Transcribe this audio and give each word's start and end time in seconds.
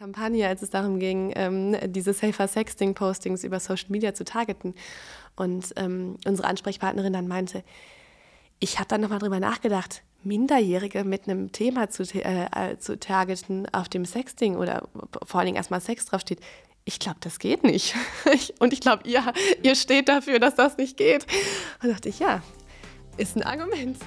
Kampagne, 0.00 0.48
als 0.48 0.62
es 0.62 0.70
darum 0.70 0.98
ging, 0.98 1.30
ähm, 1.36 1.76
diese 1.92 2.14
Safer 2.14 2.48
Sexting-Postings 2.48 3.44
über 3.44 3.60
Social 3.60 3.90
Media 3.90 4.14
zu 4.14 4.24
targeten. 4.24 4.74
Und 5.36 5.74
ähm, 5.76 6.16
unsere 6.24 6.48
Ansprechpartnerin 6.48 7.12
dann 7.12 7.28
meinte, 7.28 7.62
ich 8.60 8.78
habe 8.78 8.88
dann 8.88 9.02
nochmal 9.02 9.18
drüber 9.18 9.40
nachgedacht, 9.40 10.02
Minderjährige 10.22 11.04
mit 11.04 11.28
einem 11.28 11.52
Thema 11.52 11.90
zu, 11.90 12.04
äh, 12.14 12.46
äh, 12.46 12.78
zu 12.78 12.98
targeten, 12.98 13.68
auf 13.74 13.90
dem 13.90 14.06
Sexting 14.06 14.56
oder 14.56 14.88
vor 15.26 15.40
allen 15.40 15.48
Dingen 15.48 15.56
erstmal 15.56 15.82
Sex 15.82 16.06
draufsteht. 16.06 16.40
Ich 16.86 16.98
glaube, 16.98 17.18
das 17.20 17.38
geht 17.38 17.62
nicht. 17.62 17.94
und 18.58 18.72
ich 18.72 18.80
glaube, 18.80 19.06
ihr, 19.06 19.22
ihr 19.62 19.74
steht 19.74 20.08
dafür, 20.08 20.38
dass 20.38 20.54
das 20.54 20.78
nicht 20.78 20.96
geht. 20.96 21.26
Und 21.82 21.90
dachte 21.90 22.08
ich, 22.08 22.20
ja, 22.20 22.42
ist 23.18 23.36
ein 23.36 23.42
Argument. 23.42 23.98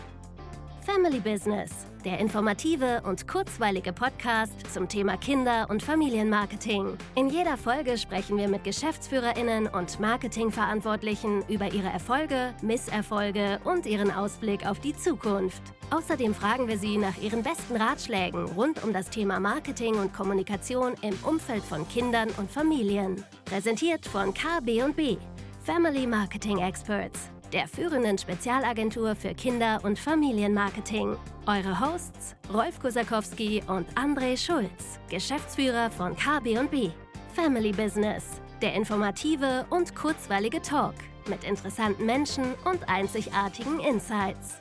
Family 0.84 1.20
Business, 1.20 1.86
der 2.04 2.20
informative 2.20 3.02
und 3.06 3.28
kurzweilige 3.28 3.94
Podcast 3.94 4.54
zum 4.74 4.88
Thema 4.88 5.18
Kinder- 5.18 5.68
und 5.70 5.82
Familienmarketing. 5.82 6.98
In 7.16 7.30
jeder 7.30 7.58
Folge 7.58 7.98
sprechen 7.98 8.38
wir 8.38 8.48
mit 8.48 8.64
Geschäftsführerinnen 8.64 9.68
und 9.68 10.00
Marketingverantwortlichen 10.00 11.44
über 11.48 11.74
ihre 11.74 11.90
Erfolge, 11.90 12.54
Misserfolge 12.62 13.60
und 13.64 13.86
ihren 13.86 14.12
Ausblick 14.12 14.66
auf 14.66 14.80
die 14.80 14.96
Zukunft. 14.96 15.62
Außerdem 15.90 16.34
fragen 16.34 16.68
wir 16.68 16.78
sie 16.78 16.98
nach 16.98 17.18
ihren 17.22 17.44
besten 17.44 17.76
Ratschlägen 17.76 18.46
rund 18.46 18.84
um 18.84 18.94
das 18.94 19.10
Thema 19.10 19.40
Marketing 19.40 19.96
und 19.96 20.14
Kommunikation 20.14 20.94
im 21.02 21.18
Umfeld 21.24 21.64
von 21.64 21.88
Kindern 21.88 22.30
und 22.38 22.52
Familien. 22.52 23.24
Präsentiert 23.46 24.06
von 24.06 24.34
KB&B, 24.34 25.18
Family 25.64 26.08
Marketing 26.08 26.60
Experts 26.60 27.33
der 27.54 27.68
führenden 27.68 28.18
Spezialagentur 28.18 29.16
für 29.16 29.36
Kinder- 29.36 29.80
und 29.84 30.00
Familienmarketing. 30.00 31.16
Eure 31.46 31.80
Hosts 31.80 32.36
Rolf 32.52 32.80
Kosakowski 32.80 33.62
und 33.68 33.88
André 33.94 34.36
Schulz, 34.36 35.00
Geschäftsführer 35.10 35.92
von 35.92 36.16
KB&B. 36.16 36.90
Family 37.36 37.72
Business, 37.72 38.24
der 38.62 38.74
informative 38.74 39.66
und 39.70 39.96
kurzweilige 39.96 40.62
Talk 40.62 40.96
mit 41.30 41.44
interessanten 41.44 42.06
Menschen 42.06 42.56
und 42.66 42.90
einzigartigen 42.90 43.80
Insights. 43.80 44.56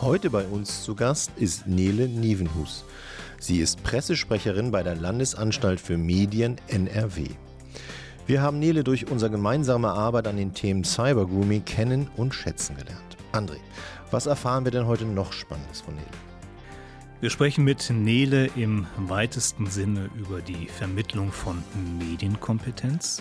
Heute 0.00 0.30
bei 0.30 0.46
uns 0.46 0.84
zu 0.84 0.94
Gast 0.94 1.32
ist 1.36 1.66
Nele 1.66 2.08
Nievenhus. 2.08 2.84
Sie 3.38 3.58
ist 3.58 3.82
Pressesprecherin 3.82 4.70
bei 4.70 4.82
der 4.82 4.94
Landesanstalt 4.94 5.80
für 5.80 5.98
Medien 5.98 6.56
NRW. 6.68 7.26
Wir 8.30 8.42
haben 8.42 8.60
Nele 8.60 8.84
durch 8.84 9.10
unsere 9.10 9.32
gemeinsame 9.32 9.88
Arbeit 9.88 10.28
an 10.28 10.36
den 10.36 10.54
Themen 10.54 10.84
Cybergrooming 10.84 11.64
kennen 11.64 12.08
und 12.16 12.32
schätzen 12.32 12.76
gelernt. 12.76 13.16
André, 13.32 13.56
was 14.12 14.26
erfahren 14.26 14.64
wir 14.64 14.70
denn 14.70 14.86
heute 14.86 15.04
noch 15.04 15.32
Spannendes 15.32 15.80
von 15.80 15.96
Nele? 15.96 16.06
Wir 17.20 17.30
sprechen 17.30 17.64
mit 17.64 17.90
Nele 17.90 18.48
im 18.54 18.86
weitesten 18.96 19.66
Sinne 19.66 20.10
über 20.16 20.42
die 20.42 20.68
Vermittlung 20.68 21.32
von 21.32 21.60
Medienkompetenz, 21.98 23.20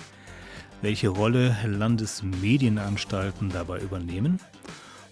welche 0.84 1.10
Rolle 1.10 1.58
Landesmedienanstalten 1.66 3.50
dabei 3.50 3.80
übernehmen 3.80 4.40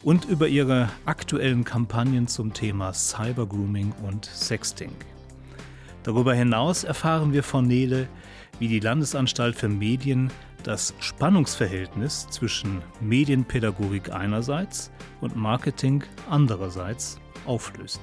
und 0.03 0.25
über 0.25 0.47
ihre 0.47 0.89
aktuellen 1.07 1.63
Kampagnen 1.63 2.27
zum 2.27 2.53
Thema 2.53 2.93
Cybergrooming 2.93 3.93
und 4.07 4.25
Sexting. 4.25 4.91
Darüber 6.03 6.35
hinaus 6.35 6.83
erfahren 6.83 7.33
wir 7.33 7.41
von 7.41 7.65
Nele, 7.65 8.07
wie 8.59 8.67
die 8.67 8.79
Landesanstalt 8.79 9.55
für 9.55 9.69
Medien 9.69 10.31
das 10.63 10.93
Spannungsverhältnis 10.99 12.27
zwischen 12.29 12.81
Medienpädagogik 12.99 14.11
einerseits 14.11 14.91
und 15.21 15.35
Marketing 15.35 16.03
andererseits 16.29 17.19
auflöst. 17.45 18.01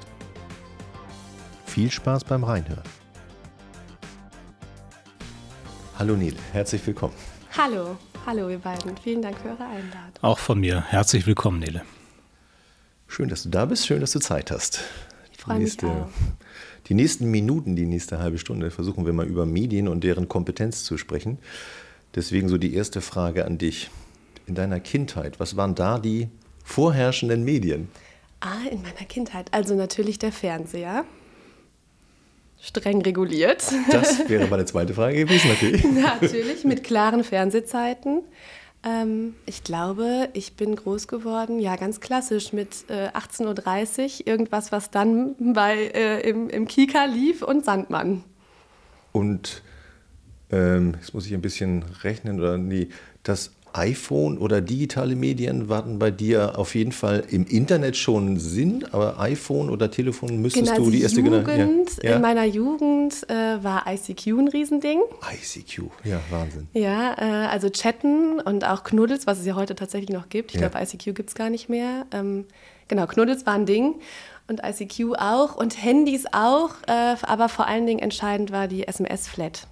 Viel 1.66 1.90
Spaß 1.90 2.24
beim 2.24 2.44
Reinhören. 2.44 2.82
Hallo 5.98 6.16
Nele, 6.16 6.38
herzlich 6.52 6.86
willkommen. 6.86 7.14
Hallo, 7.56 7.96
hallo 8.26 8.48
ihr 8.48 8.58
beiden. 8.58 8.96
Vielen 8.96 9.22
Dank 9.22 9.38
für 9.38 9.48
eure 9.48 9.64
Einladung. 9.64 10.22
Auch 10.22 10.38
von 10.38 10.58
mir 10.58 10.82
herzlich 10.82 11.26
willkommen, 11.26 11.60
Nele. 11.60 11.82
Schön, 13.06 13.28
dass 13.28 13.44
du 13.44 13.48
da 13.48 13.64
bist, 13.66 13.86
schön, 13.86 14.00
dass 14.00 14.12
du 14.12 14.18
Zeit 14.18 14.50
hast. 14.50 14.80
Freue 15.44 15.58
mich 15.58 15.82
auch. 15.84 16.08
Die 16.88 16.94
nächsten 16.94 17.30
Minuten, 17.30 17.76
die 17.76 17.86
nächste 17.86 18.18
halbe 18.18 18.38
Stunde, 18.38 18.70
versuchen 18.70 19.06
wir 19.06 19.12
mal 19.12 19.26
über 19.26 19.46
Medien 19.46 19.88
und 19.88 20.04
deren 20.04 20.28
Kompetenz 20.28 20.84
zu 20.84 20.96
sprechen. 20.96 21.38
Deswegen 22.14 22.48
so 22.48 22.58
die 22.58 22.74
erste 22.74 23.00
Frage 23.00 23.44
an 23.44 23.58
dich. 23.58 23.90
In 24.46 24.54
deiner 24.54 24.80
Kindheit, 24.80 25.40
was 25.40 25.56
waren 25.56 25.74
da 25.74 25.98
die 25.98 26.28
vorherrschenden 26.62 27.44
Medien? 27.44 27.88
Ah, 28.40 28.68
in 28.70 28.82
meiner 28.82 29.06
Kindheit. 29.08 29.48
Also 29.52 29.74
natürlich 29.74 30.18
der 30.18 30.32
Fernseher. 30.32 31.04
Streng 32.60 33.02
reguliert. 33.02 33.62
Das 33.90 34.28
wäre 34.28 34.46
meine 34.46 34.64
zweite 34.64 34.94
Frage 34.94 35.24
gewesen, 35.24 35.48
natürlich. 35.48 35.84
natürlich, 36.02 36.64
mit 36.64 36.84
klaren 36.84 37.24
Fernsehzeiten. 37.24 38.22
Ähm, 38.84 39.34
ich 39.46 39.64
glaube, 39.64 40.28
ich 40.34 40.56
bin 40.56 40.76
groß 40.76 41.08
geworden, 41.08 41.58
ja, 41.58 41.76
ganz 41.76 42.00
klassisch 42.00 42.52
mit 42.52 42.84
äh, 42.88 43.08
18.30 43.08 44.20
Uhr, 44.20 44.26
irgendwas, 44.26 44.72
was 44.72 44.90
dann 44.90 45.34
bei, 45.54 45.86
äh, 45.94 46.28
im, 46.28 46.50
im 46.50 46.68
Kika 46.68 47.06
lief 47.06 47.42
und 47.42 47.64
Sandmann. 47.64 48.24
Und 49.12 49.62
ähm, 50.50 50.96
jetzt 51.00 51.14
muss 51.14 51.26
ich 51.26 51.32
ein 51.32 51.40
bisschen 51.40 51.82
rechnen, 52.02 52.38
oder 52.38 52.58
nee, 52.58 52.88
das 53.22 53.52
iPhone 53.74 54.38
oder 54.38 54.60
digitale 54.60 55.16
Medien 55.16 55.68
warten 55.68 55.98
bei 55.98 56.10
dir 56.10 56.58
auf 56.58 56.74
jeden 56.74 56.92
Fall 56.92 57.24
im 57.30 57.44
Internet 57.46 57.96
schon 57.96 58.38
Sinn, 58.38 58.84
aber 58.92 59.18
iPhone 59.18 59.68
oder 59.68 59.90
Telefon 59.90 60.40
müsstest 60.40 60.72
genau, 60.72 60.84
du 60.84 60.90
die 60.90 61.02
erste 61.02 61.20
ja. 61.20 61.26
Ja. 62.02 62.16
In 62.16 62.22
meiner 62.22 62.44
Jugend 62.44 63.28
äh, 63.28 63.62
war 63.62 63.84
ICQ 63.86 64.26
ein 64.28 64.48
Riesending. 64.48 65.00
ICQ, 65.32 65.82
ja, 66.04 66.20
Wahnsinn. 66.30 66.68
Ja, 66.72 67.14
äh, 67.18 67.46
also 67.48 67.68
Chatten 67.68 68.40
und 68.40 68.64
auch 68.64 68.84
Knuddels, 68.84 69.26
was 69.26 69.40
es 69.40 69.46
ja 69.46 69.56
heute 69.56 69.74
tatsächlich 69.74 70.10
noch 70.10 70.28
gibt. 70.28 70.54
Ich 70.54 70.60
ja. 70.60 70.68
glaube, 70.68 70.84
ICQ 70.84 71.14
gibt 71.14 71.30
es 71.30 71.34
gar 71.34 71.50
nicht 71.50 71.68
mehr. 71.68 72.06
Ähm, 72.12 72.46
genau, 72.86 73.06
Knuddels 73.06 73.44
war 73.44 73.54
ein 73.54 73.66
Ding 73.66 73.96
und 74.46 74.60
ICQ 74.64 75.16
auch 75.18 75.56
und 75.56 75.82
Handys 75.82 76.26
auch, 76.32 76.70
äh, 76.86 77.16
aber 77.22 77.48
vor 77.48 77.66
allen 77.66 77.86
Dingen 77.86 78.00
entscheidend 78.00 78.52
war 78.52 78.68
die 78.68 78.86
SMS-Flat. 78.86 79.66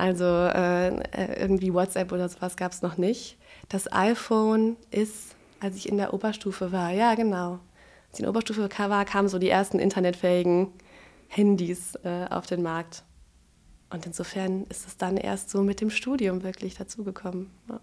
Also 0.00 0.24
äh, 0.24 1.38
irgendwie 1.38 1.74
WhatsApp 1.74 2.10
oder 2.10 2.26
sowas 2.30 2.56
gab 2.56 2.72
es 2.72 2.80
noch 2.80 2.96
nicht. 2.96 3.36
Das 3.68 3.92
iPhone 3.92 4.78
ist, 4.90 5.36
als 5.60 5.76
ich 5.76 5.90
in 5.90 5.98
der 5.98 6.14
Oberstufe 6.14 6.72
war, 6.72 6.90
ja 6.90 7.14
genau, 7.14 7.60
als 8.08 8.14
ich 8.14 8.20
in 8.20 8.22
der 8.22 8.30
Oberstufe 8.30 8.66
war, 8.78 9.04
kamen 9.04 9.28
so 9.28 9.38
die 9.38 9.50
ersten 9.50 9.78
internetfähigen 9.78 10.68
Handys 11.28 11.96
äh, 11.96 12.24
auf 12.30 12.46
den 12.46 12.62
Markt. 12.62 13.04
Und 13.90 14.06
insofern 14.06 14.64
ist 14.70 14.86
es 14.86 14.96
dann 14.96 15.18
erst 15.18 15.50
so 15.50 15.62
mit 15.62 15.82
dem 15.82 15.90
Studium 15.90 16.42
wirklich 16.44 16.76
dazugekommen. 16.76 17.50
Ja. 17.68 17.80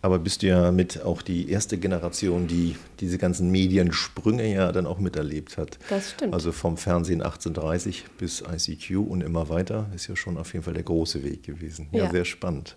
Aber 0.00 0.20
bist 0.20 0.42
du 0.42 0.46
ja 0.46 0.70
mit 0.70 1.02
auch 1.02 1.22
die 1.22 1.50
erste 1.50 1.76
Generation, 1.76 2.46
die 2.46 2.76
diese 3.00 3.18
ganzen 3.18 3.50
Mediensprünge 3.50 4.46
ja 4.52 4.70
dann 4.70 4.86
auch 4.86 4.98
miterlebt 4.98 5.58
hat. 5.58 5.78
Das 5.90 6.12
stimmt. 6.12 6.34
Also 6.34 6.52
vom 6.52 6.76
Fernsehen 6.76 7.20
1830 7.20 8.04
bis 8.16 8.42
ICQ 8.42 8.98
und 8.98 9.22
immer 9.22 9.48
weiter 9.48 9.90
ist 9.94 10.06
ja 10.06 10.14
schon 10.14 10.36
auf 10.36 10.52
jeden 10.52 10.64
Fall 10.64 10.74
der 10.74 10.84
große 10.84 11.24
Weg 11.24 11.42
gewesen. 11.42 11.88
Ja, 11.90 12.04
ja. 12.04 12.10
sehr 12.10 12.24
spannend. 12.24 12.76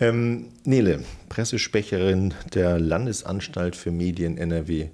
Ähm, 0.00 0.48
Nele, 0.64 1.04
Pressesprecherin 1.30 2.34
der 2.52 2.78
Landesanstalt 2.78 3.74
für 3.74 3.90
Medien 3.90 4.36
NRW. 4.36 4.88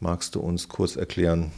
Magst 0.00 0.34
du 0.34 0.40
uns 0.40 0.68
kurz 0.68 0.96
erklären, 0.96 1.50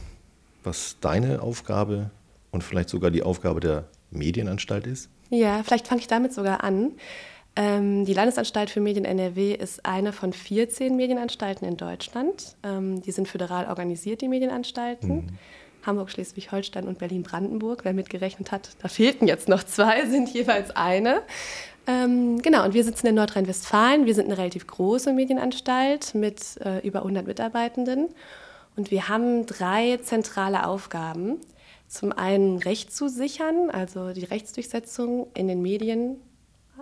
was 0.63 0.97
deine 0.99 1.41
Aufgabe 1.41 2.09
und 2.51 2.63
vielleicht 2.63 2.89
sogar 2.89 3.11
die 3.11 3.23
Aufgabe 3.23 3.59
der 3.59 3.87
Medienanstalt 4.11 4.87
ist? 4.87 5.09
Ja, 5.29 5.61
vielleicht 5.63 5.87
fange 5.87 6.01
ich 6.01 6.07
damit 6.07 6.33
sogar 6.33 6.63
an. 6.63 6.91
Ähm, 7.59 8.05
die 8.05 8.13
Landesanstalt 8.13 8.69
für 8.69 8.79
Medien 8.79 9.03
NRW 9.03 9.53
ist 9.53 9.85
eine 9.85 10.13
von 10.13 10.31
14 10.31 10.95
Medienanstalten 10.95 11.67
in 11.67 11.75
Deutschland. 11.75 12.55
Ähm, 12.63 13.01
die 13.01 13.11
sind 13.11 13.27
föderal 13.27 13.67
organisiert, 13.67 14.21
die 14.21 14.29
Medienanstalten. 14.29 15.15
Mhm. 15.15 15.27
Hamburg, 15.85 16.09
Schleswig-Holstein 16.09 16.87
und 16.87 16.99
Berlin-Brandenburg. 16.99 17.83
Wer 17.83 17.91
mitgerechnet 17.91 18.53
hat, 18.53 18.69
da 18.81 18.87
fehlten 18.87 19.27
jetzt 19.27 19.49
noch 19.49 19.61
zwei, 19.63 20.05
sind 20.09 20.33
jeweils 20.33 20.71
eine. 20.71 21.21
Ähm, 21.85 22.41
genau, 22.41 22.63
und 22.63 22.73
wir 22.73 22.85
sitzen 22.85 23.07
in 23.07 23.15
Nordrhein-Westfalen. 23.15 24.05
Wir 24.05 24.15
sind 24.15 24.27
eine 24.27 24.37
relativ 24.37 24.65
große 24.65 25.11
Medienanstalt 25.11 26.15
mit 26.15 26.61
äh, 26.63 26.79
über 26.87 26.99
100 26.99 27.27
Mitarbeitenden. 27.27 28.07
Und 28.77 28.89
wir 28.89 29.09
haben 29.09 29.45
drei 29.45 29.97
zentrale 29.97 30.65
Aufgaben. 30.65 31.41
Zum 31.89 32.13
einen 32.13 32.59
Recht 32.59 32.95
zu 32.95 33.09
sichern, 33.09 33.69
also 33.69 34.13
die 34.13 34.23
Rechtsdurchsetzung 34.23 35.27
in 35.33 35.49
den 35.49 35.61
Medien 35.61 36.21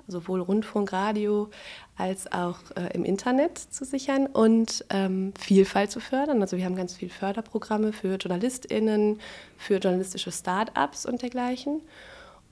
sowohl 0.07 0.42
Rundfunk, 0.42 0.94
Radio 0.94 1.50
als 1.98 2.31
auch 2.31 2.59
äh, 2.75 2.94
im 2.94 3.04
Internet 3.04 3.57
zu 3.57 3.86
sichern 3.86 4.27
und 4.27 4.86
ähm, 4.89 5.33
Vielfalt 5.39 5.92
zu 5.92 6.00
fördern. 6.00 6.42
Also 6.42 6.57
wir 6.57 6.65
haben 6.65 6.75
ganz 6.75 6.95
viele 6.95 7.12
Förderprogramme 7.12 7.92
für 7.94 8.15
JournalistInnen, 8.15 9.19
für 9.57 9.77
journalistische 9.77 10.31
Start-ups 10.31 11.06
und 11.06 11.21
dergleichen. 11.21 11.81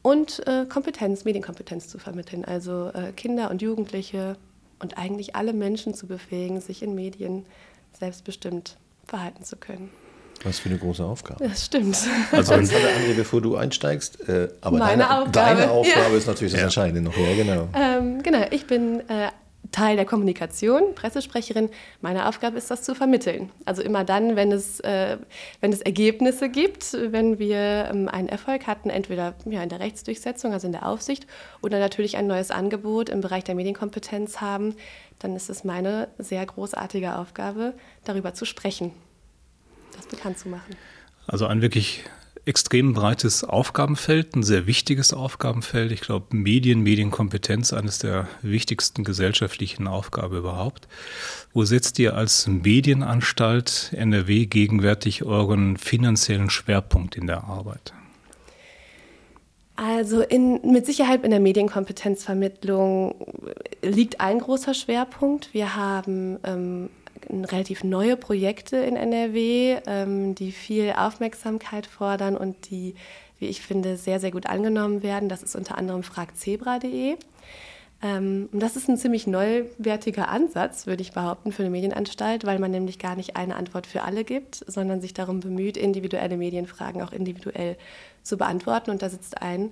Und 0.02 0.46
äh, 0.48 0.66
Kompetenz, 0.68 1.26
Medienkompetenz 1.26 1.88
zu 1.88 1.98
vermitteln, 1.98 2.46
also 2.46 2.90
äh, 2.94 3.12
Kinder 3.12 3.50
und 3.50 3.62
Jugendliche 3.62 4.38
und 4.80 4.98
eigentlich 4.98 5.36
alle 5.36 5.54
Menschen 5.54 5.94
zu 5.94 6.06
befähigen, 6.06 6.62
sich 6.62 6.84
in 6.84 6.94
Medien 6.94 7.46
selbstbestimmt 7.98 8.78
verhalten 9.08 9.44
zu 9.44 9.56
können. 9.56 9.90
Was 10.44 10.60
für 10.60 10.70
eine 10.70 10.78
große 10.78 11.04
Aufgabe. 11.04 11.48
Das 11.48 11.66
stimmt. 11.66 11.98
Also 12.32 12.52
ganz 12.54 12.74
alle 12.74 12.88
André, 12.88 13.16
bevor 13.16 13.42
du 13.42 13.56
einsteigst. 13.56 14.28
Äh, 14.30 14.50
aber 14.62 14.78
Meine 14.78 15.04
deine 15.04 15.10
Aufgabe. 15.20 15.32
deine 15.32 15.72
Aufgabe 15.72 16.12
Ja. 16.12 16.18
ist 16.18 16.28
natürlich 16.28 16.54
das 16.54 16.62
Entscheidende 16.64 17.02
noch. 17.02 17.18
Ja, 17.18 17.36
genau. 17.36 17.68
Ähm, 17.76 18.22
genau, 18.22 18.46
ich 18.52 18.68
bin 18.68 19.00
äh, 19.10 19.30
Teil 19.72 19.96
der 19.96 20.06
Kommunikation, 20.06 20.94
Pressesprecherin. 20.94 21.70
Meine 22.00 22.28
Aufgabe 22.30 22.58
ist, 22.58 22.70
das 22.70 22.84
zu 22.84 22.94
vermitteln. 22.96 23.52
Also 23.66 23.82
immer 23.82 24.04
dann, 24.04 24.36
wenn 24.36 24.52
es, 24.52 24.80
äh, 24.82 25.18
wenn 25.62 25.74
es 25.74 25.82
Ergebnisse 25.82 26.50
gibt, 26.50 26.94
wenn 26.94 27.40
wir 27.40 27.90
ähm, 27.92 28.08
einen 28.08 28.30
Erfolg 28.30 28.68
hatten, 28.68 28.90
entweder 28.90 29.34
ja, 29.46 29.64
in 29.64 29.70
der 29.70 29.80
Rechtsdurchsetzung, 29.80 30.54
also 30.54 30.68
in 30.68 30.74
der 30.74 30.88
Aufsicht, 30.88 31.26
oder 31.62 31.80
natürlich 31.80 32.16
ein 32.18 32.28
neues 32.28 32.52
Angebot 32.52 33.10
im 33.10 33.22
Bereich 33.22 33.44
der 33.44 33.56
Medienkompetenz 33.56 34.40
haben, 34.40 34.76
dann 35.20 35.36
ist 35.36 35.50
es 35.50 35.64
meine 35.64 36.10
sehr 36.20 36.46
großartige 36.46 37.18
Aufgabe, 37.18 37.74
darüber 38.04 38.34
zu 38.34 38.46
sprechen, 38.46 38.92
das 39.96 40.08
bekannt 40.08 40.38
zu 40.38 40.50
machen. 40.50 40.76
Also 41.28 41.48
ein 41.48 41.62
wirklich 41.62 42.04
extrem 42.46 42.94
breites 42.94 43.44
Aufgabenfeld, 43.44 44.36
ein 44.36 44.44
sehr 44.44 44.68
wichtiges 44.68 45.14
Aufgabenfeld. 45.14 45.92
Ich 45.92 46.02
glaube, 46.02 46.36
Medien, 46.36 46.82
Medienkompetenz, 46.82 47.74
eines 47.74 47.98
der 48.00 48.28
wichtigsten 48.44 49.04
gesellschaftlichen 49.04 49.88
Aufgaben 49.88 50.38
überhaupt. 50.38 50.88
Wo 51.54 51.66
setzt 51.66 51.98
ihr 51.98 52.16
als 52.16 52.48
Medienanstalt 52.48 53.92
NRW 53.94 54.46
gegenwärtig 54.46 55.24
euren 55.24 55.78
finanziellen 55.78 56.52
Schwerpunkt 56.52 57.16
in 57.16 57.26
der 57.26 57.46
Arbeit? 57.46 57.94
Also 59.76 60.22
in, 60.22 60.72
mit 60.72 60.86
Sicherheit 60.86 61.26
in 61.26 61.32
der 61.32 61.40
Medienkompetenzvermittlung 61.40 63.16
liegt 63.82 64.22
ein 64.22 64.40
großer 64.40 64.74
Schwerpunkt. 64.74 65.54
Wir 65.54 65.76
haben 65.76 66.38
ähm, 66.44 66.90
relativ 67.30 67.84
neue 67.84 68.18
Projekte 68.18 68.78
in 68.78 68.96
NRW, 68.96 69.78
ähm, 69.86 70.36
die 70.36 70.52
viel 70.52 70.94
Aufmerksamkeit 70.98 71.86
fordern 71.86 72.38
und 72.38 72.70
die, 72.70 72.96
wie 73.40 73.48
ich 73.48 73.62
finde, 73.62 73.98
sehr, 73.98 74.20
sehr 74.20 74.32
gut 74.32 74.48
angenommen 74.48 75.04
werden. 75.04 75.30
Das 75.30 75.44
ist 75.44 75.56
unter 75.56 75.78
anderem 75.78 76.04
fragzebra.de. 76.04 77.16
Ähm, 78.02 78.50
und 78.52 78.60
das 78.60 78.76
ist 78.76 78.90
ein 78.90 78.98
ziemlich 78.98 79.26
neuwertiger 79.26 80.28
Ansatz, 80.28 80.86
würde 80.86 81.02
ich 81.02 81.14
behaupten, 81.14 81.52
für 81.52 81.64
eine 81.64 81.70
Medienanstalt, 81.70 82.46
weil 82.46 82.60
man 82.60 82.72
nämlich 82.72 83.00
gar 83.00 83.16
nicht 83.16 83.36
eine 83.36 83.56
Antwort 83.56 83.88
für 83.88 84.04
alle 84.04 84.24
gibt, 84.24 84.64
sondern 84.68 85.02
sich 85.02 85.14
darum 85.14 85.40
bemüht, 85.40 85.78
individuelle 85.78 86.38
Medienfragen 86.38 87.02
auch 87.02 87.12
individuell 87.12 87.78
zu 88.24 88.38
beantworten. 88.38 88.92
Und 88.92 89.02
da 89.02 89.10
sitzt 89.10 89.42
ein 89.42 89.72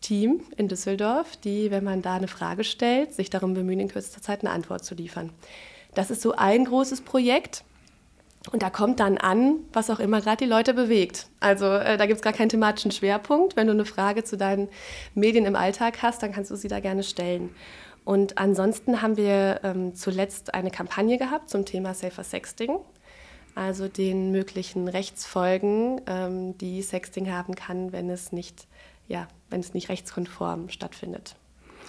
Team 0.00 0.40
in 0.56 0.68
Düsseldorf, 0.68 1.36
die, 1.36 1.70
wenn 1.70 1.84
man 1.84 2.02
da 2.02 2.14
eine 2.14 2.28
Frage 2.28 2.64
stellt, 2.64 3.14
sich 3.14 3.30
darum 3.30 3.54
bemühen, 3.54 3.80
in 3.80 3.88
kürzester 3.88 4.22
Zeit 4.22 4.40
eine 4.40 4.50
Antwort 4.50 4.84
zu 4.84 4.94
liefern. 4.94 5.30
Das 5.94 6.10
ist 6.10 6.22
so 6.22 6.32
ein 6.32 6.64
großes 6.64 7.02
Projekt. 7.02 7.64
Und 8.52 8.62
da 8.62 8.70
kommt 8.70 9.00
dann 9.00 9.18
an, 9.18 9.56
was 9.72 9.90
auch 9.90 10.00
immer 10.00 10.22
gerade 10.22 10.44
die 10.44 10.50
Leute 10.50 10.72
bewegt. 10.72 11.26
Also 11.40 11.66
äh, 11.66 11.98
da 11.98 12.06
gibt 12.06 12.16
es 12.16 12.22
gar 12.22 12.32
keinen 12.32 12.48
thematischen 12.48 12.90
Schwerpunkt. 12.90 13.54
Wenn 13.54 13.66
du 13.66 13.74
eine 13.74 13.84
Frage 13.84 14.24
zu 14.24 14.38
deinen 14.38 14.68
Medien 15.14 15.44
im 15.44 15.56
Alltag 15.56 16.02
hast, 16.02 16.22
dann 16.22 16.32
kannst 16.32 16.50
du 16.50 16.56
sie 16.56 16.68
da 16.68 16.80
gerne 16.80 17.02
stellen. 17.02 17.50
Und 18.04 18.38
ansonsten 18.38 19.02
haben 19.02 19.18
wir 19.18 19.60
ähm, 19.62 19.94
zuletzt 19.94 20.54
eine 20.54 20.70
Kampagne 20.70 21.18
gehabt 21.18 21.50
zum 21.50 21.66
Thema 21.66 21.92
Safer 21.92 22.24
Sexting, 22.24 22.78
also 23.54 23.88
den 23.88 24.32
möglichen 24.32 24.88
Rechtsfolgen, 24.88 26.00
ähm, 26.06 26.56
die 26.56 26.80
Sexting 26.80 27.30
haben 27.30 27.54
kann, 27.54 27.92
wenn 27.92 28.08
es 28.08 28.32
nicht, 28.32 28.66
ja, 29.06 29.28
wenn 29.50 29.60
es 29.60 29.74
nicht 29.74 29.90
rechtskonform 29.90 30.70
stattfindet. 30.70 31.36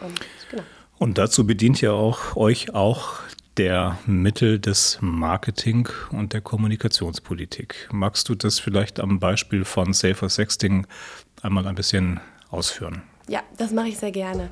Und, 0.01 0.19
genau. 0.50 0.63
Und 0.98 1.18
dazu 1.18 1.48
bedient 1.48 1.80
ja 1.80 1.94
auch 1.94 2.36
euch 2.36 2.75
auch 2.75 3.21
der 3.62 4.00
Mittel 4.08 4.58
des 4.58 4.98
Marketing 5.02 5.88
und 6.12 6.34
der 6.34 6.42
Kommunikationspolitik. 6.42 7.90
Magst 7.92 8.28
du 8.28 8.34
das 8.34 8.58
vielleicht 8.58 9.00
am 9.00 9.19
Beispiel 9.19 9.66
von 9.66 9.94
Safer 9.94 10.30
Sexting 10.30 10.88
einmal 11.44 11.68
ein 11.68 11.75
bisschen 11.75 12.19
ausführen? 12.50 13.04
Ja, 13.28 13.44
das 13.60 13.72
mache 13.72 13.90
ich 13.90 14.00
sehr 14.00 14.12
gerne. 14.12 14.50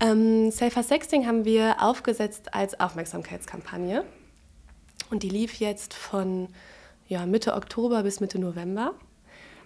Ähm, 0.00 0.50
Safer 0.50 0.82
Sexting 0.82 1.26
haben 1.26 1.44
wir 1.44 1.82
aufgesetzt 1.82 2.54
als 2.54 2.80
Aufmerksamkeitskampagne. 2.80 4.04
Und 5.10 5.22
die 5.22 5.28
lief 5.28 5.60
jetzt 5.60 5.92
von 5.92 6.48
ja, 7.08 7.26
Mitte 7.26 7.52
Oktober 7.52 8.04
bis 8.04 8.20
Mitte 8.20 8.38
November. 8.38 8.94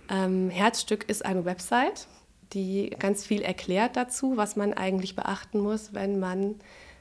Ähm, 0.09 0.51
Herzstück 0.51 1.09
ist 1.09 1.25
eine 1.25 1.45
Website, 1.45 2.09
die 2.55 2.91
ganz 2.99 3.25
viel 3.25 3.43
erklärt 3.43 3.95
dazu, 3.95 4.37
was 4.37 4.57
man 4.57 4.75
eigentlich 4.75 5.15
beachten 5.15 5.61
muss, 5.61 5.95
wenn 5.95 6.19
man 6.19 6.57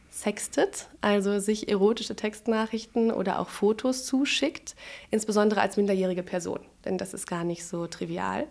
sextet, 0.10 0.88
also 1.02 1.40
sich 1.40 1.70
erotische 1.70 2.16
Textnachrichten 2.16 3.12
oder 3.12 3.40
auch 3.40 3.50
Fotos 3.50 4.06
zuschickt, 4.06 4.76
insbesondere 5.12 5.62
als 5.62 5.78
minderjährige 5.78 6.24
Person, 6.24 6.60
denn 6.86 6.98
das 6.98 7.14
ist 7.14 7.28
gar 7.28 7.44
nicht 7.44 7.66
so 7.66 7.88
trivial. 7.88 8.48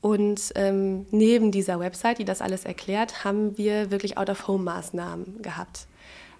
Und 0.00 0.52
ähm, 0.54 1.06
neben 1.10 1.50
dieser 1.50 1.80
Website, 1.80 2.18
die 2.18 2.24
das 2.24 2.40
alles 2.40 2.64
erklärt, 2.64 3.24
haben 3.24 3.58
wir 3.58 3.90
wirklich 3.90 4.18
Out-of-Home-Maßnahmen 4.18 5.42
gehabt. 5.42 5.86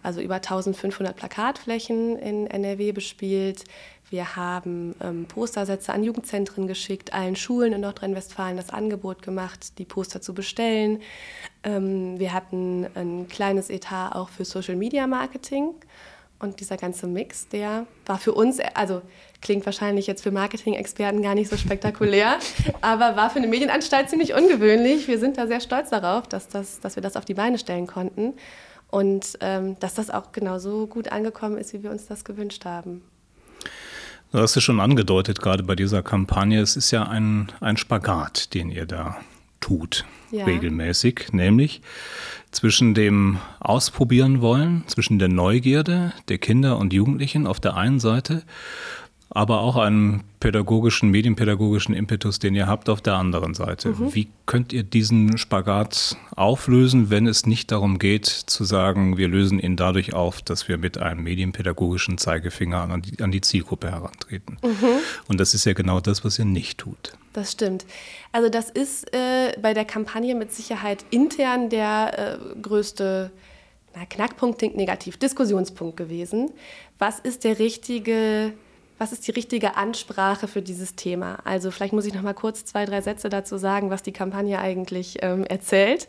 Also 0.03 0.21
über 0.21 0.37
1500 0.37 1.17
Plakatflächen 1.17 2.17
in 2.17 2.47
NRW 2.47 2.93
bespielt. 2.93 3.65
Wir 4.09 4.37
haben 4.37 4.95
ähm, 5.03 5.27
Postersätze 5.27 5.93
an 5.93 6.05
Jugendzentren 6.05 6.69
geschickt, 6.69 7.13
allen 7.13 7.35
Schulen 7.35 7.73
in 7.73 7.81
Nordrhein-Westfalen 7.81 8.57
das 8.57 8.71
Angebot 8.71 9.23
gemacht, 9.23 9.79
die 9.79 9.85
Poster 9.85 10.21
zu 10.21 10.33
bestellen. 10.33 11.03
Ähm, 11.65 12.19
wir 12.19 12.33
hatten 12.33 12.87
ein 12.95 13.27
kleines 13.27 13.69
Etat 13.69 14.13
auch 14.13 14.29
für 14.29 14.45
Social 14.45 14.77
Media 14.77 15.09
Marketing. 15.09 15.75
Und 16.39 16.61
dieser 16.61 16.77
ganze 16.77 17.07
Mix, 17.07 17.49
der 17.49 17.87
war 18.05 18.19
für 18.19 18.35
uns, 18.35 18.61
also 18.75 19.01
klingt 19.41 19.65
wahrscheinlich 19.65 20.07
jetzt 20.07 20.23
für 20.23 20.31
Marketing-Experten 20.31 21.23
gar 21.23 21.35
nicht 21.35 21.49
so 21.49 21.57
spektakulär, 21.57 22.39
aber 22.83 23.17
war 23.17 23.31
für 23.31 23.39
eine 23.39 23.47
Medienanstalt 23.47 24.11
ziemlich 24.11 24.35
ungewöhnlich. 24.35 25.09
Wir 25.09 25.19
sind 25.19 25.39
da 25.39 25.47
sehr 25.47 25.61
stolz 25.61 25.91
darauf, 25.91 26.29
dass, 26.29 26.49
das, 26.49 26.79
dass 26.81 26.95
wir 26.95 27.03
das 27.03 27.17
auf 27.17 27.25
die 27.25 27.35
Beine 27.35 27.59
stellen 27.59 27.87
konnten 27.87 28.35
und 28.91 29.39
ähm, 29.41 29.79
dass 29.81 29.95
das 29.95 30.11
auch 30.11 30.31
genauso 30.33 30.87
gut 30.87 31.11
angekommen 31.11 31.57
ist, 31.57 31.73
wie 31.73 31.83
wir 31.83 31.91
uns 31.91 32.07
das 32.07 32.25
gewünscht 32.25 32.67
haben. 32.67 33.03
Du 34.37 34.43
hast 34.43 34.55
es 34.55 34.65
schon 34.65 34.81
angedeutet, 34.81 35.41
gerade 35.41 35.63
bei 35.63 35.75
dieser 35.75 36.03
Kampagne, 36.03 36.61
es 36.61 36.77
ist 36.77 36.91
ja 36.91 37.05
ein, 37.05 37.51
ein 37.61 37.79
Spagat, 37.79 38.53
den 38.53 38.71
ihr 38.71 38.85
da 38.85 39.17
tut, 39.61 40.05
Ja. 40.31 40.45
regelmäßig, 40.45 41.33
nämlich 41.33 41.81
zwischen 42.51 42.93
dem 42.93 43.39
Ausprobieren 43.61 44.43
wollen, 44.43 44.85
zwischen 44.89 45.19
der 45.19 45.29
Neugierde 45.29 46.13
der 46.29 46.37
Kinder 46.37 46.77
und 46.77 46.93
Jugendlichen 46.93 47.47
auf 47.47 47.61
der 47.61 47.79
einen 47.79 47.99
Seite, 47.99 48.43
aber 49.37 49.61
auch 49.61 49.77
einem 49.77 50.23
pädagogischen, 50.41 51.11
medienpädagogischen 51.11 51.95
Impetus, 51.95 52.39
den 52.39 52.55
ihr 52.55 52.67
habt 52.67 52.89
auf 52.89 53.03
der 53.03 53.15
anderen 53.15 53.53
Seite. 53.53 53.95
Wie 54.15 54.29
könnt 54.47 54.73
ihr 54.73 54.83
diesen 54.83 55.37
Spagat 55.37 56.17
auflösen, 56.35 57.11
wenn 57.11 57.27
es 57.27 57.45
nicht 57.45 57.71
darum 57.71 57.99
geht 57.99 58.27
zu 58.27 58.65
sagen, 58.65 59.19
wir 59.19 59.29
lösen 59.29 59.59
ihn 59.59 59.77
dadurch 59.77 60.15
auf, 60.15 60.41
dass 60.41 60.69
wir 60.69 60.79
mit 60.79 60.99
einem 60.99 61.23
medienpädagogischen 61.23 62.17
Zeigefinger 62.17 62.83
an 62.91 63.03
die, 63.03 63.23
an 63.23 63.31
die 63.31 63.43
Zielgruppe 63.43 63.91
herantreten? 63.91 64.57
Und 65.29 65.39
das 65.39 65.53
ist 65.53 65.67
ja 65.67 65.75
genau 65.75 66.01
das, 66.01 66.25
was 66.25 66.39
ihr 66.39 66.47
nicht 66.47 66.79
tut. 66.79 67.13
Das 67.35 67.53
stimmt. 67.53 67.85
Also 68.33 68.49
das 68.49 68.71
ist 68.71 69.13
äh, 69.15 69.55
bei 69.61 69.75
der 69.75 69.85
Kampagne 69.85 70.35
mit 70.35 70.53
Sicherheit 70.53 71.05
intern 71.11 71.69
der 71.69 72.39
äh, 72.55 72.59
größte 72.61 73.31
na, 73.95 74.05
Knackpunkt, 74.05 74.63
negativ, 74.63 75.19
Diskussionspunkt 75.19 75.97
gewesen. 75.97 76.51
Was 76.99 77.19
ist 77.19 77.45
der 77.45 77.59
richtige, 77.59 78.53
was 78.99 79.13
ist 79.13 79.27
die 79.27 79.33
richtige 79.33 79.77
Ansprache 79.77 80.49
für 80.49 80.63
dieses 80.63 80.95
Thema? 80.95 81.39
Also 81.45 81.71
vielleicht 81.71 81.93
muss 81.93 82.07
ich 82.07 82.15
noch 82.15 82.23
mal 82.23 82.35
kurz 82.35 82.65
zwei, 82.65 82.85
drei 82.87 83.01
Sätze 83.01 83.29
dazu 83.29 83.59
sagen, 83.59 83.91
was 83.91 84.03
die 84.03 84.13
Kampagne 84.13 84.59
eigentlich 84.59 85.19
ähm, 85.23 85.45
erzählt. 85.45 86.09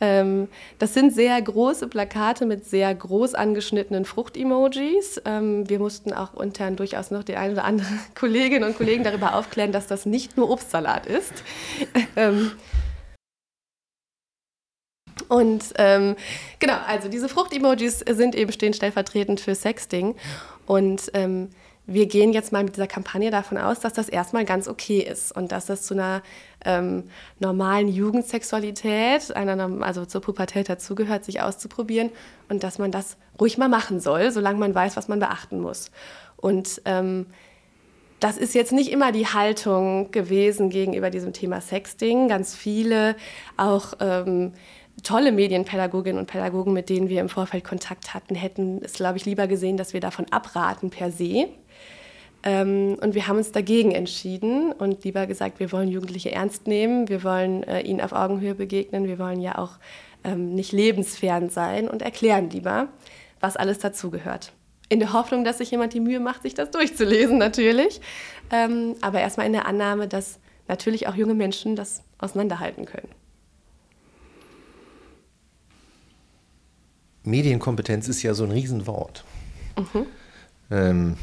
Ähm, 0.00 0.48
das 0.78 0.94
sind 0.94 1.14
sehr 1.14 1.40
große 1.40 1.88
Plakate 1.88 2.44
mit 2.44 2.66
sehr 2.66 2.94
groß 2.94 3.34
angeschnittenen 3.34 4.04
Frucht-Emojis. 4.04 5.22
Ähm, 5.24 5.68
wir 5.68 5.78
mussten 5.78 6.12
auch 6.12 6.38
intern 6.38 6.76
durchaus 6.76 7.10
noch 7.10 7.24
die 7.24 7.36
ein 7.36 7.52
oder 7.52 7.64
andere 7.64 7.88
Kolleginnen 8.14 8.64
und 8.64 8.76
Kollegen 8.76 9.04
darüber 9.04 9.34
aufklären, 9.34 9.72
dass 9.72 9.86
das 9.86 10.04
nicht 10.04 10.36
nur 10.36 10.50
Obstsalat 10.50 11.06
ist. 11.06 11.32
ähm, 12.16 12.52
und 15.28 15.64
ähm, 15.76 16.16
genau, 16.58 16.76
also 16.86 17.08
diese 17.08 17.28
Frucht-Emojis 17.28 18.00
sind 18.00 18.34
eben 18.34 18.52
stehen 18.52 18.72
stellvertretend 18.72 19.40
für 19.40 19.54
Sexting. 19.54 20.14
Und 20.66 21.10
ähm, 21.14 21.50
wir 21.90 22.06
gehen 22.06 22.34
jetzt 22.34 22.52
mal 22.52 22.62
mit 22.62 22.76
dieser 22.76 22.86
Kampagne 22.86 23.30
davon 23.30 23.56
aus, 23.56 23.80
dass 23.80 23.94
das 23.94 24.10
erstmal 24.10 24.44
ganz 24.44 24.68
okay 24.68 25.00
ist 25.00 25.34
und 25.34 25.52
dass 25.52 25.64
das 25.64 25.82
zu 25.82 25.94
einer 25.94 26.22
ähm, 26.62 27.04
normalen 27.40 27.88
Jugendsexualität, 27.88 29.34
einer, 29.34 29.82
also 29.82 30.04
zur 30.04 30.20
Pubertät 30.20 30.68
dazugehört, 30.68 31.24
sich 31.24 31.40
auszuprobieren 31.40 32.10
und 32.50 32.62
dass 32.62 32.78
man 32.78 32.92
das 32.92 33.16
ruhig 33.40 33.56
mal 33.56 33.70
machen 33.70 34.00
soll, 34.00 34.30
solange 34.30 34.58
man 34.58 34.74
weiß, 34.74 34.98
was 34.98 35.08
man 35.08 35.18
beachten 35.18 35.60
muss. 35.60 35.90
Und 36.36 36.82
ähm, 36.84 37.24
das 38.20 38.36
ist 38.36 38.54
jetzt 38.54 38.72
nicht 38.72 38.92
immer 38.92 39.10
die 39.10 39.26
Haltung 39.26 40.10
gewesen 40.10 40.68
gegenüber 40.68 41.08
diesem 41.08 41.32
Thema 41.32 41.62
Sexting. 41.62 42.28
Ganz 42.28 42.54
viele, 42.54 43.16
auch 43.56 43.94
ähm, 44.00 44.52
tolle 45.02 45.32
Medienpädagoginnen 45.32 46.18
und 46.18 46.26
Pädagogen, 46.26 46.74
mit 46.74 46.90
denen 46.90 47.08
wir 47.08 47.22
im 47.22 47.30
Vorfeld 47.30 47.64
Kontakt 47.64 48.12
hatten, 48.12 48.34
hätten 48.34 48.82
es, 48.84 48.94
glaube 48.94 49.16
ich, 49.16 49.24
lieber 49.24 49.46
gesehen, 49.46 49.78
dass 49.78 49.94
wir 49.94 50.00
davon 50.00 50.26
abraten 50.30 50.90
per 50.90 51.10
se. 51.10 51.48
Ähm, 52.42 52.96
und 53.00 53.14
wir 53.14 53.26
haben 53.26 53.38
uns 53.38 53.52
dagegen 53.52 53.92
entschieden 53.92 54.72
und 54.72 55.04
lieber 55.04 55.26
gesagt, 55.26 55.58
wir 55.58 55.72
wollen 55.72 55.88
Jugendliche 55.88 56.32
ernst 56.32 56.66
nehmen, 56.66 57.08
wir 57.08 57.24
wollen 57.24 57.64
äh, 57.64 57.80
ihnen 57.80 58.00
auf 58.00 58.12
Augenhöhe 58.12 58.54
begegnen, 58.54 59.06
wir 59.06 59.18
wollen 59.18 59.40
ja 59.40 59.58
auch 59.58 59.78
ähm, 60.24 60.54
nicht 60.54 60.72
lebensfern 60.72 61.50
sein 61.50 61.88
und 61.88 62.02
erklären 62.02 62.50
lieber, 62.50 62.88
was 63.40 63.56
alles 63.56 63.78
dazugehört. 63.78 64.52
In 64.88 65.00
der 65.00 65.12
Hoffnung, 65.12 65.44
dass 65.44 65.58
sich 65.58 65.70
jemand 65.70 65.92
die 65.94 66.00
Mühe 66.00 66.20
macht, 66.20 66.42
sich 66.42 66.54
das 66.54 66.70
durchzulesen, 66.70 67.38
natürlich. 67.38 68.00
Ähm, 68.50 68.94
aber 69.00 69.20
erstmal 69.20 69.46
in 69.46 69.52
der 69.52 69.66
Annahme, 69.66 70.08
dass 70.08 70.38
natürlich 70.68 71.08
auch 71.08 71.14
junge 71.14 71.34
Menschen 71.34 71.76
das 71.76 72.02
auseinanderhalten 72.18 72.84
können. 72.84 73.08
Medienkompetenz 77.24 78.08
ist 78.08 78.22
ja 78.22 78.32
so 78.32 78.44
ein 78.44 78.50
Riesenwort. 78.50 79.24
Mhm. 79.76 80.06
Ähm, 80.70 81.16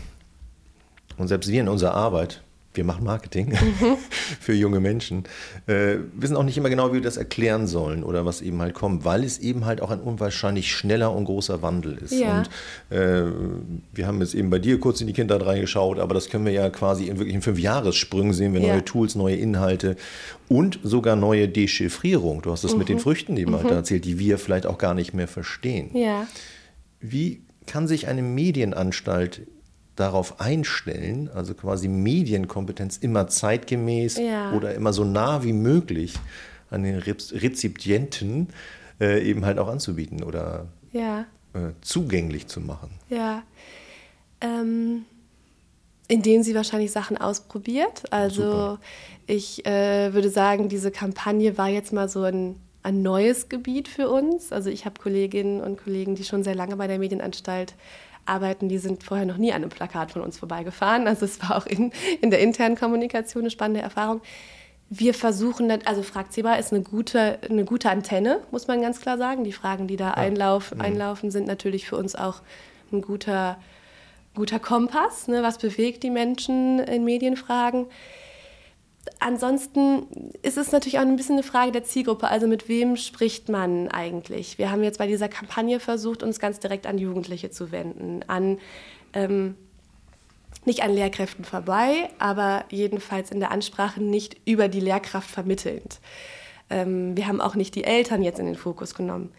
und 1.17 1.27
selbst 1.27 1.51
wir 1.51 1.61
in 1.61 1.67
unserer 1.67 1.93
Arbeit, 1.93 2.41
wir 2.75 2.83
machen 2.83 3.03
Marketing 3.03 3.49
mhm. 3.49 3.97
für 4.39 4.53
junge 4.53 4.79
Menschen, 4.79 5.23
äh, 5.67 5.97
wissen 6.13 6.35
auch 6.35 6.43
nicht 6.43 6.57
immer 6.57 6.69
genau, 6.69 6.89
wie 6.89 6.95
wir 6.95 7.01
das 7.01 7.17
erklären 7.17 7.67
sollen 7.67 8.03
oder 8.03 8.25
was 8.25 8.41
eben 8.41 8.61
halt 8.61 8.73
kommt, 8.73 9.05
weil 9.05 9.23
es 9.23 9.39
eben 9.39 9.65
halt 9.65 9.81
auch 9.81 9.91
ein 9.91 9.99
unwahrscheinlich 9.99 10.71
schneller 10.71 11.13
und 11.13 11.25
großer 11.25 11.61
Wandel 11.61 11.97
ist. 11.97 12.13
Ja. 12.13 12.39
Und 12.39 12.49
äh, 12.97 13.31
wir 13.93 14.07
haben 14.07 14.19
jetzt 14.21 14.33
eben 14.33 14.49
bei 14.49 14.59
dir 14.59 14.79
kurz 14.79 15.01
in 15.01 15.07
die 15.07 15.13
Kindheit 15.13 15.45
reingeschaut, 15.45 15.99
aber 15.99 16.13
das 16.13 16.29
können 16.29 16.45
wir 16.45 16.53
ja 16.53 16.69
quasi 16.69 17.07
in 17.07 17.17
wirklichen 17.17 17.41
Fünfjahressprüngen 17.41 18.33
sehen 18.33 18.53
wir 18.53 18.61
ja. 18.61 18.73
neue 18.73 18.85
Tools, 18.85 19.15
neue 19.15 19.35
Inhalte 19.35 19.95
und 20.47 20.79
sogar 20.83 21.15
neue 21.15 21.47
Dechiffrierung. 21.47 22.41
Du 22.41 22.51
hast 22.51 22.63
das 22.63 22.73
mhm. 22.73 22.79
mit 22.79 22.89
den 22.89 22.97
mhm. 22.97 23.01
Früchten 23.01 23.37
eben 23.37 23.53
halt 23.53 23.63
mhm. 23.63 23.67
halt 23.69 23.77
erzählt, 23.77 24.05
die 24.05 24.19
wir 24.19 24.37
vielleicht 24.37 24.65
auch 24.65 24.77
gar 24.77 24.93
nicht 24.93 25.13
mehr 25.13 25.27
verstehen. 25.27 25.91
Ja. 25.93 26.27
Wie 26.99 27.41
kann 27.67 27.87
sich 27.87 28.07
eine 28.07 28.21
Medienanstalt 28.21 29.41
darauf 29.95 30.41
einstellen, 30.41 31.29
also 31.33 31.53
quasi 31.53 31.87
Medienkompetenz 31.87 32.97
immer 32.97 33.27
zeitgemäß 33.27 34.17
ja. 34.17 34.51
oder 34.51 34.75
immer 34.75 34.93
so 34.93 35.03
nah 35.03 35.43
wie 35.43 35.53
möglich 35.53 36.15
an 36.69 36.83
den 36.83 36.97
Rezipienten 36.97 38.49
äh, 38.99 39.23
eben 39.23 39.45
halt 39.45 39.59
auch 39.59 39.67
anzubieten 39.67 40.23
oder 40.23 40.67
ja. 40.91 41.21
äh, 41.53 41.71
zugänglich 41.81 42.47
zu 42.47 42.59
machen. 42.59 42.89
Ja. 43.09 43.43
Ähm, 44.41 45.05
indem 46.07 46.43
sie 46.43 46.55
wahrscheinlich 46.55 46.91
Sachen 46.91 47.17
ausprobiert. 47.17 48.03
Also 48.11 48.43
Super. 48.43 48.79
ich 49.27 49.65
äh, 49.65 50.13
würde 50.13 50.29
sagen, 50.29 50.69
diese 50.69 50.91
Kampagne 50.91 51.57
war 51.57 51.69
jetzt 51.69 51.93
mal 51.93 52.09
so 52.09 52.23
ein, 52.23 52.57
ein 52.83 53.01
neues 53.01 53.49
Gebiet 53.49 53.87
für 53.87 54.09
uns. 54.09 54.51
Also 54.51 54.69
ich 54.69 54.85
habe 54.85 54.99
Kolleginnen 55.01 55.61
und 55.61 55.81
Kollegen, 55.81 56.15
die 56.15 56.23
schon 56.23 56.43
sehr 56.43 56.55
lange 56.55 56.75
bei 56.75 56.87
der 56.87 56.99
Medienanstalt 56.99 57.73
arbeiten, 58.25 58.69
die 58.69 58.77
sind 58.77 59.03
vorher 59.03 59.25
noch 59.25 59.37
nie 59.37 59.51
an 59.51 59.61
einem 59.61 59.69
Plakat 59.69 60.11
von 60.11 60.21
uns 60.21 60.37
vorbeigefahren. 60.37 61.07
Also 61.07 61.25
es 61.25 61.41
war 61.41 61.57
auch 61.57 61.65
in, 61.65 61.91
in 62.21 62.31
der 62.31 62.39
internen 62.39 62.75
Kommunikation 62.75 63.43
eine 63.43 63.51
spannende 63.51 63.81
Erfahrung. 63.81 64.21
Wir 64.89 65.13
versuchen, 65.13 65.71
also 65.85 66.03
Fragzebra 66.03 66.55
ist 66.55 66.71
eine 66.71 66.83
gute, 66.83 67.39
eine 67.49 67.65
gute 67.65 67.89
Antenne, 67.89 68.41
muss 68.51 68.67
man 68.67 68.81
ganz 68.81 69.01
klar 69.01 69.17
sagen. 69.17 69.43
Die 69.43 69.51
Fragen, 69.51 69.87
die 69.87 69.95
da 69.95 70.11
einlauf, 70.11 70.73
mhm. 70.73 70.81
einlaufen, 70.81 71.31
sind 71.31 71.47
natürlich 71.47 71.87
für 71.87 71.97
uns 71.97 72.15
auch 72.15 72.41
ein 72.91 73.01
guter, 73.01 73.57
guter 74.35 74.59
Kompass. 74.59 75.27
Ne? 75.27 75.41
Was 75.41 75.57
bewegt 75.57 76.03
die 76.03 76.11
Menschen 76.11 76.79
in 76.79 77.03
Medienfragen? 77.03 77.87
Ansonsten 79.19 80.31
ist 80.41 80.57
es 80.57 80.71
natürlich 80.71 80.97
auch 80.97 81.03
ein 81.03 81.15
bisschen 81.15 81.35
eine 81.35 81.43
Frage 81.43 81.71
der 81.71 81.83
Zielgruppe. 81.83 82.27
Also 82.27 82.47
mit 82.47 82.67
wem 82.67 82.95
spricht 82.97 83.49
man 83.49 83.87
eigentlich? 83.89 84.57
Wir 84.57 84.71
haben 84.71 84.83
jetzt 84.83 84.97
bei 84.97 85.07
dieser 85.07 85.29
Kampagne 85.29 85.79
versucht, 85.79 86.23
uns 86.23 86.39
ganz 86.39 86.59
direkt 86.59 86.87
an 86.87 86.97
Jugendliche 86.97 87.49
zu 87.49 87.71
wenden, 87.71 88.21
an 88.27 88.59
ähm, 89.13 89.55
nicht 90.65 90.83
an 90.83 90.93
Lehrkräften 90.93 91.45
vorbei, 91.45 92.09
aber 92.17 92.65
jedenfalls 92.69 93.31
in 93.31 93.39
der 93.39 93.51
Ansprache 93.51 94.01
nicht 94.01 94.37
über 94.45 94.67
die 94.67 94.79
Lehrkraft 94.79 95.29
vermittelnd. 95.29 95.99
Ähm, 96.69 97.15
wir 97.15 97.27
haben 97.27 97.41
auch 97.41 97.55
nicht 97.55 97.75
die 97.75 97.83
Eltern 97.83 98.23
jetzt 98.23 98.39
in 98.39 98.45
den 98.45 98.55
Fokus 98.55 98.95
genommen. 98.95 99.31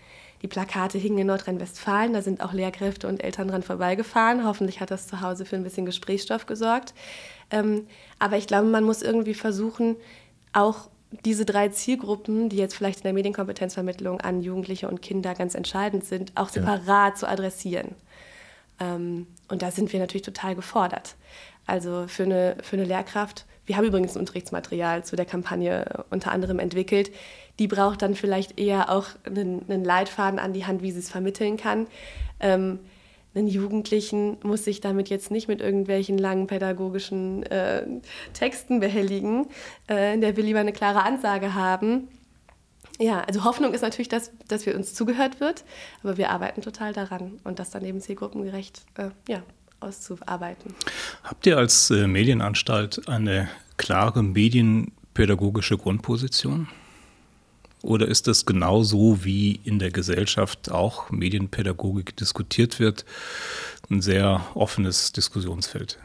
Die 0.42 0.48
Plakate 0.48 0.98
hingen 0.98 1.18
in 1.18 1.26
Nordrhein-Westfalen, 1.28 2.12
da 2.12 2.22
sind 2.22 2.42
auch 2.42 2.52
Lehrkräfte 2.52 3.08
und 3.08 3.22
Eltern 3.22 3.48
dran 3.48 3.62
vorbeigefahren. 3.62 4.44
Hoffentlich 4.44 4.80
hat 4.80 4.90
das 4.90 5.06
zu 5.06 5.20
Hause 5.20 5.44
für 5.44 5.56
ein 5.56 5.62
bisschen 5.62 5.86
Gesprächsstoff 5.86 6.46
gesorgt. 6.46 6.94
Ähm, 7.50 7.86
aber 8.18 8.36
ich 8.36 8.46
glaube, 8.46 8.68
man 8.68 8.84
muss 8.84 9.02
irgendwie 9.02 9.34
versuchen, 9.34 9.96
auch 10.52 10.88
diese 11.24 11.44
drei 11.44 11.68
Zielgruppen, 11.68 12.48
die 12.48 12.56
jetzt 12.56 12.74
vielleicht 12.74 12.98
in 12.98 13.04
der 13.04 13.12
Medienkompetenzvermittlung 13.12 14.20
an 14.20 14.42
Jugendliche 14.42 14.88
und 14.88 15.02
Kinder 15.02 15.34
ganz 15.34 15.54
entscheidend 15.54 16.04
sind, 16.04 16.32
auch 16.34 16.48
separat 16.48 17.14
ja. 17.14 17.14
zu 17.14 17.28
adressieren. 17.28 17.94
Ähm, 18.80 19.26
und 19.48 19.62
da 19.62 19.70
sind 19.70 19.92
wir 19.92 20.00
natürlich 20.00 20.22
total 20.22 20.54
gefordert. 20.54 21.16
Also 21.66 22.06
für 22.08 22.24
eine, 22.24 22.56
für 22.62 22.76
eine 22.76 22.84
Lehrkraft, 22.84 23.46
wir 23.66 23.76
haben 23.76 23.84
übrigens 23.84 24.16
ein 24.16 24.20
Unterrichtsmaterial 24.20 25.04
zu 25.04 25.16
der 25.16 25.26
Kampagne 25.26 26.04
unter 26.10 26.32
anderem 26.32 26.58
entwickelt, 26.58 27.10
die 27.58 27.66
braucht 27.66 28.02
dann 28.02 28.14
vielleicht 28.14 28.58
eher 28.58 28.90
auch 28.90 29.06
einen, 29.24 29.62
einen 29.68 29.84
Leitfaden 29.84 30.38
an 30.38 30.52
die 30.52 30.66
Hand, 30.66 30.82
wie 30.82 30.92
sie 30.92 31.00
es 31.00 31.10
vermitteln 31.10 31.56
kann. 31.56 31.86
Ähm, 32.40 32.78
einen 33.34 33.48
Jugendlichen 33.48 34.38
muss 34.42 34.64
sich 34.64 34.80
damit 34.80 35.08
jetzt 35.08 35.30
nicht 35.30 35.46
mit 35.46 35.60
irgendwelchen 35.60 36.16
langen 36.16 36.46
pädagogischen 36.46 37.42
äh, 37.44 37.86
Texten 38.32 38.80
behelligen. 38.80 39.46
Äh, 39.88 40.18
der 40.18 40.36
will 40.36 40.44
lieber 40.46 40.60
eine 40.60 40.72
klare 40.72 41.02
Ansage 41.02 41.54
haben. 41.54 42.08
Ja, 42.98 43.20
also 43.22 43.44
Hoffnung 43.44 43.74
ist 43.74 43.82
natürlich, 43.82 44.08
dass, 44.08 44.32
dass 44.48 44.64
wir 44.64 44.74
uns 44.74 44.94
zugehört 44.94 45.38
wird, 45.38 45.64
aber 46.02 46.16
wir 46.16 46.30
arbeiten 46.30 46.62
total 46.62 46.94
daran 46.94 47.38
und 47.44 47.58
das 47.58 47.68
dann 47.68 47.84
eben 47.84 48.00
zielgruppengerecht 48.00 48.86
äh, 48.96 49.10
ja, 49.28 49.42
auszuarbeiten. 49.80 50.74
Habt 51.22 51.46
ihr 51.46 51.58
als 51.58 51.90
äh, 51.90 52.06
Medienanstalt 52.06 53.08
eine 53.08 53.48
klare 53.76 54.22
medienpädagogische 54.22 55.76
Grundposition? 55.76 56.68
Oder 57.82 58.08
ist 58.08 58.26
das 58.26 58.46
genauso 58.46 59.24
wie 59.24 59.60
in 59.62 59.78
der 59.78 59.90
Gesellschaft 59.90 60.70
auch 60.70 61.10
Medienpädagogik 61.10 62.16
diskutiert 62.16 62.80
wird, 62.80 63.04
ein 63.90 64.02
sehr 64.02 64.44
offenes 64.54 65.12
Diskussionsfeld? 65.12 65.98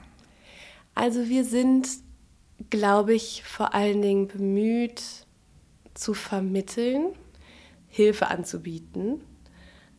Also 0.93 1.29
wir 1.29 1.45
sind, 1.45 1.87
glaube 2.69 3.13
ich, 3.13 3.43
vor 3.43 3.73
allen 3.73 4.01
Dingen 4.01 4.27
bemüht 4.27 5.01
zu 5.93 6.13
vermitteln, 6.13 7.13
Hilfe 7.87 8.27
anzubieten, 8.27 9.21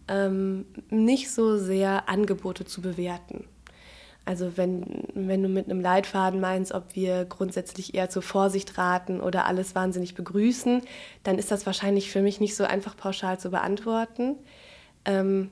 ähm, 0.09 0.67
nicht 0.91 1.31
so 1.31 1.59
sehr 1.59 2.09
Angebote 2.09 2.65
zu 2.65 2.81
bewerten. 2.81 3.45
Also 4.25 4.57
wenn, 4.57 5.05
wenn 5.15 5.43
du 5.43 5.49
mit 5.49 5.69
einem 5.69 5.81
Leitfaden 5.81 6.41
meinst, 6.41 6.73
ob 6.73 6.95
wir 6.95 7.25
grundsätzlich 7.25 7.95
eher 7.95 8.09
zur 8.09 8.23
Vorsicht 8.23 8.79
raten 8.79 9.21
oder 9.21 9.47
alles 9.47 9.75
wahnsinnig 9.75 10.15
begrüßen, 10.15 10.83
dann 11.25 11.39
ist 11.39 11.51
das 11.51 11.67
wahrscheinlich 11.67 12.11
für 12.11 12.23
mich 12.23 12.39
nicht 12.39 12.55
so 12.55 12.65
einfach 12.65 12.97
pauschal 12.97 13.41
zu 13.41 13.51
beantworten. 13.51 14.37
Ähm, 15.05 15.51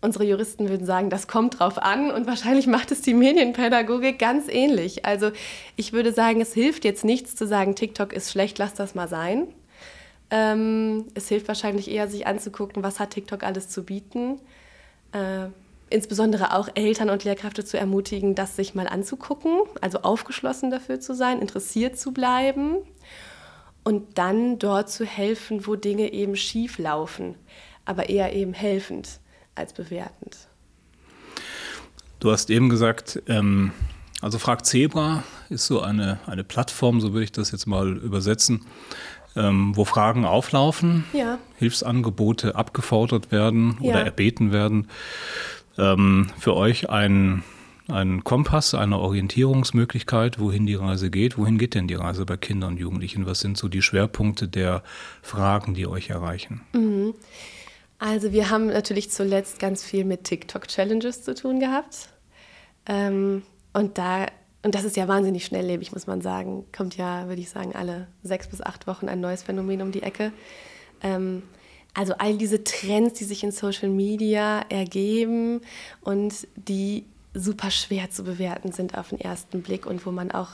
unsere 0.00 0.24
Juristen 0.24 0.68
würden 0.68 0.86
sagen, 0.86 1.10
das 1.10 1.26
kommt 1.26 1.58
drauf 1.58 1.78
an 1.78 2.12
und 2.12 2.28
wahrscheinlich 2.28 2.68
macht 2.68 2.92
es 2.92 3.02
die 3.02 3.14
Medienpädagogik 3.14 4.20
ganz 4.20 4.46
ähnlich. 4.48 5.04
Also 5.04 5.32
ich 5.74 5.92
würde 5.92 6.12
sagen, 6.12 6.40
es 6.40 6.54
hilft 6.54 6.84
jetzt 6.84 7.04
nichts 7.04 7.34
zu 7.34 7.46
sagen, 7.46 7.74
TikTok 7.74 8.12
ist 8.12 8.30
schlecht, 8.30 8.58
lass 8.58 8.74
das 8.74 8.94
mal 8.94 9.08
sein. 9.08 9.48
Ähm, 10.30 11.06
es 11.14 11.28
hilft 11.28 11.48
wahrscheinlich 11.48 11.90
eher, 11.90 12.08
sich 12.08 12.26
anzugucken, 12.26 12.84
was 12.84 13.00
hat 13.00 13.10
TikTok 13.10 13.42
alles 13.42 13.68
zu 13.68 13.84
bieten. 13.84 14.40
Äh, 15.12 15.48
insbesondere 15.90 16.54
auch 16.54 16.68
Eltern 16.74 17.10
und 17.10 17.24
Lehrkräfte 17.24 17.64
zu 17.64 17.78
ermutigen, 17.78 18.34
das 18.34 18.56
sich 18.56 18.74
mal 18.74 18.88
anzugucken, 18.88 19.60
also 19.80 20.00
aufgeschlossen 20.00 20.70
dafür 20.70 21.00
zu 21.00 21.14
sein, 21.14 21.40
interessiert 21.40 21.98
zu 21.98 22.12
bleiben 22.12 22.76
und 23.84 24.18
dann 24.18 24.58
dort 24.58 24.90
zu 24.90 25.04
helfen, 25.04 25.66
wo 25.66 25.76
Dinge 25.76 26.12
eben 26.12 26.36
schief 26.36 26.78
laufen, 26.78 27.36
aber 27.84 28.08
eher 28.08 28.34
eben 28.34 28.52
helfend 28.52 29.20
als 29.54 29.72
bewertend. 29.72 30.48
Du 32.18 32.32
hast 32.32 32.50
eben 32.50 32.68
gesagt, 32.68 33.22
ähm, 33.28 33.72
also 34.20 34.38
Frag 34.38 34.66
Zebra 34.66 35.22
ist 35.50 35.66
so 35.66 35.82
eine, 35.82 36.18
eine 36.26 36.42
Plattform, 36.42 37.00
so 37.00 37.12
würde 37.12 37.24
ich 37.24 37.32
das 37.32 37.52
jetzt 37.52 37.66
mal 37.66 37.96
übersetzen, 37.98 38.66
ähm, 39.36 39.76
wo 39.76 39.84
Fragen 39.84 40.24
auflaufen, 40.24 41.04
ja. 41.12 41.38
Hilfsangebote 41.58 42.56
abgefordert 42.56 43.30
werden 43.30 43.76
ja. 43.80 43.90
oder 43.90 44.04
erbeten 44.04 44.50
werden 44.50 44.88
ähm, 45.78 46.30
für 46.38 46.54
euch 46.54 46.90
ein, 46.90 47.42
ein 47.88 48.24
Kompass, 48.24 48.74
eine 48.74 48.98
Orientierungsmöglichkeit, 48.98 50.38
wohin 50.38 50.66
die 50.66 50.74
Reise 50.74 51.10
geht. 51.10 51.38
Wohin 51.38 51.58
geht 51.58 51.74
denn 51.74 51.88
die 51.88 51.94
Reise 51.94 52.26
bei 52.26 52.36
Kindern 52.36 52.72
und 52.72 52.78
Jugendlichen? 52.78 53.26
Was 53.26 53.40
sind 53.40 53.56
so 53.56 53.68
die 53.68 53.82
Schwerpunkte 53.82 54.48
der 54.48 54.82
Fragen, 55.22 55.74
die 55.74 55.86
euch 55.86 56.10
erreichen? 56.10 56.62
Mhm. 56.72 57.14
Also 57.98 58.32
wir 58.32 58.50
haben 58.50 58.66
natürlich 58.66 59.10
zuletzt 59.10 59.58
ganz 59.58 59.82
viel 59.82 60.04
mit 60.04 60.24
TikTok-Challenges 60.24 61.22
zu 61.22 61.34
tun 61.34 61.60
gehabt. 61.60 62.10
Ähm, 62.86 63.42
und 63.72 63.98
da 63.98 64.26
und 64.66 64.74
das 64.74 64.82
ist 64.82 64.96
ja 64.96 65.06
wahnsinnig 65.06 65.44
schnelllebig, 65.44 65.92
muss 65.92 66.08
man 66.08 66.20
sagen. 66.20 66.64
Kommt 66.76 66.96
ja, 66.96 67.28
würde 67.28 67.40
ich 67.40 67.50
sagen, 67.50 67.76
alle 67.76 68.08
sechs 68.24 68.48
bis 68.48 68.60
acht 68.60 68.88
Wochen 68.88 69.08
ein 69.08 69.20
neues 69.20 69.44
Phänomen 69.44 69.80
um 69.80 69.92
die 69.92 70.02
Ecke. 70.02 70.32
Ähm, 71.04 71.44
also 71.96 72.12
all 72.18 72.36
diese 72.36 72.62
Trends, 72.62 73.18
die 73.18 73.24
sich 73.24 73.42
in 73.42 73.52
Social 73.52 73.88
Media 73.88 74.60
ergeben 74.68 75.62
und 76.02 76.46
die 76.54 77.06
super 77.32 77.70
schwer 77.70 78.10
zu 78.10 78.22
bewerten 78.22 78.70
sind 78.70 78.96
auf 78.98 79.08
den 79.08 79.20
ersten 79.20 79.62
Blick 79.62 79.86
und 79.86 80.04
wo 80.04 80.10
man 80.10 80.30
auch, 80.30 80.50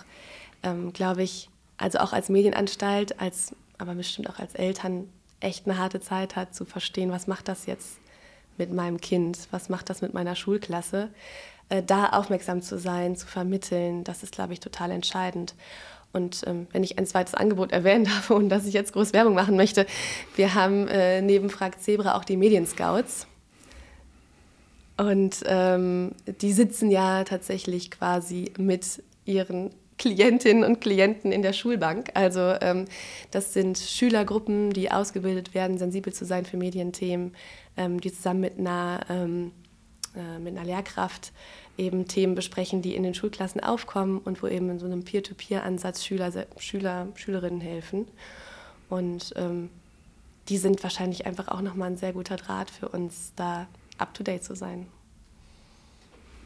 ähm, 0.62 0.92
glaube 0.92 1.24
ich, 1.24 1.48
also 1.78 1.98
auch 1.98 2.12
als 2.12 2.28
Medienanstalt, 2.28 3.20
als, 3.20 3.56
aber 3.76 3.94
bestimmt 3.94 4.30
auch 4.30 4.38
als 4.38 4.54
Eltern 4.54 5.08
echt 5.40 5.66
eine 5.66 5.78
harte 5.78 6.00
Zeit 6.00 6.36
hat 6.36 6.54
zu 6.54 6.64
verstehen, 6.64 7.10
was 7.10 7.26
macht 7.26 7.48
das 7.48 7.66
jetzt 7.66 7.98
mit 8.56 8.72
meinem 8.72 9.00
Kind, 9.00 9.48
was 9.50 9.68
macht 9.68 9.90
das 9.90 10.00
mit 10.00 10.14
meiner 10.14 10.36
Schulklasse. 10.36 11.08
Äh, 11.70 11.82
da 11.82 12.10
aufmerksam 12.10 12.62
zu 12.62 12.78
sein, 12.78 13.16
zu 13.16 13.26
vermitteln, 13.26 14.04
das 14.04 14.22
ist, 14.22 14.32
glaube 14.32 14.52
ich, 14.52 14.60
total 14.60 14.92
entscheidend. 14.92 15.54
Und 16.12 16.42
ähm, 16.46 16.66
wenn 16.72 16.84
ich 16.84 16.98
ein 16.98 17.06
zweites 17.06 17.34
Angebot 17.34 17.72
erwähnen 17.72 18.04
darf 18.06 18.30
und 18.30 18.48
dass 18.48 18.66
ich 18.66 18.74
jetzt 18.74 18.92
groß 18.92 19.12
Werbung 19.12 19.34
machen 19.34 19.56
möchte, 19.56 19.86
wir 20.36 20.54
haben 20.54 20.88
äh, 20.88 21.22
neben 21.22 21.50
Frag 21.50 21.80
Zebra 21.80 22.16
auch 22.16 22.24
die 22.24 22.36
Medienscouts. 22.36 23.26
Und 24.98 25.42
ähm, 25.46 26.12
die 26.40 26.52
sitzen 26.52 26.90
ja 26.90 27.24
tatsächlich 27.24 27.90
quasi 27.90 28.52
mit 28.58 29.02
ihren 29.24 29.70
Klientinnen 29.98 30.64
und 30.64 30.80
Klienten 30.80 31.32
in 31.32 31.42
der 31.42 31.52
Schulbank. 31.52 32.10
Also 32.14 32.54
ähm, 32.60 32.86
das 33.30 33.52
sind 33.52 33.78
Schülergruppen, 33.78 34.70
die 34.70 34.90
ausgebildet 34.90 35.54
werden, 35.54 35.78
sensibel 35.78 36.12
zu 36.12 36.24
sein 36.24 36.44
für 36.44 36.56
Medienthemen, 36.56 37.34
ähm, 37.76 38.00
die 38.00 38.12
zusammen 38.12 38.40
mit 38.40 38.58
einer, 38.58 39.00
ähm, 39.08 39.52
äh, 40.16 40.38
mit 40.38 40.56
einer 40.56 40.66
Lehrkraft 40.66 41.32
eben 41.82 42.08
Themen 42.08 42.34
besprechen, 42.34 42.82
die 42.82 42.94
in 42.94 43.02
den 43.02 43.14
Schulklassen 43.14 43.62
aufkommen 43.62 44.18
und 44.18 44.42
wo 44.42 44.46
eben 44.46 44.70
in 44.70 44.78
so 44.78 44.86
einem 44.86 45.04
Peer-to-Peer-Ansatz 45.04 46.04
Schüler, 46.04 46.32
Schüler, 46.58 47.08
Schülerinnen 47.14 47.60
helfen. 47.60 48.06
Und 48.88 49.32
ähm, 49.36 49.70
die 50.48 50.58
sind 50.58 50.82
wahrscheinlich 50.82 51.26
einfach 51.26 51.48
auch 51.48 51.60
nochmal 51.60 51.90
ein 51.90 51.96
sehr 51.96 52.12
guter 52.12 52.36
Draht 52.36 52.70
für 52.70 52.88
uns, 52.88 53.32
da 53.36 53.66
up-to-date 53.98 54.44
zu 54.44 54.54
sein. 54.54 54.86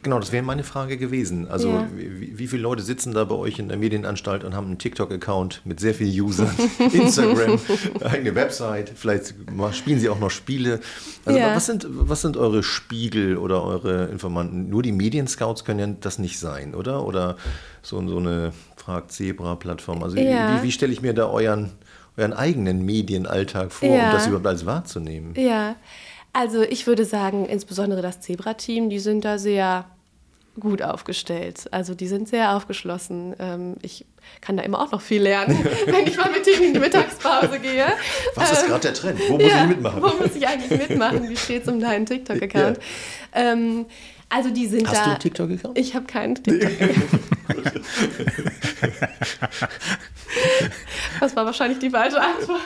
Genau, 0.03 0.19
das 0.19 0.31
wäre 0.31 0.43
meine 0.43 0.63
Frage 0.63 0.97
gewesen. 0.97 1.47
Also 1.49 1.69
ja. 1.69 1.87
wie, 1.95 2.37
wie, 2.37 2.47
viele 2.47 2.61
Leute 2.61 2.83
sitzen 2.83 3.13
da 3.13 3.23
bei 3.23 3.35
euch 3.35 3.57
in 3.59 3.67
der 3.67 3.77
Medienanstalt 3.77 4.43
und 4.43 4.55
haben 4.55 4.67
einen 4.67 4.77
TikTok-Account 4.77 5.61
mit 5.65 5.79
sehr 5.79 5.93
vielen 5.95 6.21
Usern, 6.21 6.49
Instagram, 6.93 7.59
eigene 8.03 8.35
Website, 8.35 8.91
vielleicht 8.95 9.33
spielen 9.73 9.99
sie 9.99 10.09
auch 10.09 10.19
noch 10.19 10.29
Spiele. 10.29 10.79
Also 11.25 11.39
ja. 11.39 11.55
was, 11.55 11.65
sind, 11.65 11.87
was 11.89 12.21
sind 12.21 12.37
eure 12.37 12.61
Spiegel 12.63 13.37
oder 13.37 13.63
eure 13.63 14.05
Informanten? 14.05 14.69
Nur 14.69 14.83
die 14.83 14.91
Medienscouts 14.91 15.65
können 15.65 15.79
ja 15.79 15.87
das 15.99 16.19
nicht 16.19 16.39
sein, 16.39 16.75
oder? 16.75 17.03
Oder 17.05 17.35
so, 17.81 18.05
so 18.07 18.17
eine 18.17 18.53
Frag-Zebra-Plattform. 18.77 20.03
Also 20.03 20.17
ja. 20.17 20.59
wie, 20.59 20.67
wie 20.67 20.71
stelle 20.71 20.93
ich 20.93 21.01
mir 21.01 21.13
da 21.13 21.27
euren, 21.27 21.71
euren 22.17 22.33
eigenen 22.33 22.85
Medienalltag 22.85 23.71
vor, 23.71 23.89
um 23.89 23.97
das 23.97 24.27
überhaupt 24.27 24.47
alles 24.47 24.65
wahrzunehmen? 24.65 25.33
Ja. 25.35 25.75
Also 26.37 26.61
ich 26.61 26.85
würde 26.85 27.03
sagen, 27.03 27.47
insbesondere 27.47 28.03
das 28.03 28.21
Zebra-Team, 28.21 28.91
die 28.91 28.99
sind 28.99 29.25
da 29.25 29.39
sehr 29.39 29.85
gut 30.59 30.83
aufgestellt. 30.83 31.65
Also 31.71 31.95
die 31.95 32.05
sind 32.05 32.29
sehr 32.29 32.55
aufgeschlossen. 32.55 33.35
Ähm, 33.39 33.75
ich 33.81 34.05
kann 34.39 34.55
da 34.55 34.61
immer 34.61 34.79
auch 34.79 34.91
noch 34.91 35.01
viel 35.01 35.23
lernen, 35.23 35.57
wenn 35.87 36.05
ich 36.05 36.15
mal 36.15 36.29
mit 36.29 36.45
denen 36.45 36.65
in 36.65 36.73
die 36.75 36.79
Mittagspause 36.79 37.57
gehe. 37.59 37.87
Was 38.35 38.51
ist 38.51 38.61
ähm, 38.61 38.67
gerade 38.67 38.81
der 38.81 38.93
Trend? 38.93 39.19
Wo 39.27 39.33
muss 39.33 39.51
ja, 39.51 39.63
ich 39.63 39.69
mitmachen? 39.69 40.03
Wo 40.03 40.09
muss 40.09 40.35
ich 40.35 40.47
eigentlich 40.47 40.87
mitmachen? 40.89 41.27
Wie 41.27 41.37
steht 41.37 41.63
es 41.63 41.69
um 41.69 41.79
deinen 41.79 42.05
TikTok-Account? 42.07 42.77
Ja. 42.77 42.83
Ähm, 43.33 43.87
also 44.29 44.49
die 44.49 44.67
sind 44.67 44.87
Hast 44.87 44.95
da. 44.95 44.99
Hast 44.99 45.05
du 45.05 45.11
einen 45.11 45.19
TikTok-Account? 45.19 45.77
Ich 45.77 45.95
habe 45.95 46.05
keinen 46.05 46.35
TikTok-Account. 46.35 47.21
das 51.19 51.35
war 51.35 51.45
wahrscheinlich 51.45 51.79
die 51.79 51.89
falsche 51.89 52.21
Antwort. 52.21 52.59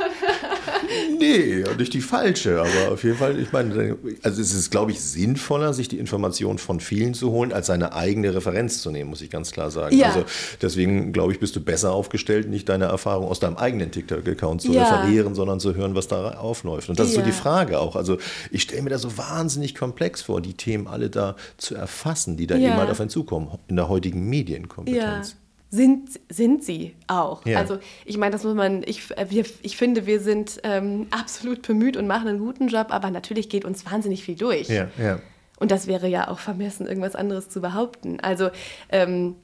nee, 1.20 1.64
nicht 1.78 1.94
die 1.94 2.02
falsche, 2.02 2.60
aber 2.60 2.94
auf 2.94 3.04
jeden 3.04 3.18
Fall, 3.18 3.40
ich 3.40 3.52
meine, 3.52 3.98
also 4.24 4.42
es 4.42 4.54
ist, 4.54 4.72
glaube 4.72 4.92
ich, 4.92 5.02
sinnvoller, 5.02 5.74
sich 5.74 5.88
die 5.88 6.00
Informationen 6.00 6.58
von 6.58 6.80
vielen 6.80 7.14
zu 7.14 7.32
holen, 7.32 7.54
als 7.54 7.68
seine 7.68 7.94
eigene 7.94 8.34
Referenz 8.34 8.82
zu 8.82 8.92
nehmen, 8.92 9.10
muss 9.10 9.22
ich 9.22 9.30
ganz 9.30 9.52
klar 9.52 9.72
sagen. 9.72 9.96
Ja. 9.96 10.08
Also 10.08 10.26
deswegen, 10.62 11.14
glaube 11.14 11.34
ich, 11.34 11.40
bist 11.40 11.56
du 11.56 11.62
besser 11.62 11.92
aufgestellt, 11.92 12.50
nicht 12.50 12.68
deine 12.70 12.86
Erfahrung 12.86 13.28
aus 13.28 13.40
deinem 13.40 13.58
eigenen 13.58 13.92
TikTok-Account 13.92 14.62
zu 14.62 14.72
ja. 14.72 14.84
referieren, 14.84 15.36
sondern 15.36 15.60
zu 15.60 15.76
hören, 15.76 15.96
was 15.96 16.08
da 16.08 16.32
aufläuft. 16.32 16.90
Und 16.90 17.00
das 17.00 17.08
ja. 17.08 17.12
ist 17.12 17.20
so 17.20 17.22
die 17.22 17.32
Frage 17.32 17.80
auch. 17.80 17.96
Also 17.96 18.18
ich 18.52 18.64
stelle 18.64 18.82
mir 18.82 18.90
das 18.90 19.02
so 19.02 19.18
wahnsinnig 19.18 19.76
komplex 19.76 20.22
vor, 20.22 20.42
die 20.42 20.54
Themen 20.54 20.88
alle 20.88 21.10
da 21.10 21.36
zu 21.58 21.76
erfassen, 21.76 22.38
die 22.38 22.48
da 22.48 22.56
ja. 22.56 22.70
eben 22.70 22.78
halt 22.78 22.90
auf 22.90 23.00
einen 23.00 23.10
zukommen, 23.10 23.58
in 23.68 23.76
der 23.76 23.90
heutigen 23.90 24.28
Medienkompetenz. 24.30 25.32
Ja. 25.32 25.38
Sind, 25.74 26.20
sind 26.28 26.66
sie 26.66 26.96
auch. 27.08 27.46
Ja. 27.46 27.58
Also 27.60 27.80
ich 28.04 28.18
meine, 28.18 28.34
das 28.34 28.44
muss 28.44 28.56
man, 28.56 28.84
ich, 28.84 29.10
äh, 29.18 29.28
wir, 29.30 29.46
ich 29.62 29.78
finde, 29.78 30.06
wir 30.06 30.20
sind 30.20 30.60
ähm, 30.64 31.08
absolut 31.12 31.66
bemüht 31.66 31.96
und 31.96 32.08
machen 32.08 32.28
einen 32.28 32.40
guten 32.40 32.68
Job, 32.68 32.88
aber 32.90 33.10
natürlich 33.10 33.48
geht 33.48 33.64
uns 33.64 33.86
wahnsinnig 33.90 34.24
viel 34.24 34.36
durch. 34.36 34.68
Ja, 34.68 34.90
ja. 35.02 35.20
Und 35.62 35.72
das 35.72 35.88
wäre 35.88 36.08
ja 36.08 36.28
auch 36.28 36.40
vermessen, 36.40 36.88
irgendwas 36.88 37.16
anderes 37.16 37.48
zu 37.48 37.62
behaupten. 37.62 38.20
Also 38.20 38.50
ähm, 38.90 39.36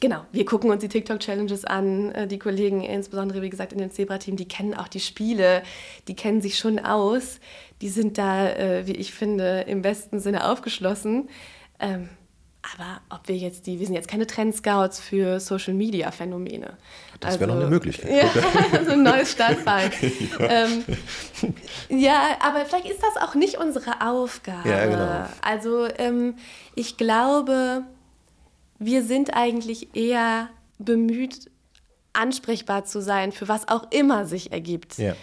Genau, 0.00 0.24
wir 0.30 0.44
gucken 0.44 0.70
uns 0.70 0.80
die 0.80 0.88
TikTok-Challenges 0.88 1.64
an. 1.64 2.12
Äh, 2.12 2.26
die 2.28 2.38
Kollegen, 2.38 2.82
insbesondere 2.82 3.42
wie 3.42 3.50
gesagt 3.50 3.72
in 3.72 3.78
dem 3.78 3.90
Zebra-Team, 3.90 4.36
die 4.36 4.46
kennen 4.46 4.74
auch 4.74 4.88
die 4.88 5.00
Spiele, 5.00 5.62
die 6.06 6.14
kennen 6.14 6.40
sich 6.40 6.58
schon 6.58 6.78
aus. 6.78 7.40
Die 7.80 7.88
sind 7.88 8.18
da, 8.18 8.48
äh, 8.48 8.86
wie 8.86 8.92
ich 8.92 9.12
finde, 9.12 9.62
im 9.62 9.82
besten 9.82 10.20
Sinne 10.20 10.48
aufgeschlossen. 10.48 11.28
Ähm, 11.80 12.08
aber 12.74 13.00
ob 13.08 13.28
wir 13.28 13.36
jetzt 13.36 13.66
die, 13.66 13.78
wir 13.78 13.86
sind 13.86 13.94
jetzt 13.94 14.08
keine 14.08 14.26
Trendscouts 14.26 15.00
für 15.00 15.40
Social 15.40 15.74
Media 15.74 16.10
Phänomene. 16.10 16.76
Das 17.20 17.40
wäre 17.40 17.50
also, 17.50 17.54
noch 17.54 17.66
eine 17.66 17.70
Möglichkeit. 17.70 18.10
Ja, 18.10 18.84
so 18.84 18.92
ein 18.92 19.02
neues 19.02 19.32
Standbein. 19.32 19.90
ja. 20.38 20.48
Ähm, 20.48 20.84
ja. 21.88 22.36
aber 22.40 22.64
vielleicht 22.64 22.88
ist 22.88 23.02
das 23.02 23.22
auch 23.22 23.34
nicht 23.34 23.58
unsere 23.58 24.00
Aufgabe. 24.00 24.68
Ja, 24.68 24.86
genau. 24.86 25.26
Also 25.40 25.86
ähm, 25.98 26.34
ich 26.74 26.96
glaube, 26.96 27.84
wir 28.78 29.02
sind 29.02 29.34
eigentlich 29.34 29.94
eher 29.96 30.48
bemüht, 30.78 31.50
ansprechbar 32.12 32.84
zu 32.84 33.00
sein, 33.00 33.32
für 33.32 33.48
was 33.48 33.68
auch 33.68 33.90
immer 33.90 34.26
sich 34.26 34.52
ergibt. 34.52 34.98
Ja. 34.98 35.14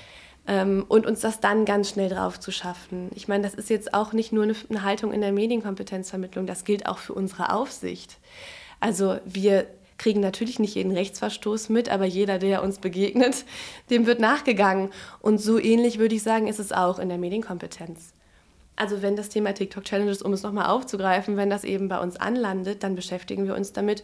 Ähm, 0.48 0.86
und 0.88 1.08
uns 1.08 1.22
das 1.22 1.40
dann 1.40 1.66
ganz 1.66 1.90
schnell 1.90 2.10
drauf 2.10 2.40
zu 2.40 2.52
schaffen. 2.52 3.10
Ich 3.16 3.28
meine, 3.28 3.44
das 3.44 3.56
ist 3.56 3.70
jetzt 3.70 3.94
auch 3.94 4.14
nicht 4.14 4.32
nur 4.32 4.44
eine, 4.44 4.56
eine 4.70 4.84
Haltung 4.84 5.12
in 5.12 5.22
der 5.22 5.32
Medienkompetenzvermittlung, 5.32 6.46
das 6.46 6.64
gilt 6.64 6.86
auch 6.86 7.00
für 7.00 7.14
unsere 7.14 7.52
Aufsicht. 7.52 8.20
Also 8.80 9.18
wir 9.26 9.66
kriegen 9.98 10.20
natürlich 10.20 10.60
nicht 10.60 10.76
jeden 10.76 10.92
Rechtsverstoß 10.92 11.70
mit, 11.70 11.90
aber 11.90 12.06
jeder, 12.06 12.38
der 12.38 12.62
uns 12.62 12.78
begegnet, 12.80 13.46
dem 13.90 14.06
wird 14.06 14.20
nachgegangen. 14.20 14.92
Und 15.20 15.40
so 15.40 15.60
ähnlich 15.60 15.98
würde 16.00 16.16
ich 16.16 16.24
sagen, 16.24 16.48
ist 16.48 16.60
es 16.60 16.72
auch 16.72 17.00
in 17.00 17.10
der 17.10 17.18
Medienkompetenz. 17.18 18.15
Also 18.76 19.02
wenn 19.02 19.16
das 19.16 19.30
Thema 19.30 19.54
TikTok 19.54 19.84
Challenges, 19.86 20.22
um 20.22 20.34
es 20.34 20.44
nochmal 20.44 20.68
aufzugreifen, 20.68 21.38
wenn 21.38 21.50
das 21.50 21.64
eben 21.64 21.88
bei 21.88 22.00
uns 22.00 22.18
anlandet, 22.18 22.84
dann 22.84 22.96
beschäftigen 22.96 23.46
wir 23.46 23.56
uns 23.56 23.74
damit. 23.74 24.04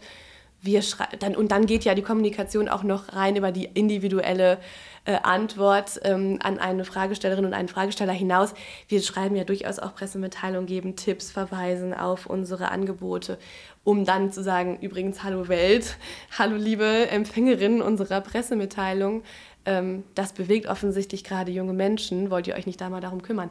Wir 0.64 0.80
dann, 1.18 1.34
und 1.34 1.50
dann 1.50 1.66
geht 1.66 1.84
ja 1.84 1.96
die 1.96 2.02
Kommunikation 2.02 2.68
auch 2.68 2.84
noch 2.84 3.12
rein 3.12 3.34
über 3.34 3.50
die 3.50 3.64
individuelle 3.64 4.58
äh, 5.04 5.16
Antwort 5.24 5.98
ähm, 6.04 6.38
an 6.40 6.60
eine 6.60 6.84
Fragestellerin 6.84 7.44
und 7.44 7.52
einen 7.52 7.66
Fragesteller 7.66 8.12
hinaus. 8.12 8.54
Wir 8.86 9.02
schreiben 9.02 9.34
ja 9.34 9.42
durchaus 9.42 9.80
auch 9.80 9.96
Pressemitteilungen, 9.96 10.66
geben 10.66 10.94
Tipps, 10.94 11.32
verweisen 11.32 11.92
auf 11.92 12.26
unsere 12.26 12.70
Angebote, 12.70 13.38
um 13.82 14.04
dann 14.04 14.30
zu 14.30 14.44
sagen, 14.44 14.78
übrigens, 14.80 15.24
hallo 15.24 15.48
Welt, 15.48 15.96
hallo 16.38 16.54
liebe 16.54 17.08
Empfängerin 17.10 17.82
unserer 17.82 18.20
Pressemitteilung. 18.20 19.24
Ähm, 19.64 20.04
das 20.14 20.32
bewegt 20.32 20.66
offensichtlich 20.66 21.24
gerade 21.24 21.50
junge 21.50 21.72
Menschen. 21.72 22.30
Wollt 22.30 22.46
ihr 22.46 22.54
euch 22.54 22.66
nicht 22.66 22.80
da 22.80 22.88
mal 22.88 23.00
darum 23.00 23.22
kümmern? 23.22 23.50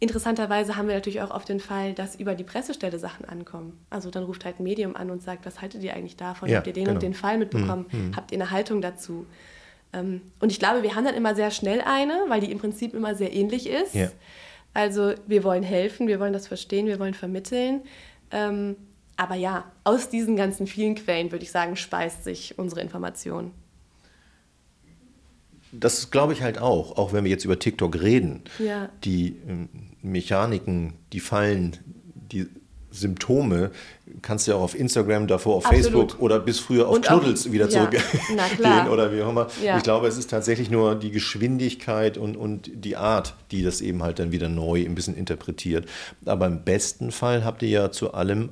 Interessanterweise 0.00 0.76
haben 0.76 0.86
wir 0.86 0.94
natürlich 0.94 1.20
auch 1.22 1.32
oft 1.32 1.48
den 1.48 1.58
Fall, 1.58 1.92
dass 1.92 2.14
über 2.14 2.36
die 2.36 2.44
Pressestelle 2.44 2.98
Sachen 3.00 3.24
ankommen. 3.24 3.84
Also 3.90 4.10
dann 4.10 4.22
ruft 4.22 4.44
halt 4.44 4.60
ein 4.60 4.62
Medium 4.62 4.94
an 4.94 5.10
und 5.10 5.22
sagt, 5.22 5.44
was 5.44 5.60
haltet 5.60 5.82
ihr 5.82 5.94
eigentlich 5.94 6.16
davon? 6.16 6.48
Ja, 6.48 6.58
Habt 6.58 6.68
ihr 6.68 6.72
den 6.72 6.84
genau. 6.84 6.94
und 6.94 7.02
den 7.02 7.14
Fall 7.14 7.36
mitbekommen? 7.36 7.86
Mhm. 7.90 8.16
Habt 8.16 8.30
ihr 8.30 8.36
eine 8.36 8.52
Haltung 8.52 8.80
dazu? 8.80 9.26
Ähm, 9.92 10.20
und 10.38 10.52
ich 10.52 10.60
glaube, 10.60 10.84
wir 10.84 10.94
haben 10.94 11.04
dann 11.04 11.16
immer 11.16 11.34
sehr 11.34 11.50
schnell 11.50 11.80
eine, 11.80 12.24
weil 12.28 12.40
die 12.40 12.52
im 12.52 12.58
Prinzip 12.58 12.94
immer 12.94 13.16
sehr 13.16 13.32
ähnlich 13.32 13.68
ist. 13.68 13.94
Ja. 13.94 14.10
Also 14.72 15.14
wir 15.26 15.42
wollen 15.42 15.64
helfen, 15.64 16.06
wir 16.06 16.20
wollen 16.20 16.32
das 16.32 16.46
verstehen, 16.46 16.86
wir 16.86 17.00
wollen 17.00 17.14
vermitteln. 17.14 17.80
Ähm, 18.30 18.76
aber 19.16 19.34
ja, 19.34 19.64
aus 19.82 20.10
diesen 20.10 20.36
ganzen 20.36 20.68
vielen 20.68 20.94
Quellen, 20.94 21.32
würde 21.32 21.42
ich 21.42 21.50
sagen, 21.50 21.74
speist 21.74 22.22
sich 22.22 22.56
unsere 22.56 22.82
Information. 22.82 23.50
Das 25.72 26.12
glaube 26.12 26.32
ich 26.32 26.42
halt 26.42 26.58
auch, 26.58 26.96
auch 26.96 27.12
wenn 27.12 27.24
wir 27.24 27.30
jetzt 27.30 27.44
über 27.44 27.58
TikTok 27.58 28.00
reden. 28.00 28.44
Ja. 28.58 28.88
Die 29.02 29.36
ähm, 29.48 29.68
Mechaniken, 30.02 30.94
die 31.12 31.20
Fallen, 31.20 31.76
die 32.14 32.46
Symptome 32.90 33.70
kannst 34.22 34.46
du 34.46 34.52
ja 34.52 34.56
auch 34.56 34.62
auf 34.62 34.78
Instagram, 34.78 35.26
davor 35.26 35.56
auf 35.56 35.66
Absolut. 35.66 35.84
Facebook 35.84 36.22
oder 36.22 36.40
bis 36.40 36.58
früher 36.58 36.88
auf 36.88 36.96
Und 36.96 37.04
Knuddels 37.04 37.46
auch, 37.46 37.52
wieder 37.52 37.68
ja, 37.68 37.90
zurückgehen 37.90 38.88
oder 38.90 39.12
wie 39.12 39.22
auch 39.22 39.30
immer. 39.30 39.48
Ja. 39.62 39.76
Ich 39.76 39.82
glaube, 39.82 40.06
es 40.06 40.16
ist 40.16 40.30
tatsächlich 40.30 40.70
nur 40.70 40.94
die 40.94 41.10
Geschwindigkeit 41.10 42.16
und, 42.16 42.36
und 42.36 42.70
die 42.72 42.96
Art, 42.96 43.34
die 43.50 43.62
das 43.62 43.80
eben 43.80 44.02
halt 44.02 44.18
dann 44.18 44.32
wieder 44.32 44.48
neu 44.48 44.84
ein 44.84 44.94
bisschen 44.94 45.16
interpretiert. 45.16 45.86
Aber 46.24 46.46
im 46.46 46.64
besten 46.64 47.10
Fall 47.12 47.44
habt 47.44 47.62
ihr 47.62 47.68
ja 47.68 47.90
zu 47.90 48.14
allem 48.14 48.50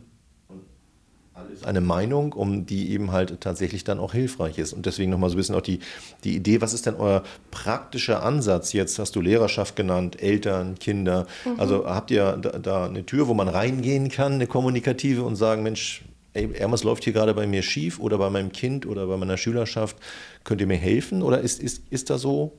eine 1.65 1.81
Meinung, 1.81 2.33
um 2.33 2.67
die 2.67 2.91
eben 2.91 3.13
halt 3.13 3.41
tatsächlich 3.41 3.85
dann 3.85 3.99
auch 3.99 4.13
hilfreich 4.13 4.59
ist. 4.59 4.73
Und 4.73 4.87
deswegen 4.87 5.11
nochmal 5.11 5.31
so 5.31 5.37
ein 5.37 5.39
bisschen 5.39 5.55
auch 5.55 5.63
die, 5.63 5.81
die 6.25 6.37
Idee, 6.37 6.61
was 6.61 6.73
ist 6.73 6.87
denn 6.87 6.95
euer 6.97 7.23
praktischer 7.51 8.23
Ansatz? 8.23 8.73
Jetzt 8.73 8.99
hast 8.99 9.17
du 9.17 9.21
Lehrerschaft 9.21 9.77
genannt, 9.77 10.23
Eltern, 10.23 10.79
Kinder. 10.79 11.27
Mhm. 11.45 11.61
Also 11.61 11.87
habt 11.87 12.11
ihr 12.11 12.37
da, 12.37 12.59
da, 12.59 12.87
eine 12.87 13.05
Tür, 13.05 13.29
wo 13.29 13.35
man 13.35 13.49
reingehen 13.49 14.11
kann, 14.11 14.35
eine 14.35 14.47
kommunikative 14.47 15.23
und 15.23 15.37
sagen, 15.37 15.63
Mensch, 15.63 16.03
ey, 16.35 16.45
irgendwas 16.45 16.85
läuft 16.85 17.05
hier 17.05 17.13
gerade 17.13 17.35
bei 17.35 17.47
mir 17.47 17.63
schief 17.63 17.99
oder 17.99 18.19
bei 18.19 18.31
meinem 18.31 18.53
Kind 18.53 18.87
oder 18.87 19.07
bei 19.07 19.17
meiner 19.17 19.37
Schülerschaft. 19.37 19.97
Könnt 20.45 20.61
ihr 20.61 20.67
mir 20.67 20.77
helfen? 20.77 21.23
Oder 21.23 21.41
ist, 21.41 21.61
ist, 21.61 21.83
ist 21.91 22.11
da 22.11 22.19
so 22.19 22.59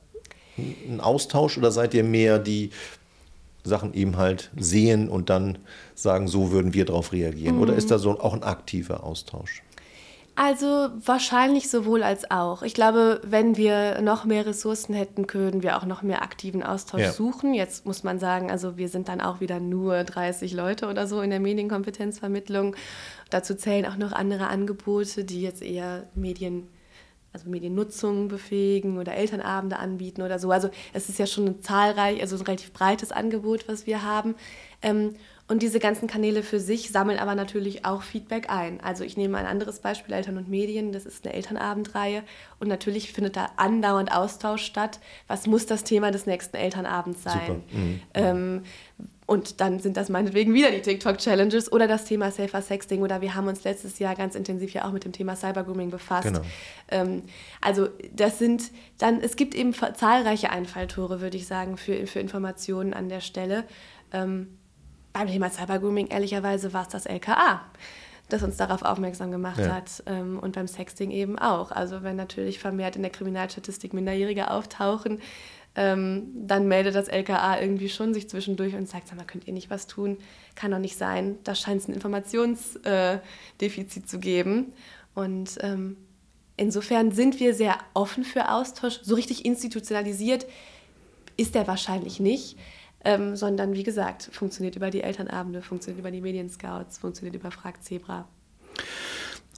ein 0.58 1.00
Austausch 1.00 1.56
oder 1.56 1.70
seid 1.70 1.94
ihr 1.94 2.04
mehr 2.04 2.38
die 2.38 2.70
Sachen 3.64 3.94
eben 3.94 4.16
halt 4.16 4.50
sehen 4.56 5.08
und 5.08 5.30
dann 5.30 5.58
sagen, 5.94 6.28
so 6.28 6.52
würden 6.52 6.74
wir 6.74 6.84
darauf 6.84 7.12
reagieren? 7.12 7.56
Mhm. 7.56 7.62
Oder 7.62 7.74
ist 7.74 7.90
da 7.90 7.98
so 7.98 8.20
auch 8.20 8.34
ein 8.34 8.42
aktiver 8.42 9.04
Austausch? 9.04 9.62
Also 10.40 10.90
wahrscheinlich 11.04 11.68
sowohl 11.68 12.04
als 12.04 12.30
auch. 12.30 12.62
Ich 12.62 12.72
glaube, 12.72 13.20
wenn 13.24 13.56
wir 13.56 14.00
noch 14.02 14.24
mehr 14.24 14.46
Ressourcen 14.46 14.94
hätten, 14.94 15.26
könnten 15.26 15.64
wir 15.64 15.76
auch 15.76 15.84
noch 15.84 16.02
mehr 16.02 16.22
aktiven 16.22 16.62
Austausch 16.62 17.00
ja. 17.00 17.12
suchen. 17.12 17.54
Jetzt 17.54 17.86
muss 17.86 18.04
man 18.04 18.20
sagen, 18.20 18.48
also 18.48 18.76
wir 18.76 18.88
sind 18.88 19.08
dann 19.08 19.20
auch 19.20 19.40
wieder 19.40 19.58
nur 19.58 20.04
30 20.04 20.52
Leute 20.52 20.86
oder 20.86 21.08
so 21.08 21.22
in 21.22 21.30
der 21.30 21.40
Medienkompetenzvermittlung. 21.40 22.76
Dazu 23.30 23.56
zählen 23.56 23.84
auch 23.84 23.96
noch 23.96 24.12
andere 24.12 24.46
Angebote, 24.46 25.24
die 25.24 25.42
jetzt 25.42 25.60
eher 25.60 26.04
Medien 26.14 26.68
also 27.38 27.50
Mediennutzung 27.50 28.28
befähigen 28.28 28.98
oder 28.98 29.14
Elternabende 29.14 29.78
anbieten 29.78 30.22
oder 30.22 30.38
so. 30.38 30.50
Also 30.50 30.70
es 30.92 31.08
ist 31.08 31.18
ja 31.18 31.26
schon 31.26 31.46
ein 31.46 31.62
zahlreich, 31.62 32.20
also 32.20 32.36
ein 32.36 32.42
relativ 32.42 32.72
breites 32.72 33.12
Angebot, 33.12 33.68
was 33.68 33.86
wir 33.86 34.02
haben. 34.02 34.34
Ähm, 34.82 35.14
und 35.48 35.62
diese 35.62 35.80
ganzen 35.80 36.06
Kanäle 36.08 36.42
für 36.42 36.60
sich 36.60 36.90
sammeln 36.90 37.18
aber 37.18 37.34
natürlich 37.34 37.86
auch 37.86 38.02
Feedback 38.02 38.50
ein. 38.50 38.80
Also 38.82 39.02
ich 39.02 39.16
nehme 39.16 39.38
ein 39.38 39.46
anderes 39.46 39.80
Beispiel, 39.80 40.14
Eltern 40.14 40.36
und 40.36 40.48
Medien, 40.48 40.92
das 40.92 41.06
ist 41.06 41.24
eine 41.24 41.34
Elternabendreihe. 41.34 42.22
Und 42.60 42.68
natürlich 42.68 43.12
findet 43.12 43.36
da 43.36 43.48
andauernd 43.56 44.12
Austausch 44.12 44.62
statt. 44.62 45.00
Was 45.26 45.46
muss 45.46 45.64
das 45.64 45.84
Thema 45.84 46.10
des 46.10 46.26
nächsten 46.26 46.58
Elternabends 46.58 47.22
sein? 47.22 47.62
Mhm. 47.72 48.00
Ähm, 48.12 48.62
und 49.24 49.62
dann 49.62 49.78
sind 49.78 49.96
das 49.96 50.10
meinetwegen 50.10 50.52
wieder 50.52 50.70
die 50.70 50.82
TikTok-Challenges 50.82 51.72
oder 51.72 51.88
das 51.88 52.04
Thema 52.04 52.30
Safer 52.30 52.60
Sexting 52.60 53.00
oder 53.00 53.22
wir 53.22 53.34
haben 53.34 53.46
uns 53.46 53.64
letztes 53.64 53.98
Jahr 53.98 54.14
ganz 54.14 54.34
intensiv 54.34 54.74
ja 54.74 54.86
auch 54.86 54.92
mit 54.92 55.06
dem 55.06 55.12
Thema 55.12 55.34
Cybergrooming 55.34 55.88
befasst. 55.88 56.28
Genau. 56.28 56.40
Ähm, 56.90 57.22
also 57.62 57.88
das 58.12 58.38
sind 58.38 58.70
dann, 58.98 59.22
es 59.22 59.36
gibt 59.36 59.54
eben 59.54 59.72
zahlreiche 59.72 60.50
Einfalltore, 60.50 61.22
würde 61.22 61.38
ich 61.38 61.46
sagen, 61.46 61.78
für, 61.78 62.06
für 62.06 62.20
Informationen 62.20 62.92
an 62.92 63.08
der 63.08 63.20
Stelle. 63.20 63.64
Ähm, 64.12 64.57
beim 65.12 65.28
Thema 65.28 65.50
Cybergrooming, 65.50 66.08
ehrlicherweise, 66.08 66.72
war 66.72 66.82
es 66.82 66.88
das 66.88 67.06
LKA 67.06 67.62
das 68.28 68.42
uns 68.42 68.56
darauf 68.56 68.82
aufmerksam 68.82 69.30
gemacht 69.30 69.60
ja. 69.60 69.74
hat. 69.74 70.02
Ähm, 70.06 70.38
und 70.38 70.54
beim 70.54 70.68
Sexting 70.68 71.10
eben 71.10 71.38
auch. 71.38 71.70
Also 71.70 72.02
wenn 72.02 72.16
natürlich 72.16 72.58
vermehrt 72.58 72.96
in 72.96 73.02
der 73.02 73.10
Kriminalstatistik 73.10 73.94
Minderjährige 73.94 74.50
auftauchen, 74.50 75.20
ähm, 75.74 76.28
dann 76.34 76.68
meldet 76.68 76.94
das 76.94 77.08
LKA 77.08 77.60
irgendwie 77.60 77.88
schon 77.88 78.12
sich 78.12 78.28
zwischendurch 78.28 78.74
und 78.74 78.88
sagt, 78.88 79.08
sag 79.08 79.16
mal, 79.16 79.24
könnt 79.24 79.46
ihr 79.46 79.52
nicht 79.52 79.70
was 79.70 79.86
tun? 79.86 80.18
Kann 80.54 80.72
doch 80.72 80.78
nicht 80.78 80.98
sein. 80.98 81.38
Da 81.44 81.54
scheint 81.54 81.82
es 81.82 81.88
ein 81.88 81.94
Informationsdefizit 81.94 84.02
äh, 84.02 84.06
zu 84.06 84.18
geben. 84.18 84.72
Und 85.14 85.58
ähm, 85.60 85.96
insofern 86.56 87.12
sind 87.12 87.40
wir 87.40 87.54
sehr 87.54 87.78
offen 87.94 88.24
für 88.24 88.50
Austausch. 88.50 89.00
So 89.02 89.14
richtig 89.14 89.44
institutionalisiert 89.44 90.46
ist 91.36 91.54
der 91.54 91.66
wahrscheinlich 91.66 92.18
nicht. 92.18 92.58
Ähm, 93.08 93.36
sondern 93.36 93.72
wie 93.72 93.84
gesagt, 93.84 94.28
funktioniert 94.32 94.76
über 94.76 94.90
die 94.90 95.00
Elternabende, 95.00 95.62
funktioniert 95.62 96.00
über 96.00 96.10
die 96.10 96.20
Medienscouts, 96.20 96.98
funktioniert 96.98 97.34
über 97.36 97.50
Frag 97.50 97.82
Zebra. 97.82 98.28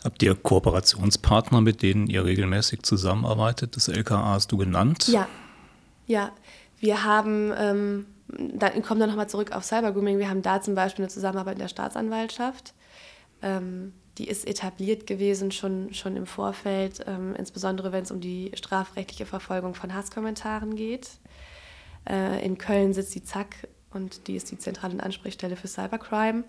Habt 0.05 0.23
ihr 0.23 0.37
Kooperationspartner, 0.37 1.61
mit 1.61 1.83
denen 1.83 2.07
ihr 2.07 2.25
regelmäßig 2.25 2.85
zusammenarbeitet? 2.85 3.75
Das 3.75 3.89
LKA 3.89 4.35
hast 4.35 4.53
du 4.53 4.57
genannt. 4.57 5.09
Ja, 5.09 5.29
ja, 6.07 6.31
wir 6.79 7.03
haben, 7.03 7.53
ähm, 7.59 8.07
dann 8.29 8.83
kommen 8.83 9.01
wir 9.01 9.09
nochmal 9.09 9.29
zurück 9.29 9.51
auf 9.51 9.65
Cybergrooming, 9.65 10.21
wir 10.21 10.31
haben 10.31 10.43
da 10.43 10.63
zum 10.63 10.77
Beispiel 10.77 11.05
eine 11.05 11.11
Zusammenarbeit 11.13 11.55
in 11.55 11.63
der 11.63 11.69
Staatsanwaltschaft. 11.69 12.73
Ähm, 13.43 13.95
die 14.17 14.29
ist 14.29 14.47
etabliert 14.47 15.09
gewesen 15.09 15.51
schon, 15.51 15.93
schon 15.93 16.15
im 16.15 16.27
Vorfeld, 16.27 17.05
ähm, 17.09 17.35
insbesondere 17.37 17.91
wenn 17.91 18.05
es 18.05 18.13
um 18.13 18.21
die 18.21 18.53
strafrechtliche 18.55 19.27
Verfolgung 19.27 19.75
von 19.75 19.93
Hasskommentaren 19.93 20.77
geht. 20.77 21.09
Äh, 22.09 22.45
in 22.45 22.59
Köln 22.59 22.93
sitzt 22.93 23.15
die 23.15 23.23
ZAK 23.23 23.69
und 23.93 24.27
die 24.29 24.37
ist 24.37 24.51
die 24.51 24.59
zentrale 24.59 25.03
Ansprechstelle 25.03 25.57
für 25.57 25.69
Cybercrime. 25.69 26.45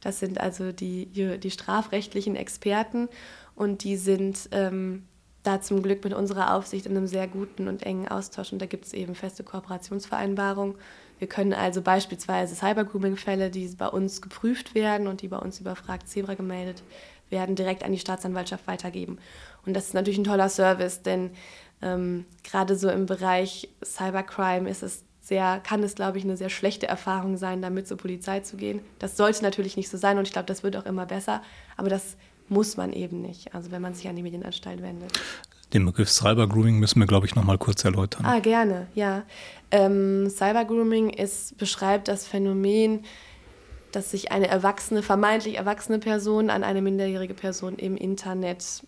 Das 0.00 0.18
sind 0.18 0.40
also 0.40 0.72
die, 0.72 1.06
die 1.06 1.50
strafrechtlichen 1.50 2.34
Experten 2.34 3.08
und 3.54 3.84
die 3.84 3.96
sind 3.96 4.48
ähm, 4.52 5.04
da 5.42 5.60
zum 5.60 5.82
Glück 5.82 6.04
mit 6.04 6.14
unserer 6.14 6.54
Aufsicht 6.54 6.86
in 6.86 6.96
einem 6.96 7.06
sehr 7.06 7.26
guten 7.26 7.68
und 7.68 7.82
engen 7.82 8.08
Austausch 8.08 8.52
und 8.52 8.60
da 8.60 8.66
gibt 8.66 8.86
es 8.86 8.92
eben 8.92 9.14
feste 9.14 9.44
Kooperationsvereinbarungen. 9.44 10.76
Wir 11.18 11.28
können 11.28 11.52
also 11.52 11.82
beispielsweise 11.82 12.54
Cybergrooming-Fälle, 12.54 13.50
die 13.50 13.68
bei 13.68 13.88
uns 13.88 14.22
geprüft 14.22 14.74
werden 14.74 15.06
und 15.06 15.22
die 15.22 15.28
bei 15.28 15.38
uns 15.38 15.60
über 15.60 15.76
Frag 15.76 16.08
Zebra 16.08 16.34
gemeldet 16.34 16.82
werden, 17.28 17.56
direkt 17.56 17.84
an 17.84 17.92
die 17.92 17.98
Staatsanwaltschaft 17.98 18.66
weitergeben. 18.66 19.18
Und 19.64 19.74
das 19.74 19.88
ist 19.88 19.94
natürlich 19.94 20.18
ein 20.18 20.24
toller 20.24 20.48
Service, 20.48 21.02
denn 21.02 21.30
ähm, 21.82 22.24
gerade 22.44 22.76
so 22.76 22.88
im 22.90 23.06
Bereich 23.06 23.68
Cybercrime 23.84 24.68
ist 24.68 24.82
es 24.82 25.04
sehr, 25.20 25.60
kann 25.60 25.82
es, 25.82 25.94
glaube 25.94 26.18
ich, 26.18 26.24
eine 26.24 26.36
sehr 26.36 26.50
schlechte 26.50 26.88
Erfahrung 26.88 27.36
sein, 27.36 27.62
damit 27.62 27.86
zur 27.86 27.96
Polizei 27.96 28.40
zu 28.40 28.56
gehen. 28.56 28.80
Das 28.98 29.16
sollte 29.16 29.42
natürlich 29.42 29.76
nicht 29.76 29.88
so 29.88 29.96
sein 29.96 30.18
und 30.18 30.26
ich 30.26 30.32
glaube, 30.32 30.46
das 30.46 30.62
wird 30.62 30.76
auch 30.76 30.86
immer 30.86 31.06
besser, 31.06 31.42
aber 31.76 31.88
das 31.88 32.16
muss 32.48 32.76
man 32.76 32.92
eben 32.92 33.22
nicht, 33.22 33.54
also 33.54 33.70
wenn 33.70 33.80
man 33.80 33.94
sich 33.94 34.08
an 34.08 34.16
die 34.16 34.22
Medienanstalt 34.22 34.82
wendet. 34.82 35.12
Den 35.72 35.86
Begriff 35.86 36.10
Cybergrooming 36.10 36.80
müssen 36.80 36.98
wir, 36.98 37.06
glaube 37.06 37.26
ich, 37.26 37.36
noch 37.36 37.44
mal 37.44 37.58
kurz 37.58 37.84
erläutern. 37.84 38.26
Ah, 38.26 38.40
gerne, 38.40 38.88
ja. 38.96 39.22
Ähm, 39.70 40.28
Cybergrooming 40.28 41.10
ist, 41.10 41.56
beschreibt 41.58 42.08
das 42.08 42.26
Phänomen, 42.26 43.04
dass 43.92 44.10
sich 44.10 44.32
eine 44.32 44.48
erwachsene, 44.48 45.02
vermeintlich 45.02 45.56
erwachsene 45.56 46.00
Person 46.00 46.50
an 46.50 46.64
eine 46.64 46.82
minderjährige 46.82 47.34
Person 47.34 47.76
im 47.76 47.96
Internet 47.96 48.82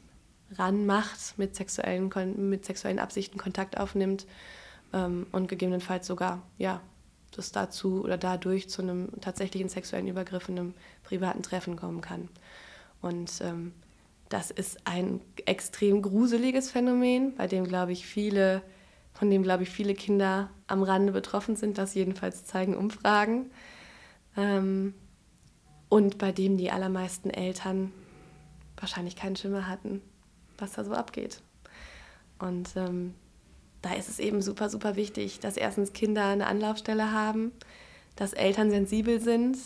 ranmacht, 0.58 1.38
mit 1.38 1.56
sexuellen, 1.56 2.10
mit 2.36 2.64
sexuellen 2.64 2.98
Absichten 2.98 3.38
Kontakt 3.38 3.78
aufnimmt 3.78 4.26
ähm, 4.92 5.26
und 5.32 5.48
gegebenenfalls 5.48 6.06
sogar, 6.06 6.42
ja, 6.58 6.80
das 7.34 7.52
dazu 7.52 8.04
oder 8.04 8.18
dadurch 8.18 8.68
zu 8.68 8.82
einem 8.82 9.08
tatsächlichen 9.20 9.68
sexuellen 9.68 10.08
Übergriff 10.08 10.48
in 10.48 10.58
einem 10.58 10.74
privaten 11.02 11.42
Treffen 11.42 11.76
kommen 11.76 12.02
kann. 12.02 12.28
Und 13.00 13.40
ähm, 13.42 13.72
das 14.28 14.50
ist 14.50 14.86
ein 14.86 15.20
extrem 15.46 16.02
gruseliges 16.02 16.70
Phänomen, 16.70 17.34
bei 17.34 17.46
dem, 17.46 17.64
glaube 17.64 17.92
ich, 17.92 18.06
viele, 18.06 18.62
von 19.12 19.30
dem, 19.30 19.42
glaube 19.42 19.62
ich, 19.64 19.70
viele 19.70 19.94
Kinder 19.94 20.50
am 20.66 20.82
Rande 20.82 21.12
betroffen 21.12 21.56
sind. 21.56 21.78
Das 21.78 21.94
jedenfalls 21.94 22.44
zeigen 22.44 22.76
Umfragen. 22.76 23.50
Ähm, 24.36 24.94
und 25.88 26.16
bei 26.16 26.32
dem 26.32 26.56
die 26.56 26.70
allermeisten 26.70 27.28
Eltern 27.28 27.92
wahrscheinlich 28.76 29.16
keinen 29.16 29.36
Schimmer 29.36 29.68
hatten, 29.68 30.00
was 30.62 30.72
da 30.72 30.84
so 30.84 30.92
abgeht. 30.92 31.42
Und 32.38 32.70
ähm, 32.76 33.14
da 33.82 33.94
ist 33.94 34.08
es 34.08 34.18
eben 34.18 34.40
super, 34.40 34.70
super 34.70 34.96
wichtig, 34.96 35.40
dass 35.40 35.56
erstens 35.56 35.92
Kinder 35.92 36.24
eine 36.26 36.46
Anlaufstelle 36.46 37.12
haben, 37.12 37.52
dass 38.16 38.32
Eltern 38.32 38.70
sensibel 38.70 39.20
sind, 39.20 39.58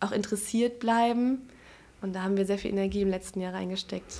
auch 0.00 0.12
interessiert 0.12 0.78
bleiben 0.78 1.48
und 2.02 2.14
da 2.14 2.22
haben 2.22 2.36
wir 2.36 2.46
sehr 2.46 2.58
viel 2.58 2.72
Energie 2.72 3.02
im 3.02 3.08
letzten 3.08 3.40
Jahr 3.40 3.54
reingesteckt. 3.54 4.18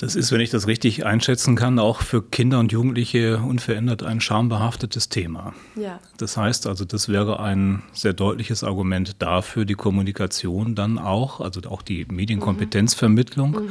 Das 0.00 0.16
ist, 0.16 0.32
wenn 0.32 0.40
ich 0.40 0.48
das 0.48 0.66
richtig 0.66 1.04
einschätzen 1.04 1.56
kann, 1.56 1.78
auch 1.78 2.00
für 2.00 2.22
Kinder 2.22 2.58
und 2.58 2.72
Jugendliche 2.72 3.36
unverändert 3.36 4.02
ein 4.02 4.22
schambehaftetes 4.22 5.10
Thema. 5.10 5.52
Ja. 5.76 6.00
Das 6.16 6.38
heißt 6.38 6.66
also, 6.66 6.86
das 6.86 7.10
wäre 7.10 7.38
ein 7.40 7.82
sehr 7.92 8.14
deutliches 8.14 8.64
Argument 8.64 9.20
dafür, 9.20 9.66
die 9.66 9.74
Kommunikation 9.74 10.74
dann 10.74 10.98
auch, 10.98 11.42
also 11.42 11.60
auch 11.68 11.82
die 11.82 12.06
Medienkompetenzvermittlung, 12.10 13.50
mhm. 13.50 13.68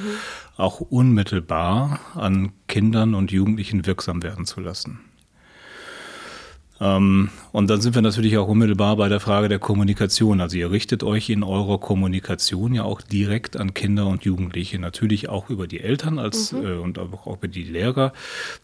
auch 0.56 0.82
unmittelbar 0.82 2.00
an 2.14 2.52
Kindern 2.68 3.16
und 3.16 3.32
Jugendlichen 3.32 3.88
wirksam 3.88 4.22
werden 4.22 4.46
zu 4.46 4.62
lassen. 4.62 5.00
Ähm, 6.82 7.30
und 7.52 7.70
dann 7.70 7.82
sind 7.82 7.96
wir 7.96 8.02
natürlich 8.02 8.38
auch 8.38 8.48
unmittelbar 8.48 8.96
bei 8.96 9.10
der 9.10 9.20
Frage 9.20 9.50
der 9.50 9.60
Kommunikation. 9.60 10.40
Also 10.42 10.58
ihr 10.58 10.72
richtet 10.72 11.04
euch 11.04 11.30
in 11.30 11.44
eurer 11.44 11.80
Kommunikation 11.80 12.74
ja 12.74 12.84
auch 12.84 13.02
direkt 13.02 13.58
an 13.58 13.74
Kinder 13.74 14.08
und 14.08 14.24
Jugendliche, 14.24 14.80
natürlich 14.80 15.30
auch 15.30 15.50
über 15.50 15.68
die 15.68 15.82
Eltern 15.82 16.20
als 16.20 16.54
mhm. 16.54 16.66
äh, 16.66 16.74
und 16.74 17.00
auch 17.00 17.28
über 17.28 17.48
die 17.48 17.64
Lehrer 17.64 18.14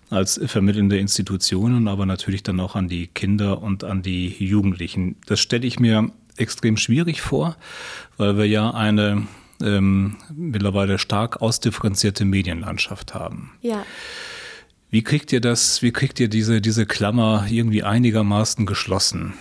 als 0.09 0.39
vermittelnde 0.45 0.97
Institutionen, 0.97 1.87
aber 1.87 2.05
natürlich 2.05 2.43
dann 2.43 2.59
auch 2.59 2.75
an 2.75 2.87
die 2.87 3.07
Kinder 3.07 3.61
und 3.61 3.83
an 3.83 4.01
die 4.01 4.27
Jugendlichen. 4.43 5.17
Das 5.25 5.39
stelle 5.39 5.65
ich 5.65 5.79
mir 5.79 6.11
extrem 6.37 6.77
schwierig 6.77 7.21
vor, 7.21 7.55
weil 8.17 8.37
wir 8.37 8.45
ja 8.45 8.71
eine 8.71 9.27
ähm, 9.61 10.17
mittlerweile 10.33 10.99
stark 10.99 11.41
ausdifferenzierte 11.41 12.25
Medienlandschaft 12.25 13.13
haben. 13.13 13.51
Ja. 13.61 13.85
Wie 14.95 15.03
kriegt 15.03 15.33
ihr 15.33 15.41
das, 15.41 15.81
wie 15.81 15.91
kriegt 15.91 16.21
ihr 16.21 16.29
diese, 16.29 16.61
diese 16.61 16.85
Klammer 16.85 17.47
irgendwie 17.49 17.83
einigermaßen 17.83 18.65
geschlossen? 18.65 19.33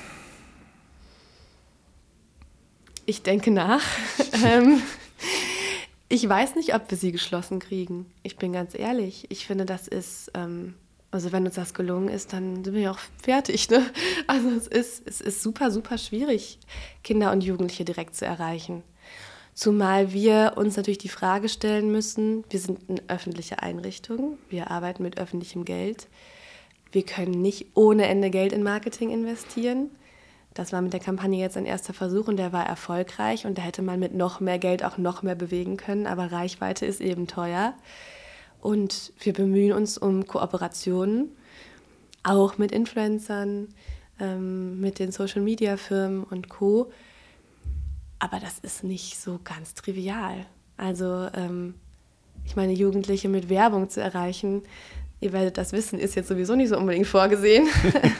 Ich 3.06 3.22
denke 3.22 3.52
nach. 3.52 3.80
Ähm, 4.44 4.82
Ich 6.08 6.28
weiß 6.28 6.56
nicht, 6.56 6.74
ob 6.74 6.90
wir 6.90 6.98
sie 6.98 7.12
geschlossen 7.12 7.60
kriegen. 7.60 8.06
Ich 8.24 8.36
bin 8.36 8.52
ganz 8.52 8.76
ehrlich. 8.76 9.26
Ich 9.28 9.46
finde, 9.46 9.64
das 9.64 9.86
ist, 9.86 10.32
ähm, 10.34 10.74
also 11.12 11.30
wenn 11.30 11.46
uns 11.46 11.54
das 11.54 11.72
gelungen 11.72 12.08
ist, 12.08 12.32
dann 12.32 12.64
sind 12.64 12.74
wir 12.74 12.82
ja 12.82 12.90
auch 12.90 13.00
fertig. 13.22 13.70
Ne? 13.70 13.88
Also 14.26 14.50
es 14.50 14.66
ist, 14.66 15.06
es 15.06 15.20
ist 15.20 15.40
super, 15.40 15.70
super 15.70 15.98
schwierig, 15.98 16.58
Kinder 17.04 17.30
und 17.30 17.44
Jugendliche 17.44 17.84
direkt 17.84 18.16
zu 18.16 18.26
erreichen. 18.26 18.82
Zumal 19.54 20.12
wir 20.12 20.54
uns 20.56 20.76
natürlich 20.76 20.98
die 20.98 21.08
Frage 21.08 21.48
stellen 21.48 21.92
müssen, 21.92 22.44
wir 22.50 22.58
sind 22.58 22.80
eine 22.88 23.02
öffentliche 23.06 23.62
Einrichtung, 23.62 24.36
wir 24.50 24.70
arbeiten 24.72 25.04
mit 25.04 25.16
öffentlichem 25.16 25.64
Geld. 25.64 26.08
Wir 26.90 27.04
können 27.04 27.40
nicht 27.40 27.68
ohne 27.74 28.06
Ende 28.06 28.30
Geld 28.30 28.52
in 28.52 28.64
Marketing 28.64 29.10
investieren. 29.10 29.90
Das 30.54 30.72
war 30.72 30.80
mit 30.80 30.92
der 30.92 31.00
Kampagne 31.00 31.40
jetzt 31.40 31.56
ein 31.56 31.66
erster 31.66 31.92
Versuch 31.92 32.26
und 32.28 32.36
der 32.36 32.52
war 32.52 32.66
erfolgreich 32.66 33.46
und 33.46 33.58
da 33.58 33.62
hätte 33.62 33.82
man 33.82 33.98
mit 34.00 34.14
noch 34.14 34.40
mehr 34.40 34.58
Geld 34.58 34.84
auch 34.84 34.98
noch 34.98 35.22
mehr 35.22 35.34
bewegen 35.36 35.76
können, 35.76 36.06
aber 36.06 36.32
Reichweite 36.32 36.84
ist 36.86 37.00
eben 37.00 37.26
teuer. 37.26 37.74
Und 38.60 39.12
wir 39.20 39.32
bemühen 39.32 39.72
uns 39.72 39.98
um 39.98 40.26
Kooperationen, 40.26 41.30
auch 42.22 42.58
mit 42.58 42.72
Influencern, 42.72 43.68
ähm, 44.18 44.80
mit 44.80 44.98
den 44.98 45.12
Social-Media-Firmen 45.12 46.24
und 46.24 46.48
Co. 46.48 46.90
Aber 48.24 48.40
das 48.40 48.58
ist 48.60 48.84
nicht 48.84 49.20
so 49.20 49.38
ganz 49.44 49.74
trivial. 49.74 50.46
Also 50.78 51.28
ähm, 51.34 51.74
ich 52.46 52.56
meine, 52.56 52.72
Jugendliche 52.72 53.28
mit 53.28 53.50
Werbung 53.50 53.90
zu 53.90 54.00
erreichen, 54.00 54.62
ihr 55.20 55.34
werdet 55.34 55.58
das 55.58 55.72
wissen, 55.72 55.98
ist 55.98 56.14
jetzt 56.14 56.28
sowieso 56.28 56.54
nicht 56.54 56.70
so 56.70 56.78
unbedingt 56.78 57.06
vorgesehen. 57.06 57.68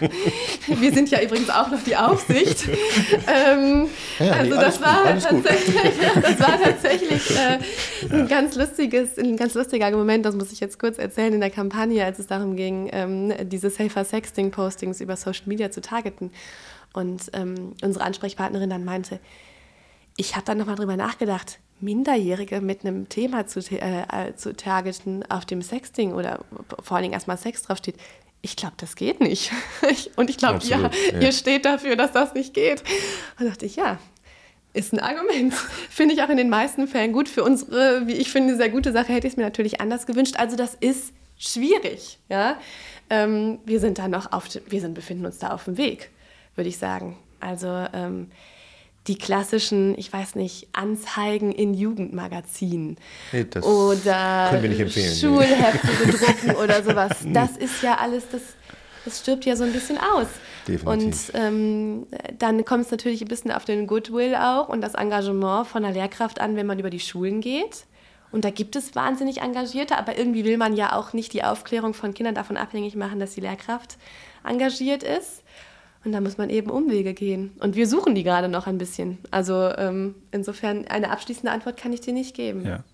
Wir 0.67 0.93
sind 0.93 1.09
ja 1.09 1.23
übrigens 1.23 1.49
auch 1.49 1.71
noch 1.71 1.83
die 1.83 1.97
Aufsicht. 1.97 2.69
ähm, 3.27 3.89
ja, 4.19 4.33
also 4.33 4.55
nee, 4.55 4.61
das, 4.61 4.83
war 4.83 5.11
gut, 5.11 5.23
tatsächlich, 5.23 5.95
das 6.21 6.39
war 6.39 6.63
tatsächlich 6.63 7.31
äh, 7.39 8.15
ein 8.15 8.29
ganz 8.29 8.57
lustiges, 8.57 9.17
ein 9.17 9.39
ganz 9.39 9.55
lustiger 9.55 9.91
Moment, 9.91 10.27
das 10.27 10.35
muss 10.35 10.53
ich 10.53 10.61
jetzt 10.61 10.79
kurz 10.79 10.99
erzählen 10.99 11.33
in 11.33 11.41
der 11.41 11.51
Kampagne, 11.51 12.05
als 12.05 12.19
es 12.19 12.27
darum 12.27 12.57
ging, 12.57 12.91
ähm, 12.93 13.33
diese 13.45 13.71
Safer 13.71 14.05
Sexting 14.05 14.51
Postings 14.51 15.01
über 15.01 15.17
Social 15.17 15.45
Media 15.47 15.71
zu 15.71 15.81
targeten. 15.81 16.31
Und 16.93 17.31
ähm, 17.33 17.73
unsere 17.83 18.05
Ansprechpartnerin 18.05 18.69
dann 18.69 18.85
meinte, 18.85 19.19
ich 20.17 20.35
habe 20.35 20.45
dann 20.45 20.59
nochmal 20.59 20.77
drüber 20.77 20.97
nachgedacht, 20.97 21.59
Minderjährige 21.81 22.61
mit 22.61 22.85
einem 22.85 23.09
Thema 23.09 23.47
zu, 23.47 23.61
äh, 23.71 24.03
äh, 24.03 24.35
zu 24.37 24.57
targeten, 24.57 25.29
auf 25.31 25.45
dem 25.45 25.61
Sexting 25.61 26.13
oder 26.13 26.45
vor 26.83 26.97
allen 26.97 27.05
Dingen 27.05 27.15
erstmal 27.15 27.37
Sex 27.37 27.63
draufsteht. 27.63 27.97
Ich 28.43 28.57
glaube, 28.57 28.75
das 28.77 28.97
geht 28.97 29.21
nicht. 29.21 29.53
und 30.17 30.31
ich 30.31 30.37
glaube, 30.37 30.65
ja, 30.65 30.79
ja, 30.79 31.21
ihr 31.21 31.33
steht 31.33 31.65
dafür, 31.65 31.97
dass 31.97 32.13
das 32.13 32.35
nicht 32.35 32.55
geht. 32.55 32.83
Und 33.39 33.47
dachte 33.47 33.67
ich, 33.67 33.77
ja, 33.77 33.99
ist 34.73 34.93
ein 34.93 35.01
Argument. 35.01 35.55
Finde 35.91 36.15
ich 36.15 36.23
auch 36.23 36.29
in 36.29 36.37
den 36.37 36.51
meisten 36.51 36.87
Fällen 36.87 37.13
gut. 37.13 37.29
Für 37.29 37.43
unsere, 37.43 38.07
wie 38.07 38.13
ich 38.13 38.31
finde, 38.31 38.57
sehr 38.57 38.69
gute 38.69 38.93
Sache 38.93 39.13
hätte 39.13 39.27
ich 39.27 39.33
es 39.33 39.37
mir 39.37 39.45
natürlich 39.45 39.81
anders 39.81 40.07
gewünscht. 40.07 40.35
Also 40.37 40.57
das 40.57 40.75
ist 40.75 41.13
schwierig. 41.39 42.19
Ja? 42.29 42.59
Ähm, 43.11 43.59
wir 43.65 43.81
sind 43.81 43.99
da 43.99 44.09
noch 44.09 44.33
auf, 44.33 44.47
wir 44.69 44.81
sind, 44.81 44.95
befinden 44.95 45.27
uns 45.27 45.39
da 45.39 45.51
auf 45.51 45.65
dem 45.65 45.79
Weg, 45.79 46.11
würde 46.55 46.69
ich 46.69 46.79
sagen. 46.79 47.17
Also 47.41 47.69
ähm, 47.93 48.31
die 49.07 49.17
klassischen, 49.17 49.99
ich 49.99 50.13
weiß 50.13 50.35
nicht, 50.35 50.69
Anzeigen 50.73 51.53
in 51.53 51.75
Jugendmagazinen 51.75 52.97
nee, 53.33 53.47
oder 53.61 54.51
Schulhefte 54.89 55.87
nee. 55.87 56.11
bedrucken 56.11 56.57
oder 56.63 56.83
sowas. 56.83 57.19
Das 57.27 57.57
ist 57.57 57.83
ja 57.83 57.97
alles, 57.97 58.25
das, 58.31 58.43
das 59.05 59.21
stirbt 59.21 59.45
ja 59.45 59.57
so 59.57 59.65
ein 59.65 59.73
bisschen 59.73 59.99
aus. 59.99 60.27
Definitiv. 60.67 61.29
Und 61.35 61.41
ähm, 61.41 62.07
dann 62.39 62.65
kommt 62.65 62.87
es 62.87 62.91
natürlich 62.91 63.21
ein 63.21 63.29
bisschen 63.29 63.53
auf 63.53 63.67
den 63.67 63.87
Goodwill 63.87 64.35
auch 64.35 64.71
und 64.71 64.81
das 64.81 64.95
Engagement 64.95 65.67
von 65.67 65.83
der 65.83 65.93
Lehrkraft 65.93 66.41
an, 66.41 66.57
wenn 66.57 66.67
man 66.67 66.79
über 66.79 66.91
die 66.91 67.01
Schulen 67.01 67.43
geht. 67.43 67.85
Und 68.33 68.45
da 68.45 68.51
gibt 68.51 68.75
es 68.75 68.97
wahnsinnig 68.97 69.43
Engagierte, 69.43 69.97
aber 69.97 70.19
irgendwie 70.19 70.45
will 70.45 70.57
man 70.57 70.75
ja 70.75 70.97
auch 70.97 71.13
nicht 71.13 71.33
die 71.35 71.45
Aufklärung 71.45 71.95
von 71.95 72.15
Kindern 72.15 72.35
davon 72.35 72.57
abhängig 72.57 72.97
machen, 72.97 73.21
dass 73.21 73.35
die 73.35 73.41
Lehrkraft 73.41 73.97
engagiert 74.43 75.05
ist. 75.05 75.44
Und 76.05 76.13
da 76.13 76.21
muss 76.21 76.37
man 76.37 76.51
eben 76.51 76.71
Umwege 76.71 77.15
gehen. 77.15 77.53
Und 77.61 77.77
wir 77.77 77.87
suchen 77.87 78.15
die 78.15 78.25
gerade 78.25 78.49
noch 78.49 78.67
ein 78.67 78.79
bisschen. 78.79 79.19
Also 79.31 79.71
ähm, 79.77 80.15
insofern 80.33 80.87
eine 80.87 81.11
abschließende 81.11 81.51
Antwort 81.51 81.77
kann 81.77 81.93
ich 81.93 82.01
dir 82.01 82.13
nicht 82.13 82.35
geben. 82.35 82.67
Ja. 82.67 82.85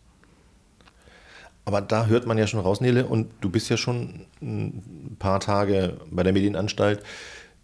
Aber 1.65 1.81
da 1.81 2.07
hört 2.07 2.27
man 2.27 2.39
ja 2.39 2.47
schon 2.47 2.61
raus, 2.61 2.81
Nele, 2.81 3.07
und 3.07 3.31
du 3.41 3.51
bist 3.51 3.69
ja 3.69 3.77
schon 3.77 4.27
ein 4.41 5.17
paar 5.19 5.41
Tage 5.41 5.99
bei 6.11 6.23
der 6.23 6.33
Medienanstalt, 6.33 7.03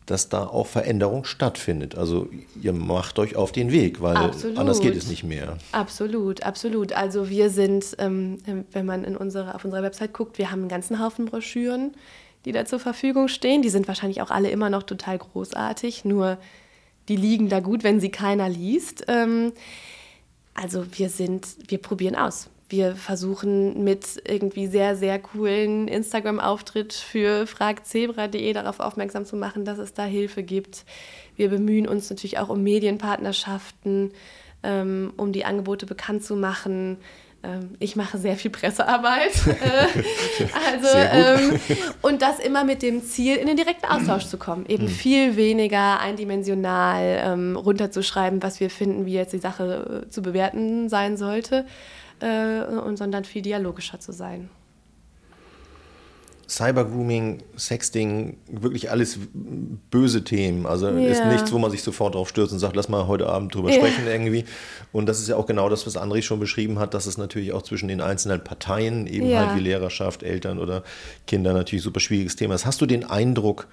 dass 0.05 0.29
da 0.29 0.45
auch 0.45 0.67
Veränderung 0.67 1.25
stattfindet. 1.25 1.97
Also 1.97 2.29
ihr 2.61 2.73
macht 2.73 3.19
euch 3.19 3.35
auf 3.35 3.51
den 3.51 3.73
Weg, 3.73 4.01
weil 4.01 4.17
absolut. 4.17 4.59
anders 4.59 4.81
geht 4.81 4.95
es 4.95 5.09
nicht 5.09 5.25
mehr. 5.25 5.59
Absolut, 5.73 6.45
absolut. 6.45 6.93
Also 6.93 7.29
wir 7.29 7.51
sind, 7.51 7.97
ähm, 7.99 8.39
wenn 8.73 8.87
man 8.87 9.03
in 9.03 9.17
unsere, 9.17 9.55
auf 9.55 9.65
unserer 9.65 9.83
Website 9.83 10.13
guckt, 10.13 10.39
wir 10.39 10.51
haben 10.51 10.61
einen 10.61 10.69
ganzen 10.69 11.01
Haufen 11.01 11.25
Broschüren 11.27 11.93
die 12.47 12.53
da 12.53 12.65
zur 12.65 12.79
Verfügung 12.79 13.29
stehen. 13.29 13.61
Die 13.61 13.69
sind 13.69 13.89
wahrscheinlich 13.89 14.23
auch 14.23 14.31
alle 14.31 14.49
immer 14.49 14.71
noch 14.71 14.85
total 14.85 15.19
großartig, 15.19 16.07
nur 16.07 16.39
die 17.09 17.17
liegen 17.17 17.49
da 17.49 17.61
gut, 17.61 17.85
wenn 17.85 18.01
sie 18.01 18.11
keiner 18.11 18.49
liest. 18.49 19.05
Ähm, 19.09 19.53
also 20.55 20.87
wir 20.93 21.11
sind, 21.11 21.47
wir 21.69 21.79
probieren 21.79 22.17
aus. 22.17 22.49
Wir 22.69 22.97
versuchen 22.97 23.85
mit 23.85 24.23
irgendwie 24.27 24.67
sehr, 24.67 24.97
sehr 24.97 25.21
coolen 25.21 25.87
Instagram-Auftritt 25.87 26.95
für 26.95 27.47
fragzebra.de 27.47 28.53
darauf 28.53 28.81
aufmerksam 28.81 29.25
zu 29.25 29.37
machen, 29.37 29.65
dass 29.65 29.79
es 29.79 29.93
da 29.93 30.05
Hilfe 30.05 30.43
gibt. 30.43 30.85
Wir 31.37 31.49
bemühen 31.49 31.87
uns 31.87 32.11
natürlich 32.11 32.39
auch 32.39 32.49
um 32.49 32.63
Medienpartnerschaften, 32.63 34.13
ähm, 34.65 35.13
um 35.17 35.33
die 35.33 35.45
Angebote 35.45 35.87
bekannt 35.87 36.25
zu 36.25 36.35
machen. 36.35 36.97
Ähm, 37.43 37.77
ich 37.79 37.97
mache 37.97 38.19
sehr 38.19 38.37
viel 38.37 38.51
Pressearbeit. 38.51 39.33
Äh, 39.47 40.47
also, 40.53 40.89
ähm, 40.95 41.61
und 42.03 42.21
das 42.23 42.39
immer 42.39 42.65
mit 42.65 42.83
dem 42.83 43.03
Ziel, 43.03 43.37
in 43.37 43.47
den 43.47 43.57
direkten 43.57 43.87
Austausch 43.87 44.27
zu 44.27 44.37
kommen. 44.39 44.67
Eben 44.67 44.85
mhm. 44.85 44.89
viel 44.89 45.37
weniger 45.37 46.01
eindimensional 46.01 47.23
ähm, 47.25 47.57
runterzuschreiben, 47.57 48.43
was 48.43 48.61
wir 48.61 48.71
finden, 48.71 49.07
wie 49.07 49.15
jetzt 49.15 49.33
die 49.33 49.39
Sache 49.39 50.05
äh, 50.05 50.11
zu 50.11 50.23
bewerten 50.23 50.89
sein 50.89 51.17
sollte, 51.17 51.65
äh, 52.21 52.61
und, 52.63 52.97
sondern 52.97 53.25
viel 53.25 53.43
dialogischer 53.43 53.99
zu 53.99 54.13
sein. 54.13 54.51
Cybergrooming, 56.49 57.43
Sexting, 57.57 58.37
wirklich 58.49 58.91
alles 58.91 59.19
böse 59.91 60.23
Themen. 60.23 60.65
Also 60.67 60.89
yeah. 60.89 61.11
ist 61.11 61.25
nichts, 61.27 61.53
wo 61.53 61.59
man 61.59 61.71
sich 61.71 61.83
sofort 61.83 62.15
drauf 62.15 62.29
stürzt 62.29 62.53
und 62.53 62.61
sagt, 62.61 62.77
lass 62.77 62.89
mal 62.89 63.09
heute 63.09 63.27
Abend 63.27 63.55
drüber 63.55 63.69
yeah. 63.69 63.79
sprechen 63.79 64.07
irgendwie. 64.07 64.45
Und 64.93 65.07
das 65.07 65.19
ist 65.19 65.29
ja 65.29 65.37
auch 65.37 65.47
genau 65.47 65.69
das, 65.69 65.87
was 65.87 65.97
André 65.97 66.23
schon 66.23 66.39
beschrieben 66.39 66.79
hat, 66.79 66.95
dass 66.95 67.07
es 67.07 67.19
natürlich 67.19 67.53
auch 67.53 67.63
zwischen 67.63 67.89
den 67.89 68.01
einzelnen 68.01 68.45
Parteien, 68.45 69.07
eben 69.07 69.27
yeah. 69.27 69.47
halt 69.47 69.59
wie 69.59 69.63
Lehrerschaft, 69.63 70.23
Eltern 70.23 70.59
oder 70.59 70.85
Kinder 71.27 71.53
natürlich 71.53 71.83
super 71.83 72.01
schwieriges 72.01 72.37
Thema 72.37 72.55
ist. 72.55 72.65
Hast 72.65 72.81
du 72.81 72.87
den 72.87 73.05
Eindruck, 73.05 73.67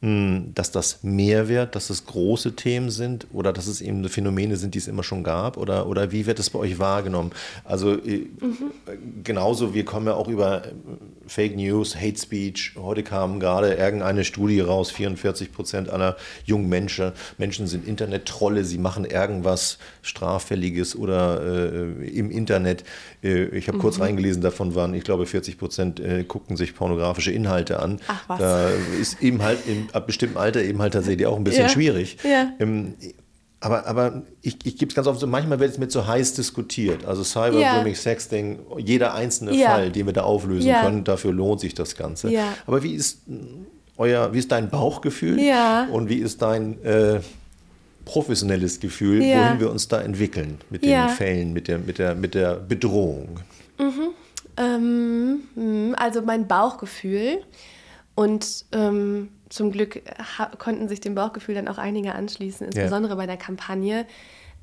dass 0.00 0.70
das 0.70 1.02
mehr 1.02 1.48
wird, 1.48 1.74
dass 1.74 1.90
es 1.90 2.06
große 2.06 2.54
Themen 2.54 2.88
sind 2.90 3.26
oder 3.32 3.52
dass 3.52 3.66
es 3.66 3.80
eben 3.80 4.08
Phänomene 4.08 4.56
sind, 4.56 4.74
die 4.74 4.78
es 4.78 4.86
immer 4.86 5.02
schon 5.02 5.24
gab? 5.24 5.56
Oder, 5.56 5.88
oder 5.88 6.12
wie 6.12 6.24
wird 6.24 6.38
es 6.38 6.50
bei 6.50 6.60
euch 6.60 6.78
wahrgenommen? 6.78 7.32
Also 7.64 7.98
mhm. 8.04 8.30
genauso, 9.24 9.74
wir 9.74 9.84
kommen 9.84 10.06
ja 10.06 10.14
auch 10.14 10.28
über 10.28 10.66
äh, 10.66 10.70
Fake 11.26 11.56
News, 11.56 11.96
Hate 11.96 12.16
Speech. 12.16 12.74
Heute 12.76 13.02
kam 13.02 13.40
gerade 13.40 13.74
irgendeine 13.74 14.24
Studie 14.24 14.60
raus, 14.60 14.92
44 14.92 15.52
Prozent 15.52 15.90
aller 15.90 16.16
jungen 16.44 16.68
Menschen, 16.68 17.10
Menschen 17.36 17.66
sind 17.66 17.86
Internet-Trolle, 17.86 18.64
sie 18.64 18.78
machen 18.78 19.04
irgendwas 19.04 19.78
Straffälliges 20.02 20.94
oder 20.94 21.42
äh, 21.42 22.08
im 22.08 22.30
Internet. 22.30 22.84
Äh, 23.24 23.46
ich 23.46 23.66
habe 23.66 23.78
mhm. 23.78 23.82
kurz 23.82 23.98
reingelesen, 23.98 24.42
davon 24.42 24.76
waren, 24.76 24.94
ich 24.94 25.02
glaube, 25.02 25.26
40 25.26 25.58
Prozent 25.58 25.98
äh, 25.98 26.22
guckten 26.22 26.56
sich 26.56 26.76
pornografische 26.76 27.32
Inhalte 27.32 27.80
an. 27.80 28.00
Ach 28.06 28.28
was. 28.28 28.38
Da 28.38 28.68
ist 29.00 29.20
eben 29.20 29.42
halt 29.42 29.58
im 29.66 29.87
ab 29.94 30.06
bestimmten 30.06 30.36
Alter 30.36 30.62
eben 30.62 30.80
halt 30.80 30.94
tatsächlich 30.94 31.26
auch 31.26 31.36
ein 31.36 31.44
bisschen 31.44 31.64
ja. 31.64 31.68
schwierig. 31.68 32.18
Ja. 32.24 32.52
Ähm, 32.58 32.94
aber, 33.60 33.86
aber 33.86 34.22
ich, 34.40 34.58
ich 34.64 34.78
gebe 34.78 34.90
es 34.90 34.94
ganz 34.94 35.08
oft 35.08 35.18
so, 35.18 35.26
manchmal 35.26 35.58
wird 35.58 35.72
es 35.72 35.78
mit 35.78 35.90
so 35.90 36.06
heiß 36.06 36.34
diskutiert. 36.34 37.04
Also 37.04 37.24
Cybergrooming, 37.24 37.92
ja. 37.92 37.94
Sexting, 37.94 38.60
jeder 38.78 39.14
einzelne 39.14 39.54
ja. 39.54 39.70
Fall, 39.70 39.90
den 39.90 40.06
wir 40.06 40.12
da 40.12 40.22
auflösen 40.22 40.68
ja. 40.68 40.82
können, 40.82 41.02
dafür 41.02 41.32
lohnt 41.32 41.60
sich 41.60 41.74
das 41.74 41.96
Ganze. 41.96 42.30
Ja. 42.30 42.54
Aber 42.66 42.82
wie 42.84 42.94
ist 42.94 43.22
euer, 43.96 44.32
wie 44.32 44.38
ist 44.38 44.52
dein 44.52 44.70
Bauchgefühl 44.70 45.40
ja. 45.40 45.88
und 45.90 46.08
wie 46.08 46.18
ist 46.18 46.40
dein 46.40 46.82
äh, 46.84 47.18
professionelles 48.04 48.78
Gefühl, 48.78 49.20
wohin 49.20 49.58
wir 49.58 49.70
uns 49.70 49.88
da 49.88 50.00
entwickeln 50.00 50.58
mit 50.70 50.84
den 50.84 51.08
Fällen, 51.08 51.52
mit 51.52 51.66
der, 51.66 51.78
mit 51.78 51.98
der, 51.98 52.14
mit 52.14 52.34
der 52.34 52.54
Bedrohung? 52.54 53.40
Mhm. 53.78 54.10
Ähm, 54.56 55.40
hm, 55.54 55.94
also 55.96 56.22
mein 56.22 56.46
Bauchgefühl 56.46 57.42
und 58.14 58.64
ähm, 58.72 59.28
zum 59.48 59.72
Glück 59.72 60.02
konnten 60.58 60.88
sich 60.88 61.00
dem 61.00 61.14
Bauchgefühl 61.14 61.54
dann 61.54 61.68
auch 61.68 61.78
einige 61.78 62.14
anschließen, 62.14 62.66
insbesondere 62.66 63.12
ja. 63.12 63.16
bei 63.16 63.26
der 63.26 63.36
Kampagne, 63.36 64.06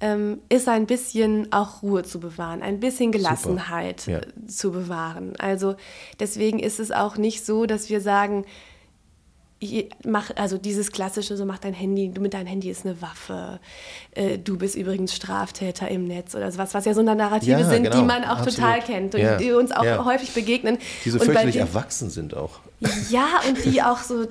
ähm, 0.02 0.40
ist 0.50 0.68
ein 0.68 0.86
bisschen 0.86 1.52
auch 1.54 1.82
Ruhe 1.82 2.04
zu 2.04 2.20
bewahren, 2.20 2.62
ein 2.62 2.80
bisschen 2.80 3.12
Gelassenheit 3.12 4.08
ja. 4.08 4.22
zu 4.46 4.72
bewahren. 4.72 5.34
Also 5.38 5.76
deswegen 6.20 6.60
ist 6.60 6.80
es 6.80 6.92
auch 6.92 7.18
nicht 7.18 7.46
so, 7.46 7.66
dass 7.66 7.90
wir 7.90 8.02
sagen, 8.02 8.46
mach, 10.06 10.32
also 10.36 10.58
dieses 10.58 10.92
klassische, 10.92 11.38
so 11.38 11.46
mach 11.46 11.60
dein 11.60 11.74
Handy, 11.74 12.10
du 12.10 12.22
mit 12.22 12.34
deinem 12.34 12.48
Handy 12.48 12.70
ist 12.70 12.86
eine 12.86 13.02
Waffe, 13.02 13.60
äh, 14.12 14.38
du 14.38 14.58
bist 14.58 14.76
übrigens 14.76 15.16
Straftäter 15.16 15.88
im 15.90 16.06
Netz 16.06 16.36
oder 16.36 16.52
sowas, 16.52 16.74
was 16.74 16.86
ja 16.86 16.94
so 16.94 17.02
eine 17.02 17.16
Narrative 17.16 17.52
ja, 17.52 17.64
sind, 17.64 17.84
genau, 17.84 17.98
die 17.98 18.04
man 18.04 18.24
auch 18.24 18.40
absolut. 18.40 18.56
total 18.56 18.82
kennt 18.82 19.16
und 19.16 19.22
ja, 19.22 19.38
die 19.38 19.52
uns 19.52 19.72
auch 19.72 19.84
ja. 19.84 20.04
häufig 20.06 20.34
begegnen. 20.34 20.78
Die 21.04 21.10
so 21.10 21.20
fürchterlich 21.20 21.58
erwachsen 21.58 22.10
sind 22.10 22.36
auch. 22.36 22.60
Ja, 23.10 23.28
und 23.48 23.64
die 23.66 23.82
auch 23.82 24.00
so, 24.00 24.28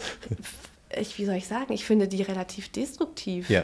ich, 0.99 1.19
wie 1.19 1.25
soll 1.25 1.37
ich 1.37 1.47
sagen, 1.47 1.73
ich 1.73 1.85
finde 1.85 2.09
die 2.09 2.23
relativ 2.23 2.71
destruktiv. 2.71 3.51
Ja. 3.51 3.63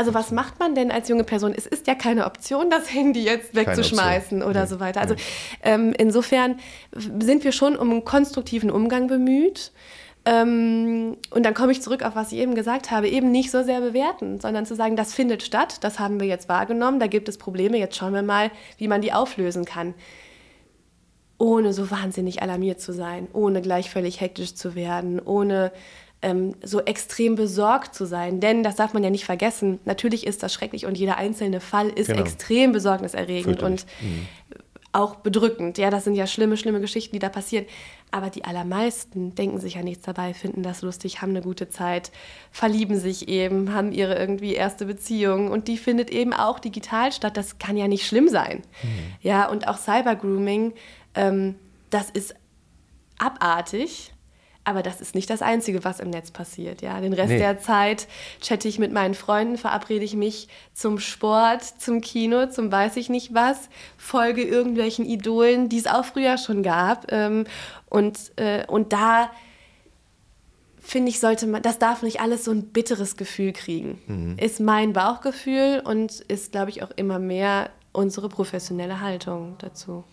Also 0.00 0.14
was 0.14 0.30
macht 0.30 0.58
man 0.58 0.74
denn 0.74 0.90
als 0.90 1.10
junge 1.10 1.24
Person? 1.24 1.52
Es 1.54 1.66
ist 1.66 1.86
ja 1.86 1.94
keine 1.94 2.24
Option, 2.24 2.70
das 2.70 2.90
Handy 2.90 3.22
jetzt 3.22 3.54
wegzuschmeißen 3.54 4.42
oder 4.42 4.62
nee. 4.62 4.66
so 4.66 4.80
weiter. 4.80 4.98
Also 4.98 5.14
ähm, 5.62 5.92
insofern 5.98 6.58
sind 6.94 7.44
wir 7.44 7.52
schon 7.52 7.76
um 7.76 7.90
einen 7.90 8.04
konstruktiven 8.06 8.70
Umgang 8.70 9.08
bemüht. 9.08 9.72
Ähm, 10.26 11.16
und 11.30 11.46
dann 11.46 11.54
komme 11.54 11.72
ich 11.72 11.80
zurück 11.80 12.02
auf 12.04 12.14
was 12.14 12.32
ich 12.32 12.38
eben 12.38 12.54
gesagt 12.54 12.90
habe, 12.90 13.08
eben 13.08 13.30
nicht 13.30 13.50
so 13.50 13.62
sehr 13.62 13.80
bewerten, 13.80 14.38
sondern 14.38 14.66
zu 14.66 14.74
sagen, 14.74 14.94
das 14.96 15.14
findet 15.14 15.42
statt, 15.42 15.78
das 15.82 15.98
haben 15.98 16.20
wir 16.20 16.26
jetzt 16.26 16.48
wahrgenommen, 16.48 17.00
da 17.00 17.06
gibt 17.06 17.28
es 17.28 17.38
Probleme, 17.38 17.78
jetzt 17.78 17.96
schauen 17.96 18.12
wir 18.12 18.22
mal, 18.22 18.50
wie 18.76 18.88
man 18.88 19.00
die 19.00 19.12
auflösen 19.12 19.64
kann. 19.64 19.94
Ohne 21.38 21.72
so 21.72 21.90
wahnsinnig 21.90 22.42
alarmiert 22.42 22.82
zu 22.82 22.92
sein, 22.92 23.28
ohne 23.32 23.62
gleich 23.62 23.88
völlig 23.88 24.20
hektisch 24.20 24.54
zu 24.54 24.74
werden, 24.74 25.20
ohne 25.20 25.72
ähm, 26.20 26.54
so 26.62 26.80
extrem 26.80 27.34
besorgt 27.34 27.94
zu 27.94 28.04
sein. 28.04 28.40
Denn, 28.40 28.62
das 28.62 28.76
darf 28.76 28.92
man 28.92 29.02
ja 29.02 29.08
nicht 29.08 29.24
vergessen, 29.24 29.78
natürlich 29.86 30.26
ist 30.26 30.42
das 30.42 30.52
schrecklich 30.52 30.84
und 30.84 30.98
jeder 30.98 31.16
einzelne 31.16 31.60
Fall 31.60 31.88
ist 31.88 32.08
genau. 32.08 32.20
extrem 32.20 32.72
besorgniserregend 32.72 33.62
und 33.62 33.86
mhm. 34.02 34.28
Auch 34.92 35.16
bedrückend. 35.16 35.78
Ja, 35.78 35.90
das 35.90 36.04
sind 36.04 36.14
ja 36.14 36.26
schlimme, 36.26 36.56
schlimme 36.56 36.80
Geschichten, 36.80 37.14
die 37.14 37.20
da 37.20 37.28
passieren. 37.28 37.66
Aber 38.10 38.28
die 38.28 38.44
allermeisten 38.44 39.34
denken 39.36 39.60
sich 39.60 39.74
ja 39.74 39.82
nichts 39.82 40.04
dabei, 40.04 40.34
finden 40.34 40.64
das 40.64 40.82
lustig, 40.82 41.22
haben 41.22 41.30
eine 41.30 41.42
gute 41.42 41.68
Zeit, 41.68 42.10
verlieben 42.50 42.98
sich 42.98 43.28
eben, 43.28 43.72
haben 43.72 43.92
ihre 43.92 44.16
irgendwie 44.16 44.54
erste 44.54 44.86
Beziehung 44.86 45.50
und 45.50 45.68
die 45.68 45.78
findet 45.78 46.10
eben 46.10 46.32
auch 46.32 46.58
digital 46.58 47.12
statt. 47.12 47.36
Das 47.36 47.58
kann 47.58 47.76
ja 47.76 47.86
nicht 47.86 48.06
schlimm 48.06 48.28
sein. 48.28 48.62
Mhm. 48.82 48.88
Ja, 49.22 49.48
und 49.48 49.68
auch 49.68 49.78
Cybergrooming, 49.78 50.72
ähm, 51.14 51.54
das 51.90 52.10
ist 52.10 52.34
abartig. 53.18 54.12
Aber 54.70 54.84
das 54.84 55.00
ist 55.00 55.16
nicht 55.16 55.28
das 55.28 55.42
Einzige, 55.42 55.82
was 55.82 55.98
im 55.98 56.10
Netz 56.10 56.30
passiert. 56.30 56.80
Ja? 56.80 57.00
Den 57.00 57.12
Rest 57.12 57.30
nee. 57.30 57.38
der 57.38 57.58
Zeit 57.58 58.06
chatte 58.40 58.68
ich 58.68 58.78
mit 58.78 58.92
meinen 58.92 59.14
Freunden, 59.14 59.58
verabrede 59.58 60.04
ich 60.04 60.14
mich 60.14 60.46
zum 60.72 61.00
Sport, 61.00 61.64
zum 61.64 62.00
Kino, 62.00 62.46
zum 62.46 62.70
weiß 62.70 62.94
ich 62.94 63.08
nicht 63.08 63.34
was, 63.34 63.68
folge 63.96 64.44
irgendwelchen 64.44 65.04
Idolen, 65.04 65.68
die 65.68 65.78
es 65.78 65.88
auch 65.88 66.04
früher 66.04 66.38
schon 66.38 66.62
gab. 66.62 67.10
Ähm, 67.10 67.46
und, 67.86 68.16
äh, 68.36 68.64
und 68.68 68.92
da 68.92 69.32
finde 70.78 71.10
ich, 71.10 71.18
sollte 71.18 71.48
man, 71.48 71.62
das 71.62 71.80
darf 71.80 72.02
nicht 72.04 72.20
alles 72.20 72.44
so 72.44 72.52
ein 72.52 72.68
bitteres 72.68 73.16
Gefühl 73.16 73.52
kriegen. 73.52 73.98
Mhm. 74.06 74.38
Ist 74.38 74.60
mein 74.60 74.92
Bauchgefühl 74.92 75.82
und 75.84 76.20
ist, 76.20 76.52
glaube 76.52 76.70
ich, 76.70 76.84
auch 76.84 76.92
immer 76.94 77.18
mehr 77.18 77.70
unsere 77.90 78.28
professionelle 78.28 79.00
Haltung 79.00 79.56
dazu. 79.58 80.04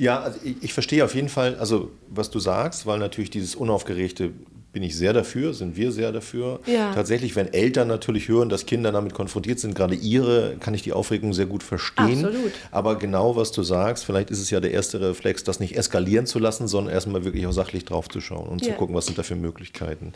Ja, 0.00 0.20
also 0.20 0.38
ich, 0.42 0.56
ich, 0.62 0.72
verstehe 0.72 1.04
auf 1.04 1.14
jeden 1.14 1.28
Fall, 1.28 1.56
also 1.56 1.90
was 2.08 2.30
du 2.30 2.38
sagst, 2.38 2.86
weil 2.86 2.98
natürlich 2.98 3.28
dieses 3.28 3.54
unaufgeregte 3.54 4.32
bin 4.72 4.84
ich 4.84 4.96
sehr 4.96 5.12
dafür, 5.12 5.52
sind 5.52 5.76
wir 5.76 5.90
sehr 5.90 6.12
dafür. 6.12 6.60
Ja. 6.66 6.94
Tatsächlich, 6.94 7.34
wenn 7.34 7.52
Eltern 7.52 7.88
natürlich 7.88 8.28
hören, 8.28 8.48
dass 8.48 8.66
Kinder 8.66 8.92
damit 8.92 9.14
konfrontiert 9.14 9.58
sind, 9.58 9.74
gerade 9.74 9.96
ihre, 9.96 10.56
kann 10.60 10.74
ich 10.74 10.82
die 10.82 10.92
Aufregung 10.92 11.32
sehr 11.32 11.46
gut 11.46 11.64
verstehen. 11.64 12.24
Absolut. 12.24 12.52
Aber 12.70 12.96
genau 12.96 13.34
was 13.34 13.50
du 13.50 13.64
sagst, 13.64 14.04
vielleicht 14.04 14.30
ist 14.30 14.38
es 14.38 14.50
ja 14.50 14.60
der 14.60 14.70
erste 14.70 15.00
Reflex, 15.00 15.42
das 15.42 15.58
nicht 15.58 15.76
eskalieren 15.76 16.26
zu 16.26 16.38
lassen, 16.38 16.68
sondern 16.68 16.94
erstmal 16.94 17.24
wirklich 17.24 17.46
auch 17.48 17.52
sachlich 17.52 17.84
drauf 17.84 18.08
zu 18.08 18.20
schauen 18.20 18.48
und 18.48 18.64
ja. 18.64 18.72
zu 18.72 18.78
gucken, 18.78 18.94
was 18.94 19.06
sind 19.06 19.18
da 19.18 19.24
für 19.24 19.34
Möglichkeiten. 19.34 20.12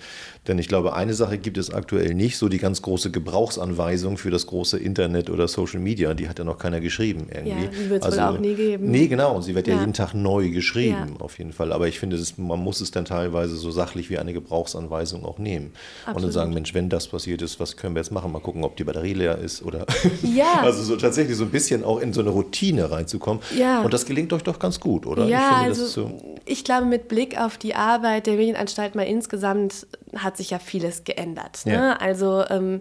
Denn 0.47 0.59
ich 0.61 0.69
glaube, 0.69 0.95
eine 0.95 1.15
Sache 1.15 1.39
gibt 1.39 1.59
es 1.59 1.71
aktuell 1.71 2.15
nicht, 2.15 2.39
so 2.39 2.49
die 2.49 2.59
ganz 2.59 2.81
große 2.81 3.11
Gebrauchsanweisung 3.11 4.19
für 4.19 4.31
das 4.31 4.47
große 4.47 4.79
Internet 4.79 5.31
oder 5.31 5.49
Social 5.49 5.81
Media, 5.81 6.15
die 6.15 6.29
hat 6.29 6.39
ja 6.39 6.45
noch 6.45 6.59
keiner 6.59 6.81
geschrieben 6.81 7.27
irgendwie. 7.29 7.65
Ja, 7.65 7.71
die 7.71 7.91
wird 7.91 8.03
es 8.03 8.07
also, 8.07 8.19
wohl 8.19 8.37
auch 8.37 8.39
nie 8.39 8.55
geben. 8.55 8.89
Nee, 8.89 9.09
genau, 9.09 9.41
sie 9.41 9.57
wird 9.57 9.67
ja, 9.67 9.75
ja 9.75 9.81
jeden 9.81 9.95
Tag 9.95 10.15
neu 10.15 10.51
geschrieben, 10.51 11.17
auf 11.19 11.39
jeden 11.39 11.53
Fall. 11.53 11.73
Aber 11.73 11.89
ich 11.89 11.99
finde, 11.99 12.17
ist, 12.17 12.39
man 12.39 12.61
muss 12.61 12.81
es 12.81 12.93
dann 12.93 13.05
teilweise 13.05 13.57
so 13.57 13.73
sachlich 13.73 14.11
wie 14.11 14.19
eine 14.19 14.33
Gebrauchsanweisung 14.33 14.44
auch 14.51 15.39
nehmen. 15.39 15.73
Absolut. 16.01 16.17
Und 16.17 16.23
dann 16.23 16.33
sagen, 16.33 16.55
Mensch, 16.55 16.75
wenn 16.75 16.89
das 16.89 17.09
passiert 17.09 17.43
ist, 17.43 17.61
was 17.61 17.77
können 17.77 17.95
wir 17.95 18.01
jetzt 18.01 18.11
machen? 18.11 18.33
Mal 18.33 18.41
gucken, 18.41 18.65
ob 18.65 18.77
die 18.77 18.85
Batterie 18.85 19.15
leer 19.15 19.39
ist 19.39 19.63
oder. 19.63 19.87
Ja. 20.23 20.63
also 20.63 20.83
so 20.83 20.97
tatsächlich 20.97 21.37
so 21.37 21.45
ein 21.45 21.51
bisschen 21.51 21.85
auch 21.85 22.01
in 22.01 22.13
so 22.13 22.21
eine 22.21 22.31
Routine 22.31 22.91
reinzukommen. 22.91 23.43
Ja. 23.57 23.83
Und 23.83 23.93
das 23.95 24.07
gelingt 24.07 24.33
euch 24.33 24.43
doch 24.43 24.59
ganz 24.59 24.81
gut, 24.81 25.07
oder? 25.07 25.27
Ja, 25.27 25.61
ich, 25.63 25.67
also, 25.69 25.87
so 25.87 26.11
ich 26.45 26.65
glaube, 26.65 26.87
mit 26.87 27.09
Blick 27.09 27.39
auf 27.39 27.59
die 27.59 27.75
Arbeit 27.75 28.27
der 28.27 28.35
Medienanstalt 28.35 28.95
mal 28.95 29.05
insgesamt 29.05 29.87
hat 30.17 30.37
sich 30.37 30.51
ja 30.51 30.59
vieles 30.59 31.05
geändert. 31.05 31.67
Ne? 31.67 31.75
Ja. 31.75 31.93
Also 31.95 32.45
ähm, 32.49 32.81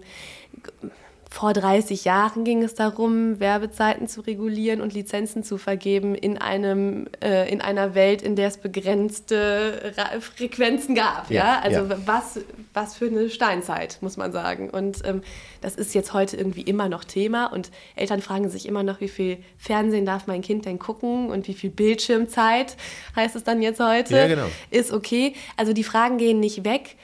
vor 1.34 1.52
30 1.52 2.04
Jahren 2.04 2.44
ging 2.44 2.62
es 2.62 2.76
darum, 2.76 3.40
Werbezeiten 3.40 4.06
zu 4.06 4.20
regulieren 4.20 4.80
und 4.80 4.94
Lizenzen 4.94 5.42
zu 5.42 5.58
vergeben 5.58 6.14
in, 6.14 6.38
einem, 6.38 7.08
äh, 7.20 7.50
in 7.50 7.60
einer 7.60 7.96
Welt, 7.96 8.22
in 8.22 8.36
der 8.36 8.46
es 8.46 8.56
begrenzte 8.56 9.94
Ra 9.96 10.20
Frequenzen 10.20 10.94
gab. 10.94 11.28
Ja, 11.32 11.44
ja? 11.44 11.60
Also 11.60 11.92
ja. 11.92 11.96
Was, 12.06 12.38
was 12.72 12.94
für 12.94 13.06
eine 13.06 13.30
Steinzeit, 13.30 13.98
muss 14.00 14.16
man 14.16 14.30
sagen. 14.30 14.70
Und 14.70 14.98
ähm, 15.04 15.22
das 15.60 15.74
ist 15.74 15.92
jetzt 15.92 16.12
heute 16.12 16.36
irgendwie 16.36 16.62
immer 16.62 16.88
noch 16.88 17.02
Thema. 17.02 17.46
Und 17.46 17.72
Eltern 17.96 18.22
fragen 18.22 18.48
sich 18.48 18.64
immer 18.64 18.84
noch, 18.84 19.00
wie 19.00 19.08
viel 19.08 19.38
Fernsehen 19.58 20.06
darf 20.06 20.28
mein 20.28 20.40
Kind 20.40 20.66
denn 20.66 20.78
gucken 20.78 21.30
und 21.30 21.48
wie 21.48 21.54
viel 21.54 21.70
Bildschirmzeit 21.70 22.76
heißt 23.16 23.34
es 23.34 23.42
dann 23.42 23.60
jetzt 23.60 23.80
heute, 23.80 24.14
ja, 24.16 24.28
genau. 24.28 24.46
ist 24.70 24.92
okay. 24.92 25.34
Also 25.56 25.72
die 25.72 25.82
Fragen 25.82 26.16
gehen 26.16 26.38
nicht 26.38 26.64
weg. 26.64 26.94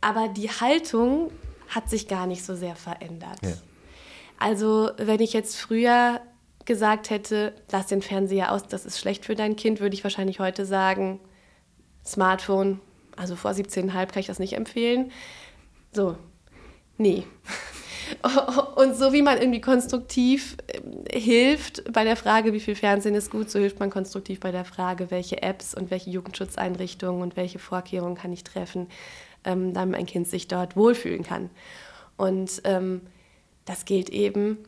Aber 0.00 0.26
die 0.26 0.50
Haltung 0.50 1.30
hat 1.74 1.88
sich 1.88 2.08
gar 2.08 2.26
nicht 2.26 2.44
so 2.44 2.54
sehr 2.54 2.76
verändert. 2.76 3.38
Ja. 3.42 3.52
Also 4.38 4.90
wenn 4.96 5.20
ich 5.20 5.32
jetzt 5.32 5.56
früher 5.56 6.20
gesagt 6.64 7.10
hätte, 7.10 7.54
lass 7.70 7.86
den 7.86 8.02
Fernseher 8.02 8.52
aus, 8.52 8.66
das 8.66 8.86
ist 8.86 8.98
schlecht 8.98 9.24
für 9.24 9.34
dein 9.34 9.56
Kind, 9.56 9.80
würde 9.80 9.94
ich 9.94 10.04
wahrscheinlich 10.04 10.40
heute 10.40 10.64
sagen, 10.64 11.20
Smartphone, 12.04 12.80
also 13.16 13.36
vor 13.36 13.52
17,5 13.52 14.06
kann 14.06 14.20
ich 14.20 14.26
das 14.26 14.38
nicht 14.38 14.54
empfehlen. 14.54 15.12
So, 15.92 16.16
nee. 16.98 17.24
Und 18.76 18.94
so 18.94 19.12
wie 19.12 19.22
man 19.22 19.38
irgendwie 19.38 19.60
konstruktiv 19.60 20.56
äh, 20.66 21.18
hilft 21.18 21.90
bei 21.92 22.04
der 22.04 22.16
Frage, 22.16 22.52
wie 22.52 22.60
viel 22.60 22.74
Fernsehen 22.74 23.14
ist 23.14 23.30
gut, 23.30 23.50
so 23.50 23.58
hilft 23.58 23.80
man 23.80 23.90
konstruktiv 23.90 24.40
bei 24.40 24.50
der 24.50 24.64
Frage, 24.64 25.10
welche 25.10 25.42
Apps 25.42 25.74
und 25.74 25.90
welche 25.90 26.10
Jugendschutzeinrichtungen 26.10 27.22
und 27.22 27.36
welche 27.36 27.58
Vorkehrungen 27.58 28.16
kann 28.16 28.32
ich 28.32 28.44
treffen, 28.44 28.88
ähm, 29.44 29.72
damit 29.74 29.96
mein 29.98 30.06
Kind 30.06 30.28
sich 30.28 30.48
dort 30.48 30.76
wohlfühlen 30.76 31.22
kann. 31.22 31.50
Und 32.16 32.62
ähm, 32.64 33.02
das 33.64 33.84
gilt 33.84 34.10
eben 34.10 34.58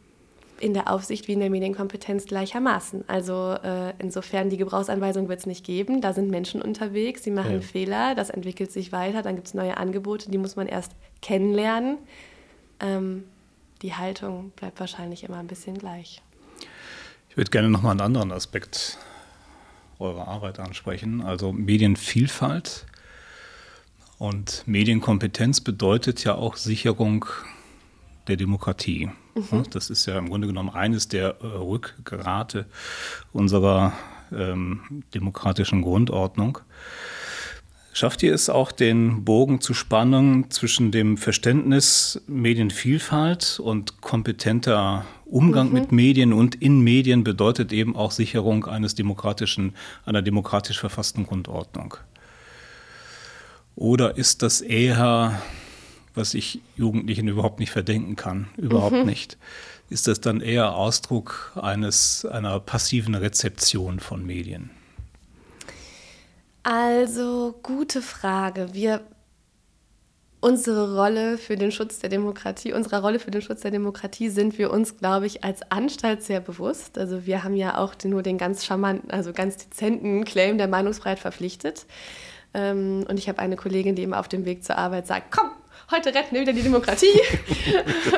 in 0.61 0.73
der 0.73 0.91
Aufsicht 0.91 1.29
wie 1.29 1.33
in 1.33 1.41
der 1.41 1.51
Medienkompetenz 1.51 2.27
gleichermaßen. 2.27 3.09
Also 3.09 3.57
äh, 3.63 3.93
insofern 3.99 4.51
die 4.51 4.57
Gebrauchsanweisung 4.57 5.29
wird 5.29 5.41
es 5.41 5.47
nicht 5.47 5.65
geben. 5.65 6.01
Da 6.01 6.13
sind 6.13 6.31
Menschen 6.31 6.63
unterwegs, 6.63 7.25
sie 7.25 7.31
machen 7.31 7.55
ja. 7.55 7.61
Fehler, 7.61 8.15
das 8.15 8.31
entwickelt 8.31 8.71
sich 8.71 8.93
weiter, 8.93 9.23
dann 9.23 9.35
gibt 9.35 9.49
es 9.49 9.55
neue 9.55 9.77
Angebote, 9.77 10.31
die 10.31 10.39
muss 10.39 10.57
man 10.57 10.67
erst 10.67 10.93
kennenlernen. 11.23 11.99
Ähm, 12.81 13.25
die 13.83 13.95
Haltung 13.95 14.53
bleibt 14.57 14.81
wahrscheinlich 14.81 15.25
immer 15.25 15.39
ein 15.39 15.49
bisschen 15.49 15.77
gleich. 15.77 16.23
Ich 17.29 17.37
würde 17.37 17.51
gerne 17.51 17.69
nochmal 17.69 17.91
einen 17.93 18.01
anderen 18.01 18.33
Aspekt 18.33 18.99
eurer 19.99 20.29
Arbeit 20.29 20.61
ansprechen, 20.61 21.21
also 21.21 21.53
Medienvielfalt. 21.53 22.87
Und 24.19 24.63
Medienkompetenz 24.67 25.61
bedeutet 25.61 26.25
ja 26.25 26.35
auch 26.35 26.57
Sicherung 26.57 27.27
der 28.29 28.37
Demokratie. 28.37 29.11
Mhm. 29.35 29.65
Das 29.71 29.91
ist 29.91 30.07
ja 30.07 30.19
im 30.19 30.29
Grunde 30.29 30.47
genommen 30.47 30.71
eines 30.71 31.09
der 31.09 31.37
äh, 31.41 31.47
Rückgrate 31.47 32.67
unserer 33.33 33.93
ähm, 34.33 35.03
demokratischen 35.13 35.83
Grundordnung. 35.83 36.59
Schafft 37.93 38.25
ihr 38.25 38.35
es 38.35 38.51
auch, 38.51 38.73
den 38.73 39.25
Bogen 39.25 39.61
zu 39.61 39.73
spannen 39.73 40.51
zwischen 40.51 40.91
dem 40.91 41.17
Verständnis 41.17 42.21
Medienvielfalt 42.27 43.61
und 43.63 44.01
kompetenter 44.01 45.05
Umgang 45.27 45.69
mhm. 45.69 45.75
mit 45.75 45.93
Medien 45.93 46.33
und 46.33 46.57
in 46.57 46.81
Medien 46.81 47.23
bedeutet 47.23 47.73
eben 47.73 47.95
auch 47.95 48.11
Sicherung 48.11 48.67
eines 48.67 48.97
demokratischen, 48.97 49.75
einer 50.07 50.23
demokratisch 50.23 50.81
verfassten 50.81 51.25
Grundordnung? 51.25 51.97
Oder 53.77 54.17
ist 54.17 54.43
das 54.43 54.61
eher, 54.61 55.41
was 56.15 56.35
ich 56.35 56.61
Jugendlichen 56.77 57.29
überhaupt 57.29 57.59
nicht 57.59 57.71
verdenken 57.71 58.17
kann, 58.17 58.49
überhaupt 58.57 58.97
mhm. 58.97 59.07
nicht? 59.07 59.37
Ist 59.91 60.09
das 60.09 60.21
dann 60.21 60.41
eher 60.41 60.75
Ausdruck 60.75 61.53
eines, 61.61 62.25
einer 62.25 62.59
passiven 62.61 63.15
Rezeption 63.15 64.01
von 64.01 64.25
Medien? 64.25 64.71
Also, 66.63 67.55
gute 67.63 68.01
Frage. 68.01 68.71
Wir, 68.73 69.03
unsere 70.41 70.97
Rolle 70.97 71.37
für 71.37 71.57
den 71.57 71.71
Schutz 71.71 71.99
der 71.99 72.09
Demokratie, 72.09 72.73
unserer 72.73 73.03
Rolle 73.03 73.19
für 73.19 73.31
den 73.31 73.43
Schutz 73.43 73.61
der 73.61 73.71
Demokratie 73.71 74.31
sind 74.31 74.57
wir 74.57 74.71
uns, 74.71 74.97
glaube 74.97 75.27
ich, 75.27 75.45
als 75.45 75.61
Anstalt 75.71 76.23
sehr 76.23 76.41
bewusst. 76.41 76.97
Also 76.97 77.27
wir 77.27 77.45
haben 77.45 77.55
ja 77.55 77.77
auch 77.77 77.95
nur 78.05 78.23
den 78.23 78.39
ganz 78.39 78.65
charmanten, 78.65 79.11
also 79.11 79.35
ganz 79.35 79.59
dezenten 79.59 80.25
Claim 80.25 80.57
der 80.57 80.69
Meinungsfreiheit 80.69 81.19
verpflichtet. 81.19 81.85
Ähm, 82.55 83.05
und 83.09 83.19
ich 83.19 83.29
habe 83.29 83.41
eine 83.41 83.57
Kollegin, 83.57 83.97
die 83.97 84.03
immer 84.03 84.21
auf 84.21 84.29
dem 84.29 84.45
Weg 84.45 84.65
zur 84.65 84.79
Arbeit 84.79 85.07
sagt, 85.07 85.31
komm, 85.31 85.51
heute 85.91 86.15
retten 86.15 86.35
wir 86.35 86.43
wieder 86.43 86.53
die 86.53 86.63
Demokratie 86.63 87.07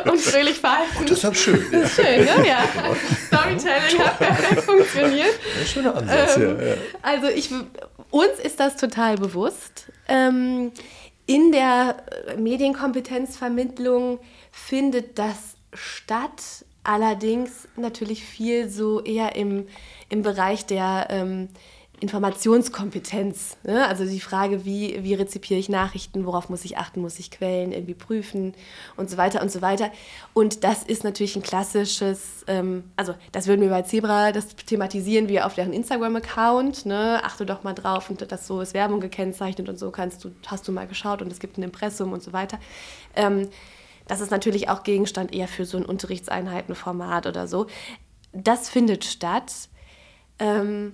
und 0.05 0.21
fröhlich 0.21 0.59
verhalten. 0.59 0.93
Oh, 1.01 1.05
das 1.09 1.25
ist 1.25 1.37
schön. 1.37 1.67
Das 1.73 1.85
ist 1.85 1.97
schön, 1.97 2.25
ne? 2.25 2.47
Ja. 2.47 2.59
Storytelling 3.27 3.99
hat 3.99 4.19
perfekt 4.19 4.61
funktioniert. 4.65 5.39
Ein 5.61 5.67
schöner 5.67 5.97
Ansatz, 5.97 6.37
ähm, 6.37 6.43
ja, 6.61 6.67
ja. 6.67 6.75
Also 7.03 7.29
ich, 7.29 7.51
uns 8.11 8.39
ist 8.43 8.61
das 8.61 8.77
total 8.77 9.17
bewusst. 9.17 9.91
Ähm, 10.09 10.73
in 11.27 11.51
der 11.51 11.97
Medienkompetenzvermittlung 12.39 14.21
findet 14.53 15.19
das 15.19 15.57
statt, 15.73 16.65
allerdings 16.85 17.67
natürlich 17.77 18.25
viel 18.25 18.69
so 18.69 19.01
eher 19.03 19.35
im, 19.35 19.67
im 20.09 20.23
Bereich 20.23 20.67
der 20.67 21.09
ähm, 21.11 21.49
Informationskompetenz. 22.01 23.57
Ne? 23.65 23.87
Also 23.87 24.05
die 24.05 24.21
Frage, 24.21 24.65
wie, 24.65 25.03
wie 25.03 25.15
rezipiere 25.15 25.59
ich 25.59 25.69
Nachrichten, 25.69 26.27
worauf 26.27 26.51
muss 26.51 26.65
ich 26.65 26.77
achten, 26.77 27.01
muss 27.01 27.19
ich 27.19 27.31
Quellen 27.31 27.73
irgendwie 27.73 27.95
prüfen 27.95 28.55
und 28.97 29.09
so 29.09 29.17
weiter 29.17 29.41
und 29.41 29.51
so 29.51 29.63
weiter. 29.63 29.91
Und 30.35 30.63
das 30.63 30.83
ist 30.83 31.05
natürlich 31.05 31.37
ein 31.37 31.43
klassisches, 31.43 32.45
ähm, 32.49 32.85
also 32.97 33.15
das 33.33 33.47
würden 33.47 33.63
wir 33.63 33.71
bei 33.71 33.83
Zebra, 33.83 34.33
das 34.33 34.49
thematisieren 34.57 35.29
wir 35.29 35.47
auf 35.47 35.55
deren 35.55 35.73
Instagram-Account. 35.73 36.85
Ne? 36.85 37.21
Achte 37.25 37.47
doch 37.47 37.63
mal 37.63 37.73
drauf 37.73 38.11
und 38.11 38.31
das 38.31 38.47
so 38.47 38.61
ist 38.61 38.75
Werbung 38.75 39.01
gekennzeichnet 39.01 39.69
und 39.69 39.79
so 39.79 39.91
kannst 39.91 40.23
du, 40.23 40.33
hast 40.47 40.69
du 40.69 40.73
mal 40.73 40.87
geschaut 40.87 41.23
und 41.23 41.33
es 41.33 41.41
gibt 41.41 41.57
ein 41.57 41.63
Impressum 41.63 42.13
und 42.13 42.23
so 42.23 42.35
weiter. 42.35 42.59
Ähm, 43.15 43.49
das 44.07 44.21
ist 44.21 44.31
natürlich 44.31 44.69
auch 44.69 44.83
Gegenstand 44.83 45.35
eher 45.35 45.49
für 45.49 45.65
so 45.65 45.79
ein 45.79 45.85
Unterrichtseinheitenformat 45.85 47.27
oder 47.27 47.49
so. 47.49 47.67
Das 48.33 48.69
findet 48.69 49.05
statt. 49.05 49.53
Ähm, 50.39 50.93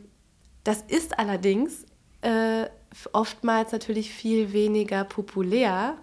das 0.65 0.83
ist 0.83 1.19
allerdings 1.19 1.85
äh, 2.21 2.67
oftmals 3.13 3.73
natürlich 3.73 4.13
viel 4.13 4.53
weniger 4.53 5.05
populär 5.05 5.97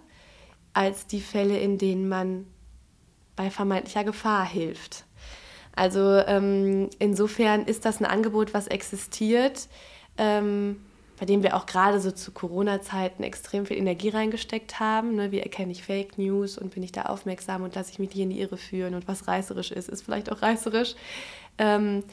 als 0.72 1.06
die 1.06 1.20
Fälle, 1.20 1.58
in 1.58 1.78
denen 1.78 2.08
man 2.08 2.46
bei 3.36 3.50
vermeintlicher 3.50 4.04
Gefahr 4.04 4.44
hilft. 4.44 5.04
Also 5.74 6.00
ähm, 6.00 6.90
insofern 6.98 7.64
ist 7.64 7.84
das 7.84 8.00
ein 8.00 8.06
Angebot, 8.06 8.52
was 8.52 8.66
existiert, 8.66 9.68
ähm, 10.18 10.80
bei 11.18 11.26
dem 11.26 11.42
wir 11.42 11.56
auch 11.56 11.66
gerade 11.66 12.00
so 12.00 12.10
zu 12.10 12.32
Corona-Zeiten 12.32 13.22
extrem 13.22 13.66
viel 13.66 13.76
Energie 13.76 14.08
reingesteckt 14.08 14.80
haben. 14.80 15.14
Ne? 15.14 15.32
Wie 15.32 15.40
erkenne 15.40 15.72
ich 15.72 15.82
Fake 15.82 16.18
News 16.18 16.58
und 16.58 16.74
bin 16.74 16.82
ich 16.82 16.92
da 16.92 17.02
aufmerksam 17.02 17.62
und 17.62 17.74
lasse 17.74 17.92
ich 17.92 17.98
mich 17.98 18.10
nicht 18.10 18.22
in 18.22 18.30
die 18.30 18.40
Irre 18.40 18.56
führen 18.56 18.94
und 18.94 19.06
was 19.06 19.28
reißerisch 19.28 19.70
ist, 19.70 19.88
ist 19.88 20.02
vielleicht 20.02 20.30
auch 20.32 20.42
reißerisch. 20.42 20.94
Ähm, 21.58 22.04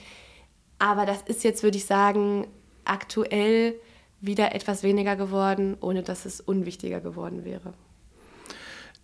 aber 0.79 1.05
das 1.05 1.21
ist 1.23 1.43
jetzt, 1.43 1.63
würde 1.63 1.77
ich 1.77 1.85
sagen, 1.85 2.47
aktuell 2.85 3.75
wieder 4.21 4.55
etwas 4.55 4.83
weniger 4.83 5.15
geworden, 5.15 5.77
ohne 5.79 6.03
dass 6.03 6.25
es 6.25 6.41
unwichtiger 6.41 6.99
geworden 7.01 7.45
wäre. 7.45 7.73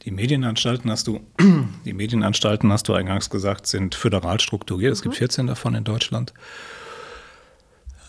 Die 0.06 0.12
Medienanstalten 0.12 0.90
hast 0.92 1.08
du, 1.08 1.22
die 1.86 1.94
Medienanstalten 1.94 2.72
hast 2.72 2.88
du 2.88 2.94
eingangs 2.94 3.30
gesagt, 3.30 3.68
sind 3.68 3.96
föderal 3.96 4.40
strukturiert. 4.40 4.92
Es 4.92 5.00
mhm. 5.00 5.04
gibt 5.04 5.16
14 5.16 5.48
davon 5.48 5.76
in 5.76 5.84
Deutschland. 5.84 6.34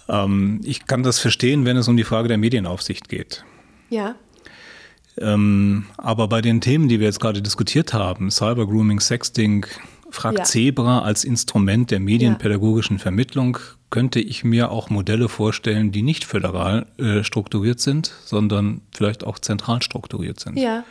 Ähm, 0.09 0.61
ich 0.65 0.87
kann 0.87 1.03
das 1.03 1.19
verstehen, 1.19 1.65
wenn 1.65 1.77
es 1.77 1.89
um 1.89 1.97
die 1.97 2.05
Frage 2.05 2.29
der 2.29 2.39
Medienaufsicht 2.39 3.09
geht. 3.09 3.45
Ja. 3.91 4.17
Ähm, 5.17 5.87
aber 5.97 6.27
bei 6.27 6.41
den 6.41 6.61
Themen, 6.61 6.89
die 6.89 6.99
wir 6.99 7.07
jetzt 7.07 7.21
gerade 7.21 7.41
diskutiert 7.41 7.95
haben, 7.95 8.31
Cybergrooming, 8.31 8.99
Sexting, 8.99 9.67
Frag 10.15 10.39
ja. 10.39 10.45
Zebra 10.45 11.01
als 11.01 11.25
Instrument 11.25 11.91
der 11.91 12.01
medienpädagogischen 12.01 12.99
Vermittlung 12.99 13.59
könnte 13.91 14.21
ich 14.21 14.45
mir 14.45 14.71
auch 14.71 14.91
Modelle 14.91 15.29
vorstellen, 15.29 15.93
die 15.93 16.03
nicht 16.03 16.25
föderal 16.25 16.87
äh, 16.99 17.23
strukturiert 17.23 17.81
sind, 17.81 18.13
sondern 18.25 18.81
vielleicht 18.93 19.25
auch 19.25 19.39
zentral 19.39 19.83
strukturiert 19.83 20.41
sind. 20.41 20.59
Ja. 20.59 20.85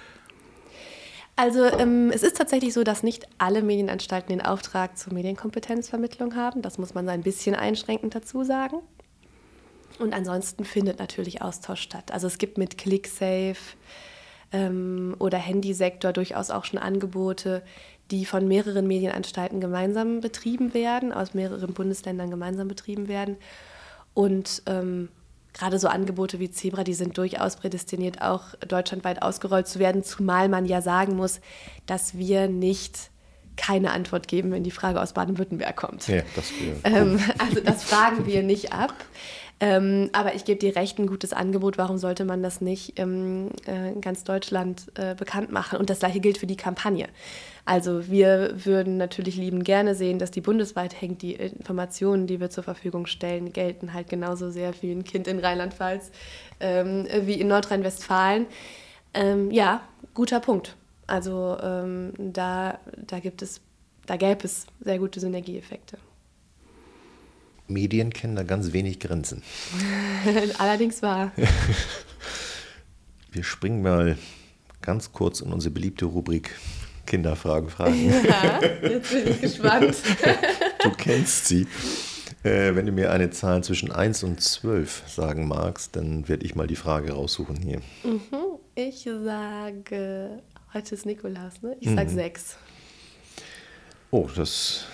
Also 1.35 1.65
ähm, 1.65 2.11
es 2.13 2.21
ist 2.21 2.37
tatsächlich 2.37 2.73
so, 2.73 2.83
dass 2.83 3.01
nicht 3.01 3.27
alle 3.39 3.63
Medienanstalten 3.63 4.29
den 4.29 4.45
Auftrag 4.45 4.97
zur 4.97 5.13
Medienkompetenzvermittlung 5.13 6.35
haben. 6.35 6.61
Das 6.61 6.77
muss 6.77 6.93
man 6.93 7.05
so 7.05 7.11
ein 7.11 7.23
bisschen 7.23 7.55
einschränkend 7.55 8.13
dazu 8.13 8.43
sagen. 8.43 8.77
Und 9.99 10.13
ansonsten 10.13 10.63
findet 10.63 10.99
natürlich 10.99 11.41
Austausch 11.41 11.81
statt. 11.81 12.11
Also 12.11 12.27
es 12.27 12.37
gibt 12.37 12.57
mit 12.57 12.77
ClickSafe 12.77 13.57
ähm, 14.51 15.15
oder 15.19 15.37
Handysektor 15.37 16.13
durchaus 16.13 16.51
auch 16.51 16.65
schon 16.65 16.79
Angebote, 16.79 17.63
die 18.13 18.25
von 18.25 18.47
mehreren 18.47 18.85
Medienanstalten 18.85 19.59
gemeinsam 19.59 20.21
betrieben 20.21 20.75
werden, 20.75 21.11
aus 21.11 21.33
mehreren 21.33 21.73
Bundesländern 21.73 22.29
gemeinsam 22.29 22.67
betrieben 22.67 23.07
werden. 23.07 23.37
Und 24.13 24.61
ähm, 24.67 25.09
gerade 25.51 25.79
so 25.79 25.87
Angebote 25.87 26.39
wie 26.39 26.51
Zebra, 26.51 26.83
die 26.83 26.93
sind 26.93 27.17
durchaus 27.17 27.55
prädestiniert, 27.55 28.21
auch 28.21 28.53
deutschlandweit 28.67 29.23
ausgerollt 29.23 29.67
zu 29.67 29.79
werden, 29.79 30.03
zumal 30.03 30.47
man 30.47 30.67
ja 30.67 30.79
sagen 30.81 31.15
muss, 31.15 31.41
dass 31.87 32.15
wir 32.15 32.47
nicht 32.47 33.09
keine 33.55 33.91
Antwort 33.91 34.27
geben, 34.27 34.51
wenn 34.51 34.63
die 34.63 34.71
Frage 34.71 35.01
aus 35.01 35.13
Baden-Württemberg 35.13 35.75
kommt. 35.75 36.07
Ja, 36.07 36.21
das 36.35 36.51
ähm, 36.83 37.19
also 37.37 37.59
das 37.59 37.83
fragen 37.83 38.25
wir 38.25 38.43
nicht 38.43 38.73
ab. 38.73 38.93
Ähm, 39.59 40.09
aber 40.11 40.35
ich 40.35 40.43
gebe 40.43 40.59
dir 40.59 40.75
recht, 40.75 40.99
ein 40.99 41.07
gutes 41.07 41.31
Angebot. 41.31 41.77
Warum 41.77 41.97
sollte 41.97 42.25
man 42.25 42.43
das 42.43 42.59
nicht 42.59 42.99
ähm, 42.99 43.49
äh, 43.65 43.93
in 43.93 44.01
ganz 44.01 44.25
Deutschland 44.25 44.91
äh, 44.95 45.15
bekannt 45.15 45.51
machen? 45.51 45.79
Und 45.79 45.89
das 45.89 45.99
gleiche 45.99 46.19
gilt 46.19 46.37
für 46.37 46.47
die 46.47 46.57
Kampagne. 46.57 47.07
Also 47.63 48.09
wir 48.09 48.65
würden 48.65 48.97
natürlich 48.97 49.37
lieben 49.37 49.63
gerne 49.63 49.95
sehen, 49.95 50.19
dass 50.19 50.31
die 50.31 50.41
bundesweit 50.41 50.99
hängt. 50.99 51.21
Die 51.21 51.33
Informationen, 51.35 52.27
die 52.27 52.41
wir 52.41 52.49
zur 52.49 52.63
Verfügung 52.63 53.05
stellen, 53.05 53.53
gelten 53.53 53.93
halt 53.93 54.09
genauso 54.09 54.49
sehr 54.49 54.73
für 54.73 54.87
ein 54.87 55.05
Kind 55.05 55.29
in 55.29 55.39
Rheinland-Pfalz 55.39 56.11
ähm, 56.59 57.07
wie 57.21 57.35
in 57.35 57.47
Nordrhein-Westfalen. 57.47 58.47
Ähm, 59.13 59.49
ja, 59.51 59.81
guter 60.13 60.41
Punkt. 60.41 60.75
Also 61.07 61.57
ähm, 61.61 62.13
da, 62.17 62.79
da 63.07 63.19
gibt 63.19 63.41
es, 63.41 63.61
da 64.05 64.15
gäbe 64.15 64.45
es 64.45 64.67
sehr 64.79 64.99
gute 64.99 65.19
Synergieeffekte. 65.19 65.97
Medien 67.67 68.11
kennen 68.11 68.35
da 68.35 68.43
ganz 68.43 68.73
wenig 68.73 68.99
Grenzen. 68.99 69.41
Allerdings 70.57 71.01
wahr. 71.01 71.31
Wir 73.31 73.43
springen 73.43 73.81
mal 73.81 74.17
ganz 74.81 75.11
kurz 75.11 75.41
in 75.41 75.51
unsere 75.51 75.73
beliebte 75.73 76.05
Rubrik 76.05 76.51
Kinderfragen 77.05 77.69
fragen. 77.69 78.13
Ja, 78.25 78.59
jetzt 78.81 79.11
bin 79.11 79.27
ich 79.27 79.41
gespannt. 79.41 79.95
Du 80.83 80.91
kennst 80.91 81.47
sie. 81.47 81.65
Äh, 82.43 82.75
wenn 82.75 82.85
du 82.85 82.91
mir 82.91 83.11
eine 83.11 83.29
Zahl 83.29 83.63
zwischen 83.63 83.89
1 83.89 84.23
und 84.25 84.41
12 84.41 85.03
sagen 85.07 85.47
magst, 85.47 85.95
dann 85.95 86.27
werde 86.27 86.45
ich 86.45 86.55
mal 86.55 86.67
die 86.67 86.75
Frage 86.75 87.13
raussuchen 87.13 87.55
hier. 87.55 87.81
Mhm, 88.03 88.59
ich 88.75 89.03
sage, 89.03 90.41
heute 90.73 90.95
ist 90.95 91.05
Nikolaus, 91.05 91.61
ne? 91.61 91.75
Ich 91.79 91.89
sage 91.89 92.09
mhm. 92.09 92.15
6. 92.15 92.57
Oh, 94.11 94.29
das 94.35 94.85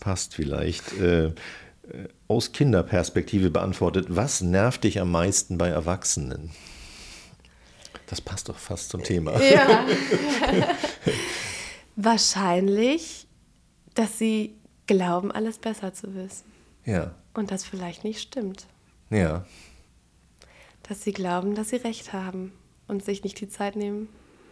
passt 0.00 0.34
vielleicht. 0.34 0.92
Äh, 0.98 1.32
aus 2.28 2.52
Kinderperspektive 2.52 3.50
beantwortet, 3.50 4.06
was 4.08 4.40
nervt 4.40 4.84
dich 4.84 5.00
am 5.00 5.10
meisten 5.10 5.58
bei 5.58 5.68
Erwachsenen? 5.68 6.50
Das 8.06 8.20
passt 8.20 8.48
doch 8.48 8.58
fast 8.58 8.90
zum 8.90 9.02
Thema. 9.02 9.40
Ja. 9.40 9.86
Wahrscheinlich, 11.96 13.26
dass 13.94 14.18
sie 14.18 14.54
glauben, 14.86 15.30
alles 15.30 15.58
besser 15.58 15.94
zu 15.94 16.14
wissen. 16.14 16.44
Ja. 16.84 17.14
Und 17.34 17.50
das 17.50 17.64
vielleicht 17.64 18.04
nicht 18.04 18.20
stimmt. 18.20 18.66
Ja. 19.10 19.46
Dass 20.82 21.02
sie 21.02 21.12
glauben, 21.12 21.54
dass 21.54 21.70
sie 21.70 21.76
recht 21.76 22.12
haben 22.12 22.52
und 22.88 23.04
sich 23.04 23.24
nicht 23.24 23.40
die 23.40 23.48
Zeit 23.48 23.76
nehmen, 23.76 24.08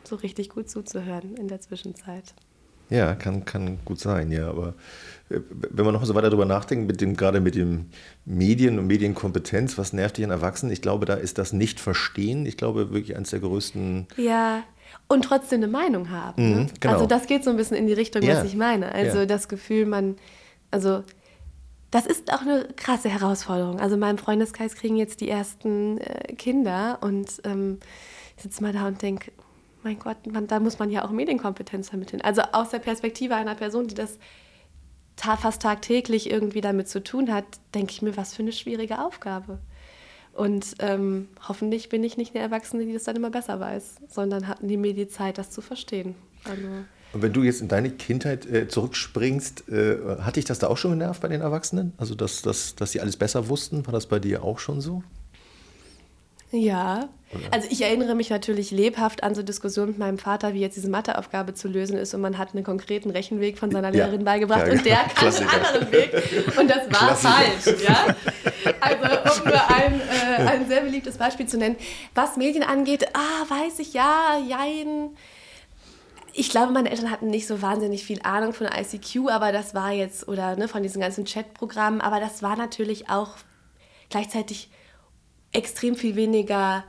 so 0.06 0.16
richtig 0.16 0.50
gut 0.50 0.68
zuzuhören 0.70 1.36
in 1.36 1.48
der 1.48 1.60
Zwischenzeit. 1.60 2.34
Ja, 2.92 3.14
kann, 3.14 3.44
kann 3.44 3.78
gut 3.84 4.00
sein, 4.00 4.30
ja. 4.30 4.48
Aber 4.48 4.74
äh, 5.30 5.40
wenn 5.48 5.84
man 5.84 5.94
noch 5.94 6.04
so 6.04 6.14
weiter 6.14 6.28
darüber 6.28 6.44
nachdenkt, 6.44 6.86
mit 6.86 7.00
dem, 7.00 7.16
gerade 7.16 7.40
mit 7.40 7.54
dem 7.54 7.86
Medien 8.26 8.78
und 8.78 8.86
Medienkompetenz, 8.86 9.78
was 9.78 9.92
nervt 9.92 10.18
dich 10.18 10.24
an 10.24 10.30
Erwachsenen? 10.30 10.72
Ich 10.72 10.82
glaube, 10.82 11.06
da 11.06 11.14
ist 11.14 11.38
das 11.38 11.52
Nicht-Verstehen, 11.52 12.44
ich 12.44 12.56
glaube, 12.56 12.92
wirklich 12.92 13.16
eines 13.16 13.30
der 13.30 13.40
größten. 13.40 14.08
Ja, 14.18 14.62
und 15.08 15.24
trotzdem 15.24 15.60
eine 15.62 15.68
Meinung 15.68 16.10
haben. 16.10 16.50
Ne? 16.50 16.56
Mhm, 16.56 16.66
genau. 16.80 16.94
Also, 16.94 17.06
das 17.06 17.26
geht 17.26 17.44
so 17.44 17.50
ein 17.50 17.56
bisschen 17.56 17.76
in 17.78 17.86
die 17.86 17.94
Richtung, 17.94 18.22
ja. 18.22 18.36
was 18.36 18.44
ich 18.44 18.56
meine. 18.56 18.92
Also, 18.92 19.20
ja. 19.20 19.26
das 19.26 19.48
Gefühl, 19.48 19.86
man. 19.86 20.16
Also, 20.70 21.02
das 21.90 22.06
ist 22.06 22.32
auch 22.32 22.40
eine 22.40 22.68
krasse 22.76 23.08
Herausforderung. 23.08 23.80
Also, 23.80 23.94
in 23.94 24.00
meinem 24.00 24.18
Freundeskreis 24.18 24.74
kriegen 24.74 24.96
jetzt 24.96 25.20
die 25.22 25.30
ersten 25.30 25.98
äh, 25.98 26.34
Kinder 26.34 26.98
und 27.00 27.40
ähm, 27.44 27.78
ich 28.36 28.42
sitze 28.42 28.62
mal 28.62 28.72
da 28.72 28.86
und 28.86 29.00
denke, 29.00 29.32
mein 29.82 29.98
Gott, 29.98 30.26
man, 30.26 30.46
da 30.46 30.60
muss 30.60 30.78
man 30.78 30.90
ja 30.90 31.04
auch 31.04 31.10
Medienkompetenz 31.10 31.90
vermitteln. 31.90 32.22
Also 32.22 32.42
aus 32.52 32.70
der 32.70 32.78
Perspektive 32.78 33.34
einer 33.34 33.54
Person, 33.54 33.88
die 33.88 33.94
das 33.94 34.18
ta 35.16 35.36
fast 35.36 35.62
tagtäglich 35.62 36.30
irgendwie 36.30 36.60
damit 36.60 36.88
zu 36.88 37.02
tun 37.02 37.32
hat, 37.32 37.44
denke 37.74 37.92
ich 37.92 38.02
mir, 38.02 38.16
was 38.16 38.34
für 38.34 38.42
eine 38.42 38.52
schwierige 38.52 39.04
Aufgabe. 39.04 39.58
Und 40.32 40.76
ähm, 40.78 41.28
hoffentlich 41.46 41.88
bin 41.90 42.02
ich 42.02 42.16
nicht 42.16 42.34
eine 42.34 42.42
Erwachsene, 42.42 42.86
die 42.86 42.92
das 42.94 43.04
dann 43.04 43.16
immer 43.16 43.30
besser 43.30 43.60
weiß, 43.60 43.96
sondern 44.08 44.48
hatten 44.48 44.66
die 44.66 44.78
mir 44.78 44.94
die 44.94 45.08
Zeit, 45.08 45.36
das 45.36 45.50
zu 45.50 45.60
verstehen. 45.60 46.14
Also 46.44 46.66
und 47.12 47.20
wenn 47.20 47.32
du 47.32 47.42
jetzt 47.42 47.60
in 47.60 47.68
deine 47.68 47.90
Kindheit 47.90 48.46
äh, 48.46 48.68
zurückspringst, 48.68 49.68
äh, 49.68 49.98
hat 50.20 50.36
dich 50.36 50.46
das 50.46 50.58
da 50.58 50.68
auch 50.68 50.78
schon 50.78 50.92
genervt 50.92 51.20
bei 51.20 51.28
den 51.28 51.42
Erwachsenen? 51.42 51.92
Also, 51.98 52.14
dass, 52.14 52.40
dass, 52.40 52.74
dass 52.74 52.92
sie 52.92 53.00
alles 53.00 53.16
besser 53.16 53.48
wussten? 53.48 53.86
War 53.86 53.92
das 53.92 54.06
bei 54.06 54.18
dir 54.18 54.42
auch 54.42 54.58
schon 54.58 54.80
so? 54.80 55.02
Ja. 56.52 57.08
Also 57.50 57.68
ich 57.70 57.80
erinnere 57.80 58.14
mich 58.14 58.28
natürlich 58.28 58.70
lebhaft 58.70 59.22
an 59.22 59.34
so 59.34 59.42
Diskussionen 59.42 59.88
mit 59.88 59.98
meinem 59.98 60.18
Vater, 60.18 60.52
wie 60.52 60.60
jetzt 60.60 60.76
diese 60.76 60.90
Matheaufgabe 60.90 61.54
zu 61.54 61.66
lösen 61.66 61.96
ist 61.96 62.12
und 62.12 62.20
man 62.20 62.36
hat 62.36 62.54
einen 62.54 62.62
konkreten 62.62 63.08
Rechenweg 63.08 63.58
von 63.58 63.70
seiner 63.70 63.90
Lehrerin 63.90 64.20
ja. 64.20 64.24
beigebracht 64.24 64.66
ja, 64.66 64.72
und 64.74 64.84
der 64.84 64.96
kann 64.96 65.14
Klassiker. 65.14 65.50
einen 65.50 65.64
anderen 65.64 65.92
Weg 65.92 66.58
und 66.58 66.70
das 66.70 66.90
war 66.90 67.08
Klassiker. 67.08 67.32
falsch. 67.32 67.82
Ja? 67.82 68.16
Also 68.80 69.40
um 69.40 69.48
nur 69.48 69.70
ein, 69.70 70.00
äh, 70.00 70.46
ein 70.46 70.68
sehr 70.68 70.82
beliebtes 70.82 71.16
Beispiel 71.16 71.46
zu 71.46 71.56
nennen. 71.56 71.76
Was 72.14 72.36
Medien 72.36 72.64
angeht, 72.64 73.08
ah, 73.14 73.48
weiß 73.48 73.78
ich, 73.78 73.94
ja, 73.94 74.38
jein. 74.46 75.10
Ich 76.34 76.50
glaube, 76.50 76.72
meine 76.72 76.90
Eltern 76.90 77.10
hatten 77.10 77.28
nicht 77.28 77.46
so 77.46 77.62
wahnsinnig 77.62 78.04
viel 78.04 78.20
Ahnung 78.22 78.52
von 78.52 78.66
ICQ, 78.66 79.30
aber 79.30 79.52
das 79.52 79.74
war 79.74 79.92
jetzt, 79.92 80.28
oder 80.28 80.56
ne, 80.56 80.68
von 80.68 80.82
diesen 80.82 81.00
ganzen 81.00 81.24
Chatprogrammen, 81.24 82.00
aber 82.00 82.20
das 82.20 82.42
war 82.42 82.56
natürlich 82.56 83.08
auch 83.08 83.36
gleichzeitig 84.10 84.68
extrem 85.52 85.94
viel 85.94 86.16
weniger 86.16 86.84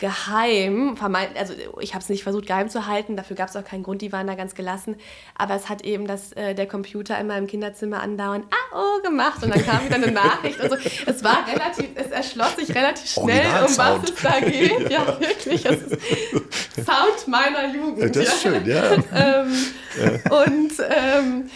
geheim, 0.00 0.96
also 1.36 1.52
ich 1.78 1.92
habe 1.92 2.02
es 2.02 2.08
nicht 2.08 2.22
versucht 2.22 2.46
geheim 2.46 2.70
zu 2.70 2.86
halten, 2.86 3.16
dafür 3.16 3.36
gab 3.36 3.50
es 3.50 3.56
auch 3.56 3.64
keinen 3.64 3.82
Grund, 3.82 4.00
die 4.00 4.10
waren 4.12 4.26
da 4.26 4.34
ganz 4.34 4.54
gelassen, 4.54 4.96
aber 5.36 5.54
es 5.54 5.68
hat 5.68 5.82
eben 5.82 6.06
das, 6.06 6.32
äh, 6.32 6.54
der 6.54 6.66
Computer 6.66 7.18
in 7.20 7.26
meinem 7.26 7.46
Kinderzimmer 7.46 8.00
andauernd 8.00 8.46
ah 8.50 8.76
oh 8.78 9.02
gemacht 9.02 9.42
und 9.42 9.50
dann 9.50 9.62
kam 9.62 9.84
wieder 9.84 9.96
eine 9.96 10.10
Nachricht 10.10 10.58
und 10.58 10.70
so. 10.70 10.76
Es 11.06 11.22
war 11.22 11.46
relativ, 11.46 11.90
es 11.94 12.10
erschloss 12.10 12.56
sich 12.56 12.74
relativ 12.74 13.10
schnell, 13.10 13.46
um 13.66 13.76
was 13.76 14.10
es 14.10 14.14
da 14.22 14.40
geht. 14.40 14.70
Ja, 14.90 15.04
ja 15.04 15.20
wirklich, 15.20 15.66
es 15.66 15.82
ist 15.82 16.86
Sound 16.86 17.28
meiner 17.28 17.72
Jugend. 17.72 18.16
Das 18.16 18.24
ist 18.24 18.44
ja. 18.44 18.50
schön, 18.52 18.66
ja. 18.66 18.92
ähm, 19.14 19.56
ja. 20.00 20.44
Und 20.44 20.72
ähm, 20.88 21.50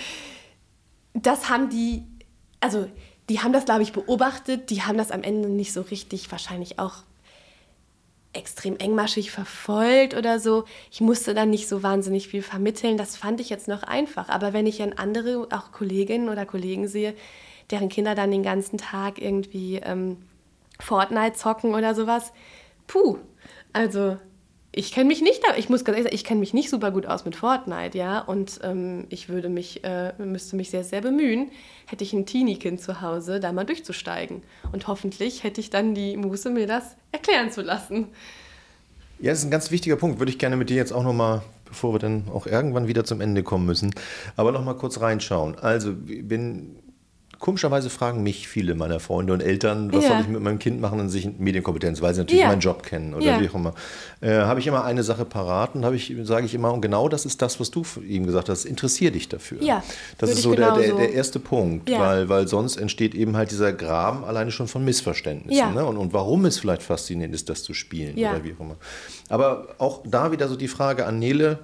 das 1.14 1.48
haben 1.48 1.70
die, 1.70 2.04
also 2.60 2.90
die 3.28 3.40
haben 3.40 3.52
das, 3.52 3.64
glaube 3.64 3.82
ich, 3.82 3.92
beobachtet, 3.92 4.70
die 4.70 4.82
haben 4.82 4.98
das 4.98 5.10
am 5.10 5.22
Ende 5.22 5.48
nicht 5.48 5.72
so 5.72 5.80
richtig 5.80 6.30
wahrscheinlich 6.30 6.78
auch 6.78 7.02
extrem 8.34 8.76
engmaschig 8.76 9.30
verfolgt 9.30 10.14
oder 10.14 10.40
so. 10.40 10.64
Ich 10.90 11.00
musste 11.00 11.34
dann 11.34 11.50
nicht 11.50 11.68
so 11.68 11.82
wahnsinnig 11.82 12.28
viel 12.28 12.42
vermitteln. 12.42 12.96
Das 12.96 13.16
fand 13.16 13.40
ich 13.40 13.48
jetzt 13.48 13.68
noch 13.68 13.82
einfach. 13.84 14.28
Aber 14.28 14.52
wenn 14.52 14.66
ich 14.66 14.78
dann 14.78 14.92
andere, 14.94 15.48
auch 15.50 15.72
Kolleginnen 15.72 16.28
oder 16.28 16.44
Kollegen 16.44 16.88
sehe, 16.88 17.14
deren 17.70 17.88
Kinder 17.88 18.14
dann 18.14 18.30
den 18.30 18.42
ganzen 18.42 18.76
Tag 18.76 19.20
irgendwie 19.20 19.76
ähm, 19.76 20.18
Fortnite 20.80 21.34
zocken 21.34 21.74
oder 21.74 21.94
sowas, 21.94 22.32
puh, 22.86 23.18
also 23.72 24.18
ich 24.76 24.92
kenne 24.92 25.06
mich 25.06 25.22
nicht, 25.22 25.40
ich 25.56 25.68
muss 25.68 25.84
ganz 25.84 25.96
ehrlich 25.96 26.10
sagen, 26.10 26.14
ich 26.14 26.24
kenne 26.24 26.40
mich 26.40 26.52
nicht 26.52 26.68
super 26.68 26.90
gut 26.90 27.06
aus 27.06 27.24
mit 27.24 27.36
Fortnite, 27.36 27.96
ja, 27.96 28.18
und 28.18 28.60
ähm, 28.64 29.06
ich 29.08 29.28
würde 29.28 29.48
mich, 29.48 29.84
äh, 29.84 30.12
müsste 30.18 30.56
mich 30.56 30.70
sehr, 30.70 30.82
sehr 30.82 31.00
bemühen, 31.00 31.50
hätte 31.86 32.02
ich 32.02 32.12
ein 32.12 32.26
Teenie-Kind 32.26 32.80
zu 32.80 33.00
Hause, 33.00 33.38
da 33.38 33.52
mal 33.52 33.64
durchzusteigen. 33.64 34.42
Und 34.72 34.88
hoffentlich 34.88 35.44
hätte 35.44 35.60
ich 35.60 35.70
dann 35.70 35.94
die 35.94 36.16
Muße, 36.16 36.50
mir 36.50 36.66
das 36.66 36.96
erklären 37.12 37.52
zu 37.52 37.62
lassen. 37.62 38.08
Ja, 39.20 39.30
das 39.30 39.40
ist 39.40 39.44
ein 39.44 39.50
ganz 39.52 39.70
wichtiger 39.70 39.96
Punkt, 39.96 40.18
würde 40.18 40.30
ich 40.30 40.38
gerne 40.38 40.56
mit 40.56 40.70
dir 40.70 40.76
jetzt 40.76 40.92
auch 40.92 41.04
nochmal, 41.04 41.42
bevor 41.64 41.94
wir 41.94 42.00
dann 42.00 42.24
auch 42.32 42.46
irgendwann 42.46 42.88
wieder 42.88 43.04
zum 43.04 43.20
Ende 43.20 43.44
kommen 43.44 43.66
müssen, 43.66 43.94
aber 44.36 44.50
nochmal 44.50 44.76
kurz 44.76 45.00
reinschauen. 45.00 45.54
Also, 45.56 45.94
wenn 46.04 46.76
Komischerweise 47.44 47.90
fragen 47.90 48.22
mich 48.22 48.48
viele 48.48 48.74
meiner 48.74 49.00
Freunde 49.00 49.34
und 49.34 49.42
Eltern, 49.42 49.92
was 49.92 50.04
ja. 50.04 50.12
soll 50.12 50.20
ich 50.22 50.28
mit 50.28 50.40
meinem 50.40 50.58
Kind 50.58 50.80
machen 50.80 50.98
in 50.98 51.10
sich 51.10 51.28
Medienkompetenz, 51.38 52.00
weil 52.00 52.14
sie 52.14 52.22
natürlich 52.22 52.40
ja. 52.40 52.48
meinen 52.48 52.60
Job 52.60 52.82
kennen 52.82 53.12
oder 53.12 53.38
wie 53.38 53.50
auch 53.50 53.54
immer. 53.54 53.74
Äh, 54.22 54.30
habe 54.30 54.60
ich 54.60 54.66
immer 54.66 54.82
eine 54.82 55.02
Sache 55.02 55.26
parat 55.26 55.74
und 55.74 55.94
ich, 55.94 56.16
sage 56.22 56.46
ich 56.46 56.54
immer, 56.54 56.72
und 56.72 56.80
genau 56.80 57.06
das 57.06 57.26
ist 57.26 57.42
das, 57.42 57.60
was 57.60 57.70
du 57.70 57.84
ihm 58.00 58.24
gesagt 58.24 58.48
hast, 58.48 58.64
interessier 58.64 59.10
dich 59.10 59.28
dafür. 59.28 59.62
Ja, 59.62 59.82
das 60.16 60.30
ist 60.30 60.40
so 60.40 60.54
der, 60.54 60.72
der, 60.72 60.94
der, 60.94 61.12
erste 61.12 61.38
Punkt, 61.38 61.90
weil, 61.90 62.30
weil 62.30 62.48
sonst 62.48 62.78
entsteht 62.78 63.14
eben 63.14 63.36
halt 63.36 63.50
dieser 63.50 63.74
Graben 63.74 64.24
alleine 64.24 64.50
schon 64.50 64.66
von 64.66 64.82
Missverständnissen. 64.82 65.74
Ne? 65.74 65.84
Und, 65.84 65.98
und 65.98 66.14
warum 66.14 66.46
es 66.46 66.58
vielleicht 66.58 66.82
faszinierend 66.82 67.34
ist, 67.34 67.50
das 67.50 67.62
zu 67.62 67.74
spielen 67.74 68.14
oder 68.14 68.42
wie 68.42 68.54
auch 68.54 68.60
immer. 68.60 68.76
Aber 69.28 69.66
auch 69.76 70.00
da 70.06 70.32
wieder 70.32 70.48
so 70.48 70.56
die 70.56 70.68
Frage 70.68 71.04
an 71.04 71.18
Nele, 71.18 71.58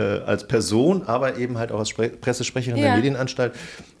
als 0.00 0.48
Person, 0.48 1.02
aber 1.02 1.36
eben 1.36 1.58
halt 1.58 1.70
auch 1.70 1.78
als 1.78 1.90
Spre 1.90 2.08
Pressesprecherin 2.08 2.78
ja. 2.78 2.86
der 2.86 2.96
Medienanstalt. 2.96 3.54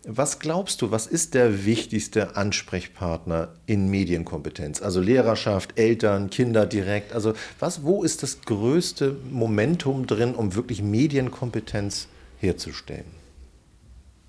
Was 0.04 0.38
glaubst 0.38 0.80
du, 0.80 0.90
was 0.90 1.06
ist 1.06 1.34
der 1.34 1.66
wichtigste 1.66 2.34
Ansprechpartner 2.34 3.50
in 3.66 3.88
Medienkompetenz? 3.88 4.80
Also 4.80 5.00
Lehrerschaft, 5.00 5.78
Eltern, 5.78 6.30
Kinder 6.30 6.64
direkt. 6.64 7.12
Also 7.12 7.34
was, 7.58 7.84
wo 7.84 8.02
ist 8.02 8.22
das 8.22 8.40
größte 8.40 9.16
Momentum 9.30 10.06
drin, 10.06 10.34
um 10.34 10.54
wirklich 10.54 10.82
Medienkompetenz 10.82 12.08
herzustellen? 12.38 13.04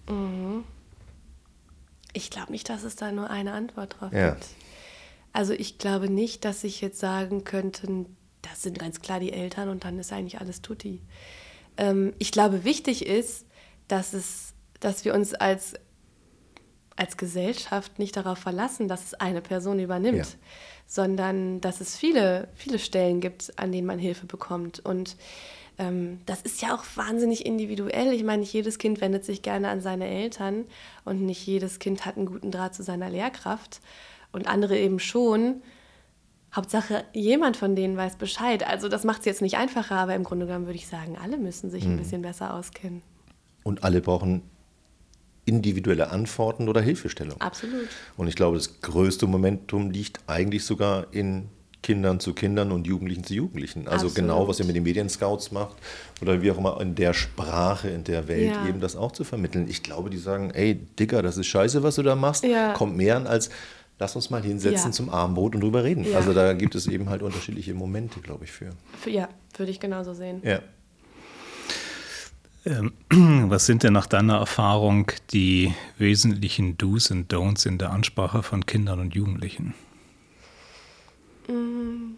Mhm. 0.09 0.65
Ich 2.11 2.29
glaube 2.29 2.51
nicht, 2.51 2.67
dass 2.67 2.83
es 2.83 2.97
da 2.97 3.11
nur 3.11 3.29
eine 3.29 3.53
Antwort 3.53 3.95
drauf 3.99 4.11
ja. 4.11 4.31
gibt. 4.31 4.47
Also 5.31 5.53
ich 5.53 5.77
glaube 5.77 6.09
nicht, 6.09 6.43
dass 6.43 6.63
ich 6.63 6.81
jetzt 6.81 6.99
sagen 6.99 7.45
könnte, 7.45 8.05
das 8.41 8.61
sind 8.61 8.77
ganz 8.77 8.99
klar 8.99 9.21
die 9.21 9.31
Eltern 9.31 9.69
und 9.69 9.85
dann 9.85 9.97
ist 9.97 10.11
eigentlich 10.11 10.39
alles 10.41 10.61
tutti 10.61 11.01
ähm, 11.77 12.13
ich 12.19 12.31
glaube, 12.31 12.63
wichtig 12.63 13.05
ist, 13.05 13.45
dass, 13.87 14.13
es, 14.13 14.53
dass 14.79 15.05
wir 15.05 15.13
uns 15.13 15.33
als, 15.33 15.73
als 16.95 17.17
Gesellschaft 17.17 17.99
nicht 17.99 18.15
darauf 18.15 18.37
verlassen, 18.37 18.87
dass 18.87 19.05
es 19.05 19.13
eine 19.15 19.41
Person 19.41 19.79
übernimmt, 19.79 20.17
ja. 20.17 20.25
sondern 20.85 21.61
dass 21.61 21.81
es 21.81 21.97
viele, 21.97 22.47
viele 22.55 22.79
Stellen 22.79 23.21
gibt, 23.21 23.57
an 23.57 23.71
denen 23.71 23.87
man 23.87 23.99
Hilfe 23.99 24.25
bekommt. 24.25 24.79
Und 24.79 25.15
ähm, 25.77 26.19
das 26.25 26.41
ist 26.41 26.61
ja 26.61 26.75
auch 26.75 26.83
wahnsinnig 26.95 27.45
individuell. 27.45 28.13
Ich 28.13 28.23
meine, 28.23 28.41
nicht 28.41 28.53
jedes 28.53 28.77
Kind 28.77 29.01
wendet 29.01 29.25
sich 29.25 29.41
gerne 29.41 29.69
an 29.69 29.81
seine 29.81 30.07
Eltern 30.07 30.65
und 31.03 31.21
nicht 31.21 31.45
jedes 31.45 31.79
Kind 31.79 32.05
hat 32.05 32.17
einen 32.17 32.27
guten 32.27 32.51
Draht 32.51 32.75
zu 32.75 32.83
seiner 32.83 33.09
Lehrkraft 33.09 33.81
und 34.31 34.47
andere 34.47 34.77
eben 34.77 34.99
schon. 34.99 35.61
Hauptsache, 36.55 37.03
jemand 37.13 37.57
von 37.57 37.75
denen 37.75 37.97
weiß 37.97 38.17
Bescheid. 38.17 38.67
Also 38.67 38.87
das 38.87 39.03
macht 39.03 39.19
es 39.19 39.25
jetzt 39.25 39.41
nicht 39.41 39.57
einfacher, 39.57 39.95
aber 39.95 40.13
im 40.15 40.23
Grunde 40.23 40.45
genommen 40.45 40.65
würde 40.65 40.77
ich 40.77 40.87
sagen, 40.87 41.17
alle 41.21 41.37
müssen 41.37 41.71
sich 41.71 41.83
ein 41.85 41.93
mhm. 41.93 41.97
bisschen 41.97 42.21
besser 42.21 42.53
auskennen. 42.53 43.01
Und 43.63 43.83
alle 43.83 44.01
brauchen 44.01 44.43
individuelle 45.45 46.11
Antworten 46.11 46.69
oder 46.69 46.81
Hilfestellung. 46.81 47.41
Absolut. 47.41 47.87
Und 48.17 48.27
ich 48.27 48.35
glaube, 48.35 48.57
das 48.57 48.81
größte 48.81 49.27
Momentum 49.27 49.91
liegt 49.91 50.19
eigentlich 50.27 50.63
sogar 50.63 51.07
in 51.11 51.49
Kindern 51.81 52.19
zu 52.19 52.33
Kindern 52.33 52.71
und 52.71 52.87
Jugendlichen 52.87 53.23
zu 53.23 53.33
Jugendlichen. 53.33 53.87
Also 53.87 54.07
Absolut. 54.07 54.15
genau, 54.15 54.47
was 54.47 54.59
ihr 54.59 54.65
mit 54.65 54.75
den 54.75 54.83
Medienscouts 54.83 55.51
macht 55.51 55.75
oder 56.21 56.41
wie 56.41 56.49
auch 56.49 56.57
immer 56.57 56.79
in 56.79 56.95
der 56.95 57.13
Sprache, 57.13 57.89
in 57.89 58.03
der 58.05 58.27
Welt 58.27 58.53
ja. 58.53 58.67
eben 58.67 58.79
das 58.79 58.95
auch 58.95 59.11
zu 59.11 59.23
vermitteln. 59.23 59.67
Ich 59.69 59.83
glaube, 59.83 60.09
die 60.09 60.17
sagen, 60.17 60.49
ey, 60.51 60.75
Digga, 60.75 61.21
das 61.21 61.37
ist 61.37 61.47
scheiße, 61.47 61.83
was 61.83 61.95
du 61.95 62.03
da 62.03 62.15
machst. 62.15 62.45
Ja. 62.45 62.73
Kommt 62.73 62.95
mehr 62.95 63.17
an 63.17 63.27
als 63.27 63.49
lass 64.03 64.17
uns 64.17 64.29
mal 64.29 64.43
hinsetzen 64.43 64.87
ja. 64.87 64.91
zum 64.91 65.09
Abendbrot 65.09 65.55
und 65.55 65.61
drüber 65.61 65.85
reden. 65.85 66.03
Ja. 66.03 66.17
Also 66.17 66.33
da 66.33 66.51
gibt 66.51 66.75
es 66.75 66.87
eben 66.87 67.09
halt 67.09 67.21
unterschiedliche 67.21 67.73
Momente, 67.73 68.19
glaube 68.19 68.43
ich, 68.43 68.51
für. 68.51 68.71
Ja, 69.05 69.29
würde 69.55 69.71
ich 69.71 69.79
genauso 69.79 70.13
sehen. 70.13 70.41
Ja. 70.43 70.59
Ähm, 72.65 72.91
was 73.49 73.65
sind 73.65 73.83
denn 73.83 73.93
nach 73.93 74.07
deiner 74.07 74.39
Erfahrung 74.39 75.09
die 75.31 75.73
wesentlichen 75.97 76.77
Do's 76.77 77.11
und 77.11 77.33
Don'ts 77.33 77.65
in 77.65 77.77
der 77.77 77.91
Ansprache 77.91 78.43
von 78.43 78.65
Kindern 78.65 78.99
und 78.99 79.15
Jugendlichen? 79.15 79.73
Mm. 81.47 82.15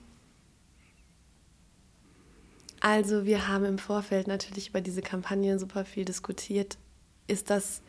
Also 2.79 3.25
wir 3.25 3.47
haben 3.47 3.65
im 3.65 3.77
Vorfeld 3.77 4.27
natürlich 4.27 4.69
über 4.69 4.81
diese 4.81 5.03
Kampagne 5.03 5.59
super 5.59 5.85
viel 5.85 6.05
diskutiert. 6.05 6.79
Ist 7.27 7.51
das 7.51 7.83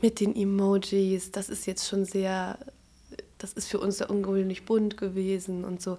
mit 0.00 0.20
den 0.20 0.34
Emojis, 0.34 1.30
das 1.30 1.50
ist 1.50 1.66
jetzt 1.66 1.88
schon 1.88 2.06
sehr 2.06 2.58
das 3.46 3.52
ist 3.52 3.68
für 3.68 3.78
uns 3.78 4.00
ja 4.00 4.06
ungewöhnlich 4.06 4.64
bunt 4.64 4.96
gewesen 4.96 5.64
und 5.64 5.80
so. 5.80 5.98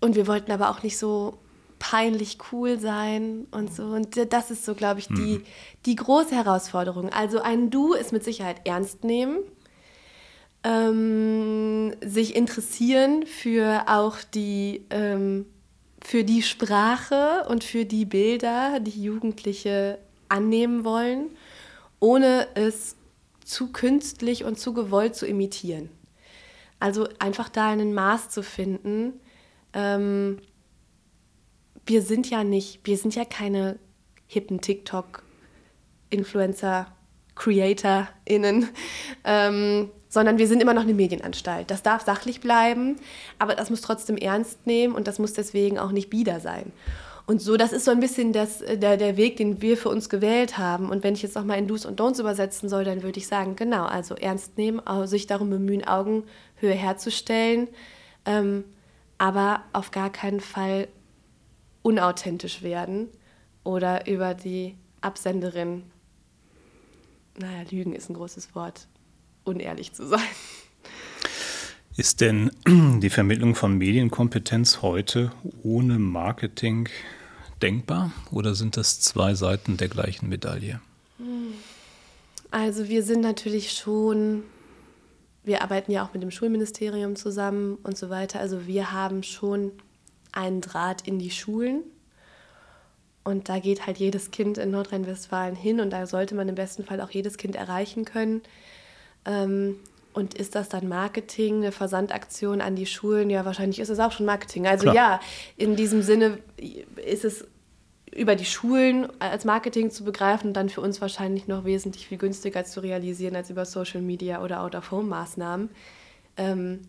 Und 0.00 0.16
wir 0.16 0.26
wollten 0.26 0.52
aber 0.52 0.68
auch 0.70 0.82
nicht 0.82 0.98
so 0.98 1.38
peinlich 1.78 2.36
cool 2.52 2.78
sein 2.78 3.46
und 3.50 3.74
so. 3.74 3.84
Und 3.84 4.32
das 4.32 4.50
ist 4.50 4.66
so, 4.66 4.74
glaube 4.74 5.00
ich, 5.00 5.08
die, 5.08 5.38
mhm. 5.38 5.44
die 5.86 5.96
große 5.96 6.34
Herausforderung. 6.34 7.08
Also 7.08 7.40
ein 7.40 7.70
Du 7.70 7.94
ist 7.94 8.12
mit 8.12 8.22
Sicherheit 8.22 8.60
ernst 8.66 9.02
nehmen, 9.02 9.38
ähm, 10.62 11.94
sich 12.02 12.36
interessieren 12.36 13.24
für 13.24 13.84
auch 13.86 14.18
die, 14.34 14.84
ähm, 14.90 15.46
für 16.02 16.22
die 16.22 16.42
Sprache 16.42 17.46
und 17.48 17.64
für 17.64 17.86
die 17.86 18.04
Bilder, 18.04 18.78
die 18.78 19.02
Jugendliche 19.02 19.98
annehmen 20.28 20.84
wollen, 20.84 21.30
ohne 21.98 22.46
es 22.54 22.96
zu 23.42 23.72
künstlich 23.72 24.44
und 24.44 24.58
zu 24.58 24.74
gewollt 24.74 25.16
zu 25.16 25.26
imitieren. 25.26 25.88
Also 26.80 27.08
einfach 27.18 27.48
da 27.48 27.68
ein 27.68 27.94
Maß 27.94 28.30
zu 28.30 28.42
finden. 28.42 29.20
Ähm, 29.72 30.38
wir 31.86 32.02
sind 32.02 32.28
ja 32.28 32.42
nicht, 32.42 32.80
wir 32.84 32.96
sind 32.96 33.14
ja 33.14 33.24
keine 33.24 33.78
hippen 34.26 34.60
TikTok-Influencer, 34.60 36.88
CreatorInnen, 37.34 38.68
ähm, 39.24 39.90
sondern 40.08 40.38
wir 40.38 40.46
sind 40.46 40.62
immer 40.62 40.74
noch 40.74 40.82
eine 40.82 40.94
Medienanstalt. 40.94 41.70
Das 41.70 41.82
darf 41.82 42.04
sachlich 42.04 42.40
bleiben, 42.40 42.96
aber 43.38 43.54
das 43.54 43.70
muss 43.70 43.80
trotzdem 43.80 44.16
ernst 44.16 44.66
nehmen 44.66 44.94
und 44.94 45.08
das 45.08 45.18
muss 45.18 45.32
deswegen 45.32 45.78
auch 45.78 45.92
nicht 45.92 46.10
bieder 46.10 46.40
sein. 46.40 46.72
Und 47.26 47.40
so, 47.40 47.56
das 47.56 47.72
ist 47.72 47.84
so 47.84 47.92
ein 47.92 48.00
bisschen 48.00 48.32
das, 48.32 48.60
äh, 48.60 48.76
der, 48.76 48.96
der 48.96 49.16
Weg, 49.16 49.36
den 49.36 49.62
wir 49.62 49.76
für 49.76 49.88
uns 49.88 50.08
gewählt 50.08 50.58
haben. 50.58 50.90
Und 50.90 51.04
wenn 51.04 51.14
ich 51.14 51.22
jetzt 51.22 51.36
nochmal 51.36 51.58
in 51.58 51.68
Do's 51.68 51.86
und 51.86 52.00
Don'ts 52.00 52.18
übersetzen 52.18 52.68
soll, 52.68 52.84
dann 52.84 53.04
würde 53.04 53.18
ich 53.18 53.28
sagen, 53.28 53.54
genau, 53.54 53.84
also 53.84 54.16
ernst 54.16 54.58
nehmen, 54.58 54.82
sich 55.04 55.28
darum 55.28 55.48
bemühen, 55.48 55.84
Augenhöhe 56.60 56.74
herzustellen, 56.74 57.68
ähm, 58.26 58.64
aber 59.18 59.62
auf 59.72 59.90
gar 59.90 60.10
keinen 60.10 60.40
Fall 60.40 60.88
unauthentisch 61.82 62.62
werden 62.62 63.08
oder 63.64 64.06
über 64.06 64.34
die 64.34 64.76
Absenderin, 65.00 65.82
naja, 67.38 67.64
Lügen 67.70 67.94
ist 67.94 68.10
ein 68.10 68.14
großes 68.14 68.54
Wort, 68.54 68.86
unehrlich 69.44 69.92
zu 69.92 70.06
sein. 70.06 70.20
Ist 71.96 72.20
denn 72.20 72.50
die 72.66 73.10
Vermittlung 73.10 73.54
von 73.54 73.76
Medienkompetenz 73.76 74.82
heute 74.82 75.32
ohne 75.62 75.98
Marketing 75.98 76.88
denkbar 77.62 78.12
oder 78.30 78.54
sind 78.54 78.76
das 78.76 79.00
zwei 79.00 79.34
Seiten 79.34 79.76
der 79.76 79.88
gleichen 79.88 80.28
Medaille? 80.28 80.80
Also 82.50 82.88
wir 82.88 83.02
sind 83.02 83.20
natürlich 83.20 83.72
schon, 83.72 84.44
wir 85.42 85.62
arbeiten 85.62 85.90
ja 85.92 86.04
auch 86.04 86.12
mit 86.12 86.22
dem 86.22 86.30
Schulministerium 86.30 87.16
zusammen 87.16 87.78
und 87.82 87.96
so 87.96 88.10
weiter. 88.10 88.40
Also 88.40 88.66
wir 88.66 88.92
haben 88.92 89.22
schon 89.22 89.72
einen 90.32 90.60
Draht 90.60 91.06
in 91.06 91.18
die 91.18 91.30
Schulen. 91.30 91.82
Und 93.22 93.48
da 93.48 93.58
geht 93.58 93.86
halt 93.86 93.98
jedes 93.98 94.30
Kind 94.30 94.58
in 94.58 94.70
Nordrhein-Westfalen 94.70 95.54
hin 95.54 95.80
und 95.80 95.90
da 95.90 96.06
sollte 96.06 96.34
man 96.34 96.48
im 96.48 96.54
besten 96.54 96.84
Fall 96.84 97.00
auch 97.00 97.10
jedes 97.10 97.36
Kind 97.36 97.54
erreichen 97.54 98.04
können. 98.04 98.42
Ähm, 99.26 99.76
und 100.12 100.34
ist 100.34 100.54
das 100.54 100.68
dann 100.68 100.88
Marketing, 100.88 101.56
eine 101.56 101.70
Versandaktion 101.70 102.60
an 102.60 102.76
die 102.76 102.86
Schulen? 102.86 103.30
Ja, 103.30 103.44
wahrscheinlich 103.44 103.78
ist 103.78 103.90
es 103.90 104.00
auch 104.00 104.10
schon 104.10 104.26
Marketing. 104.26 104.66
Also 104.66 104.84
Klar. 104.84 104.94
ja, 104.94 105.20
in 105.56 105.76
diesem 105.76 106.02
Sinne 106.02 106.38
ist 106.96 107.24
es 107.24 107.46
über 108.14 108.34
die 108.34 108.44
Schulen 108.44 109.08
als 109.20 109.44
Marketing 109.44 109.90
zu 109.90 110.04
begreifen 110.04 110.48
und 110.48 110.54
dann 110.54 110.68
für 110.68 110.80
uns 110.80 111.00
wahrscheinlich 111.00 111.46
noch 111.46 111.64
wesentlich 111.64 112.08
viel 112.08 112.18
günstiger 112.18 112.64
zu 112.64 112.80
realisieren 112.80 113.36
als 113.36 113.50
über 113.50 113.64
Social 113.64 114.02
Media 114.02 114.42
oder 114.42 114.62
Out-of-Home-Maßnahmen. 114.62 115.70
Ähm, 116.36 116.80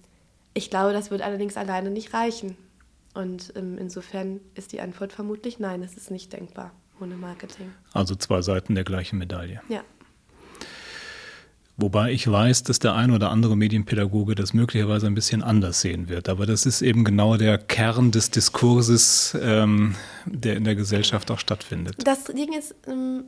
ich 0.54 0.70
glaube, 0.70 0.94
das 0.94 1.12
wird 1.12 1.22
allerdings 1.22 1.58
alleine 1.58 1.92
nicht 1.92 2.14
reichen. 2.14 2.58
Und 3.14 3.54
ähm, 3.56 3.78
insofern 3.78 4.40
ist 4.56 4.72
die 4.72 4.82
Antwort 4.82 5.14
vermutlich 5.14 5.60
nein, 5.60 5.84
es 5.84 5.96
ist 5.96 6.12
nicht 6.12 6.34
denkbar 6.34 6.72
ohne 7.00 7.16
Marketing. 7.16 7.72
Also 7.94 8.16
zwei 8.16 8.42
Seiten 8.42 8.76
der 8.76 8.84
gleichen 8.84 9.18
Medaille. 9.18 9.62
Ja. 9.70 9.84
Wobei 11.82 12.12
ich 12.12 12.30
weiß, 12.32 12.62
dass 12.64 12.78
der 12.78 12.94
ein 12.94 13.10
oder 13.10 13.32
andere 13.32 13.58
Medienpädagoge 13.58 14.36
das 14.36 14.54
möglicherweise 14.54 15.08
ein 15.08 15.16
bisschen 15.16 15.42
anders 15.42 15.82
sehen 15.82 16.10
wird. 16.10 16.30
Aber 16.30 16.46
das 16.46 16.68
ist 16.68 16.84
eben 16.84 17.04
genau 17.04 17.38
der 17.38 17.58
Kern 17.58 18.12
des 18.12 18.30
Diskurses, 18.30 19.36
ähm, 19.42 19.96
der 20.26 20.58
in 20.58 20.64
der 20.64 20.76
Gesellschaft 20.76 21.32
auch 21.32 21.40
stattfindet. 21.40 21.96
Das 22.06 22.26
Ding 22.26 22.54
ist, 22.54 22.76
ähm, 22.88 23.24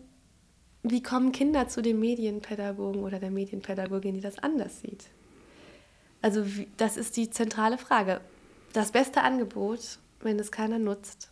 wie 0.84 1.02
kommen 1.02 1.32
Kinder 1.32 1.68
zu 1.68 1.82
dem 1.82 2.00
Medienpädagogen 2.00 3.02
oder 3.04 3.20
der 3.20 3.32
Medienpädagogin, 3.32 4.14
die 4.14 4.22
das 4.22 4.38
anders 4.38 4.82
sieht? 4.82 5.06
Also 6.22 6.46
das 6.78 6.96
ist 6.98 7.18
die 7.18 7.30
zentrale 7.30 7.78
Frage. 7.80 8.22
Das 8.72 8.92
beste 8.92 9.24
Angebot, 9.24 9.98
wenn 10.22 10.38
es 10.40 10.52
keiner 10.52 10.78
nutzt, 10.78 11.32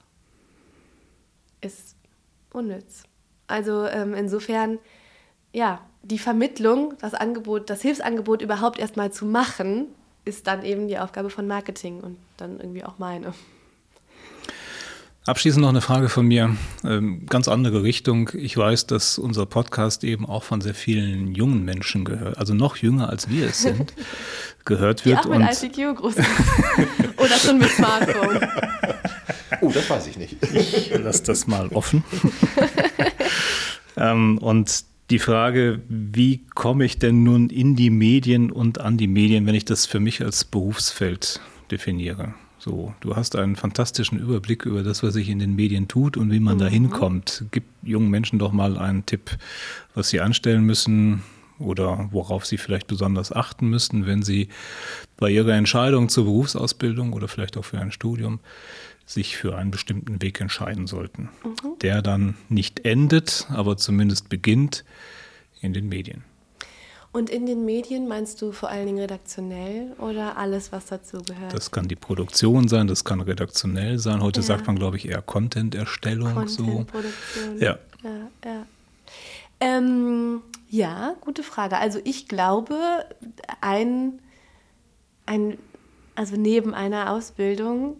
ist 1.61 1.95
unnütz. 2.51 3.03
Also 3.47 3.85
ähm, 3.85 4.13
insofern, 4.15 4.79
ja, 5.53 5.81
die 6.03 6.19
Vermittlung, 6.19 6.93
das 6.99 7.13
Angebot, 7.13 7.69
das 7.69 7.81
Hilfsangebot 7.81 8.41
überhaupt 8.41 8.79
erstmal 8.79 9.11
zu 9.11 9.25
machen, 9.25 9.87
ist 10.25 10.47
dann 10.47 10.63
eben 10.63 10.87
die 10.87 10.97
Aufgabe 10.97 11.29
von 11.29 11.47
Marketing 11.47 12.01
und 12.01 12.17
dann 12.37 12.59
irgendwie 12.59 12.83
auch 12.83 12.99
meine. 12.99 13.33
Abschließend 15.23 15.61
noch 15.61 15.69
eine 15.69 15.81
Frage 15.81 16.09
von 16.09 16.25
mir, 16.25 16.55
ähm, 16.83 17.27
ganz 17.27 17.47
andere 17.47 17.83
Richtung. 17.83 18.31
Ich 18.33 18.57
weiß, 18.57 18.87
dass 18.87 19.19
unser 19.19 19.45
Podcast 19.45 20.03
eben 20.03 20.25
auch 20.27 20.41
von 20.41 20.61
sehr 20.61 20.73
vielen 20.73 21.35
jungen 21.35 21.63
Menschen 21.63 22.05
gehört, 22.05 22.39
also 22.39 22.55
noch 22.55 22.77
jünger 22.77 23.09
als 23.09 23.29
wir 23.29 23.45
es 23.47 23.61
sind, 23.61 23.93
gehört 24.65 25.05
wird. 25.05 25.23
Die 25.23 25.29
auch 25.29 25.37
mit 25.37 25.63
ICQ 25.63 25.95
groß 25.97 26.15
Oder 27.17 27.37
schon 27.37 27.59
mit 27.59 27.69
Smartphone. 27.69 28.39
Oh, 29.61 29.71
das 29.71 29.87
weiß 29.87 30.07
ich 30.07 30.17
nicht. 30.17 30.37
Ich 30.41 30.91
lasse 30.97 31.23
das 31.23 31.45
mal 31.45 31.67
offen. 31.67 32.03
ähm, 33.95 34.39
und 34.39 34.85
die 35.11 35.19
Frage, 35.19 35.81
wie 35.89 36.41
komme 36.55 36.85
ich 36.85 36.97
denn 36.97 37.23
nun 37.23 37.49
in 37.49 37.75
die 37.75 37.89
Medien 37.89 38.51
und 38.51 38.79
an 38.79 38.97
die 38.97 39.07
Medien, 39.07 39.45
wenn 39.45 39.55
ich 39.55 39.65
das 39.65 39.85
für 39.85 39.99
mich 39.99 40.23
als 40.23 40.45
Berufsfeld 40.45 41.41
definiere? 41.69 42.33
So, 42.57 42.93
du 43.01 43.15
hast 43.15 43.35
einen 43.35 43.55
fantastischen 43.55 44.19
Überblick 44.19 44.65
über 44.65 44.83
das, 44.83 45.03
was 45.03 45.15
sich 45.15 45.29
in 45.29 45.39
den 45.39 45.55
Medien 45.55 45.87
tut 45.87 46.15
und 46.15 46.31
wie 46.31 46.39
man 46.39 46.55
mhm. 46.55 46.59
da 46.59 46.67
hinkommt. 46.67 47.45
Gib 47.51 47.63
jungen 47.83 48.09
Menschen 48.09 48.39
doch 48.39 48.51
mal 48.51 48.77
einen 48.77 49.05
Tipp, 49.05 49.37
was 49.95 50.09
sie 50.09 50.21
anstellen 50.21 50.63
müssen 50.63 51.23
oder 51.59 52.07
worauf 52.11 52.45
sie 52.45 52.57
vielleicht 52.57 52.87
besonders 52.87 53.31
achten 53.31 53.67
müssen, 53.67 54.05
wenn 54.05 54.23
sie 54.23 54.47
bei 55.17 55.29
ihrer 55.29 55.53
Entscheidung 55.53 56.09
zur 56.09 56.25
Berufsausbildung 56.25 57.13
oder 57.13 57.27
vielleicht 57.27 57.57
auch 57.57 57.65
für 57.65 57.79
ein 57.79 57.91
Studium 57.91 58.39
sich 59.13 59.37
für 59.37 59.57
einen 59.57 59.71
bestimmten 59.71 60.21
Weg 60.21 60.39
entscheiden 60.39 60.87
sollten, 60.87 61.29
mhm. 61.43 61.79
der 61.81 62.01
dann 62.01 62.35
nicht 62.49 62.85
endet, 62.85 63.47
aber 63.49 63.77
zumindest 63.77 64.29
beginnt 64.29 64.83
in 65.61 65.73
den 65.73 65.89
Medien. 65.89 66.23
Und 67.13 67.29
in 67.29 67.45
den 67.45 67.65
Medien 67.65 68.07
meinst 68.07 68.41
du 68.41 68.53
vor 68.53 68.69
allen 68.69 68.85
Dingen 68.85 68.99
redaktionell 68.99 69.91
oder 69.97 70.37
alles, 70.37 70.71
was 70.71 70.85
dazu 70.85 71.21
gehört? 71.21 71.53
Das 71.53 71.69
kann 71.69 71.89
die 71.89 71.97
Produktion 71.97 72.69
sein, 72.69 72.87
das 72.87 73.03
kann 73.03 73.19
redaktionell 73.19 73.99
sein. 73.99 74.21
Heute 74.21 74.39
ja. 74.39 74.45
sagt 74.45 74.67
man, 74.67 74.77
glaube 74.77 74.95
ich, 74.95 75.09
eher 75.09 75.21
Content-Erstellung. 75.21 76.33
Content, 76.33 76.49
so. 76.49 76.85
Produktion. 76.85 77.59
Ja. 77.59 77.77
Ja, 78.03 78.29
ja. 78.45 78.65
Ähm, 79.59 80.41
ja, 80.69 81.15
gute 81.19 81.43
Frage. 81.43 81.77
Also 81.77 81.99
ich 82.05 82.29
glaube, 82.29 82.79
ein, 83.59 84.19
ein, 85.25 85.57
also 86.15 86.37
neben 86.37 86.73
einer 86.73 87.11
Ausbildung 87.11 87.97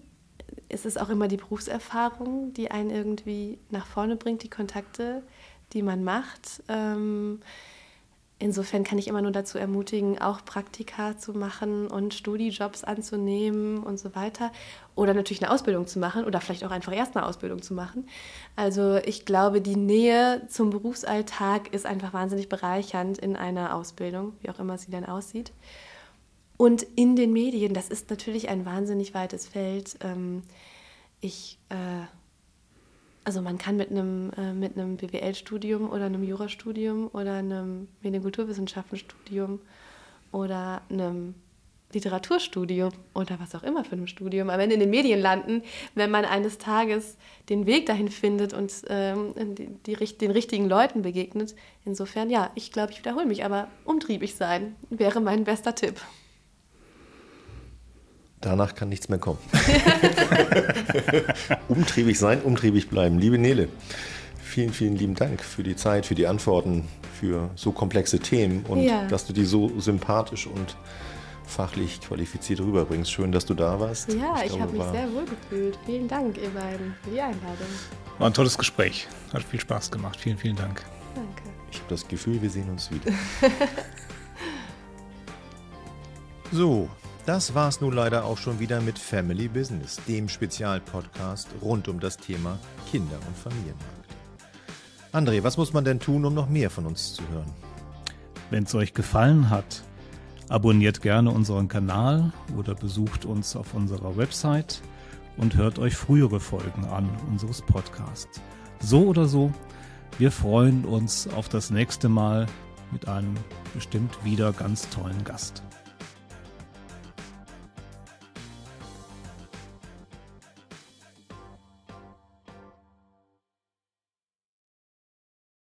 ist 0.71 0.85
es 0.85 0.97
auch 0.97 1.09
immer 1.09 1.27
die 1.27 1.37
Berufserfahrung, 1.37 2.53
die 2.53 2.71
einen 2.71 2.89
irgendwie 2.89 3.59
nach 3.69 3.85
vorne 3.85 4.15
bringt, 4.15 4.43
die 4.43 4.49
Kontakte, 4.49 5.23
die 5.73 5.83
man 5.83 6.03
macht. 6.03 6.63
Ähm, 6.67 7.39
insofern 8.39 8.83
kann 8.83 8.97
ich 8.97 9.07
immer 9.07 9.21
nur 9.21 9.31
dazu 9.31 9.57
ermutigen, 9.57 10.19
auch 10.19 10.43
Praktika 10.43 11.17
zu 11.17 11.33
machen 11.33 11.87
und 11.87 12.13
Studijobs 12.13 12.83
anzunehmen 12.83 13.83
und 13.83 13.99
so 13.99 14.15
weiter. 14.15 14.51
Oder 14.95 15.13
natürlich 15.13 15.43
eine 15.43 15.51
Ausbildung 15.51 15.87
zu 15.87 15.99
machen 15.99 16.25
oder 16.25 16.41
vielleicht 16.41 16.63
auch 16.63 16.71
einfach 16.71 16.93
erst 16.93 17.15
eine 17.15 17.25
Ausbildung 17.25 17.61
zu 17.61 17.73
machen. 17.73 18.07
Also 18.55 18.95
ich 18.97 19.25
glaube, 19.25 19.61
die 19.61 19.75
Nähe 19.75 20.41
zum 20.47 20.69
Berufsalltag 20.69 21.73
ist 21.73 21.85
einfach 21.85 22.13
wahnsinnig 22.13 22.49
bereichernd 22.49 23.17
in 23.17 23.35
einer 23.35 23.75
Ausbildung, 23.75 24.33
wie 24.41 24.49
auch 24.49 24.59
immer 24.59 24.77
sie 24.77 24.91
dann 24.91 25.05
aussieht. 25.05 25.51
Und 26.61 26.83
in 26.95 27.15
den 27.15 27.33
Medien, 27.33 27.73
das 27.73 27.89
ist 27.89 28.11
natürlich 28.11 28.47
ein 28.47 28.67
wahnsinnig 28.67 29.15
weites 29.15 29.47
Feld. 29.47 29.97
Ähm, 30.03 30.43
ich, 31.19 31.57
äh, 31.69 32.05
also 33.23 33.41
man 33.41 33.57
kann 33.57 33.77
mit 33.77 33.89
einem, 33.89 34.29
äh, 34.37 34.53
mit 34.53 34.77
einem 34.77 34.97
BWL-Studium 34.97 35.89
oder 35.89 36.05
einem 36.05 36.21
Jurastudium 36.21 37.09
oder 37.13 37.33
einem 37.33 37.87
Medienkulturwissenschaftenstudium 38.03 39.59
oder 40.31 40.83
einem 40.91 41.33
Literaturstudium 41.93 42.91
oder 43.15 43.39
was 43.39 43.55
auch 43.55 43.63
immer 43.63 43.83
für 43.83 43.95
ein 43.95 44.07
Studium, 44.07 44.51
aber 44.51 44.63
in 44.63 44.69
den 44.69 44.91
Medien 44.91 45.19
landen, 45.19 45.63
wenn 45.95 46.11
man 46.11 46.25
eines 46.25 46.59
Tages 46.59 47.17
den 47.49 47.65
Weg 47.65 47.87
dahin 47.87 48.09
findet 48.09 48.53
und 48.53 48.71
ähm, 48.87 49.33
die, 49.57 49.95
die, 49.95 50.17
den 50.19 50.29
richtigen 50.29 50.69
Leuten 50.69 51.01
begegnet. 51.01 51.55
Insofern, 51.85 52.29
ja, 52.29 52.51
ich 52.53 52.71
glaube, 52.71 52.91
ich 52.91 52.99
wiederhole 52.99 53.25
mich, 53.25 53.43
aber 53.43 53.67
umtriebig 53.83 54.35
sein 54.35 54.75
wäre 54.91 55.21
mein 55.21 55.43
bester 55.43 55.73
Tipp. 55.73 55.99
Danach 58.41 58.73
kann 58.73 58.89
nichts 58.89 59.07
mehr 59.07 59.19
kommen. 59.19 59.37
umtriebig 61.67 62.17
sein, 62.17 62.41
umtriebig 62.41 62.89
bleiben. 62.89 63.19
Liebe 63.19 63.37
Nele, 63.37 63.69
vielen, 64.41 64.73
vielen 64.73 64.95
lieben 64.95 65.13
Dank 65.13 65.43
für 65.43 65.61
die 65.61 65.75
Zeit, 65.75 66.07
für 66.07 66.15
die 66.15 66.25
Antworten, 66.25 66.87
für 67.19 67.51
so 67.55 67.71
komplexe 67.71 68.19
Themen 68.19 68.65
und 68.67 68.81
ja. 68.81 69.07
dass 69.07 69.27
du 69.27 69.33
die 69.33 69.45
so 69.45 69.79
sympathisch 69.79 70.47
und 70.47 70.75
fachlich 71.45 72.01
qualifiziert 72.01 72.61
rüberbringst. 72.61 73.11
Schön, 73.11 73.31
dass 73.31 73.45
du 73.45 73.53
da 73.53 73.79
warst. 73.79 74.11
Ja, 74.13 74.35
ich, 74.43 74.53
ich 74.53 74.59
habe 74.59 74.71
mich 74.71 74.83
sehr 74.85 75.13
wohl 75.13 75.25
gefühlt. 75.25 75.77
Vielen 75.85 76.07
Dank, 76.07 76.37
ihr 76.37 76.49
beiden, 76.49 76.95
für 77.03 77.11
die 77.11 77.21
Einladung. 77.21 77.67
War 78.17 78.27
ein 78.27 78.33
tolles 78.33 78.57
Gespräch. 78.57 79.07
Hat 79.33 79.43
viel 79.43 79.59
Spaß 79.59 79.91
gemacht. 79.91 80.19
Vielen, 80.19 80.37
vielen 80.37 80.55
Dank. 80.55 80.83
Danke. 81.13 81.43
Ich 81.71 81.77
habe 81.77 81.89
das 81.89 82.07
Gefühl, 82.07 82.41
wir 82.41 82.49
sehen 82.49 82.69
uns 82.69 82.89
wieder. 82.91 83.11
so, 86.51 86.89
das 87.25 87.53
war's 87.53 87.81
nun 87.81 87.93
leider 87.93 88.25
auch 88.25 88.37
schon 88.37 88.59
wieder 88.59 88.81
mit 88.81 88.97
Family 88.97 89.47
Business, 89.47 89.99
dem 90.07 90.29
Spezialpodcast 90.29 91.47
rund 91.61 91.87
um 91.87 91.99
das 91.99 92.17
Thema 92.17 92.57
Kinder- 92.89 93.19
und 93.27 93.37
Familienmarkt. 93.37 94.01
André, 95.13 95.43
was 95.43 95.57
muss 95.57 95.73
man 95.73 95.83
denn 95.83 95.99
tun, 95.99 96.25
um 96.25 96.33
noch 96.33 96.49
mehr 96.49 96.69
von 96.69 96.85
uns 96.85 97.13
zu 97.13 97.27
hören? 97.29 97.51
Wenn 98.49 98.63
es 98.63 98.75
euch 98.75 98.93
gefallen 98.93 99.49
hat, 99.49 99.83
abonniert 100.49 101.01
gerne 101.01 101.31
unseren 101.31 101.67
Kanal 101.67 102.33
oder 102.57 102.75
besucht 102.75 103.25
uns 103.25 103.55
auf 103.55 103.73
unserer 103.73 104.17
Website 104.17 104.81
und 105.37 105.55
hört 105.55 105.79
euch 105.79 105.95
frühere 105.95 106.39
Folgen 106.39 106.85
an 106.85 107.09
unseres 107.29 107.61
Podcasts. 107.61 108.41
So 108.79 109.05
oder 109.05 109.25
so, 109.25 109.51
wir 110.17 110.31
freuen 110.31 110.85
uns 110.85 111.27
auf 111.27 111.49
das 111.49 111.69
nächste 111.69 112.09
Mal 112.09 112.47
mit 112.91 113.07
einem 113.07 113.35
bestimmt 113.73 114.23
wieder 114.23 114.53
ganz 114.53 114.89
tollen 114.89 115.23
Gast. 115.23 115.63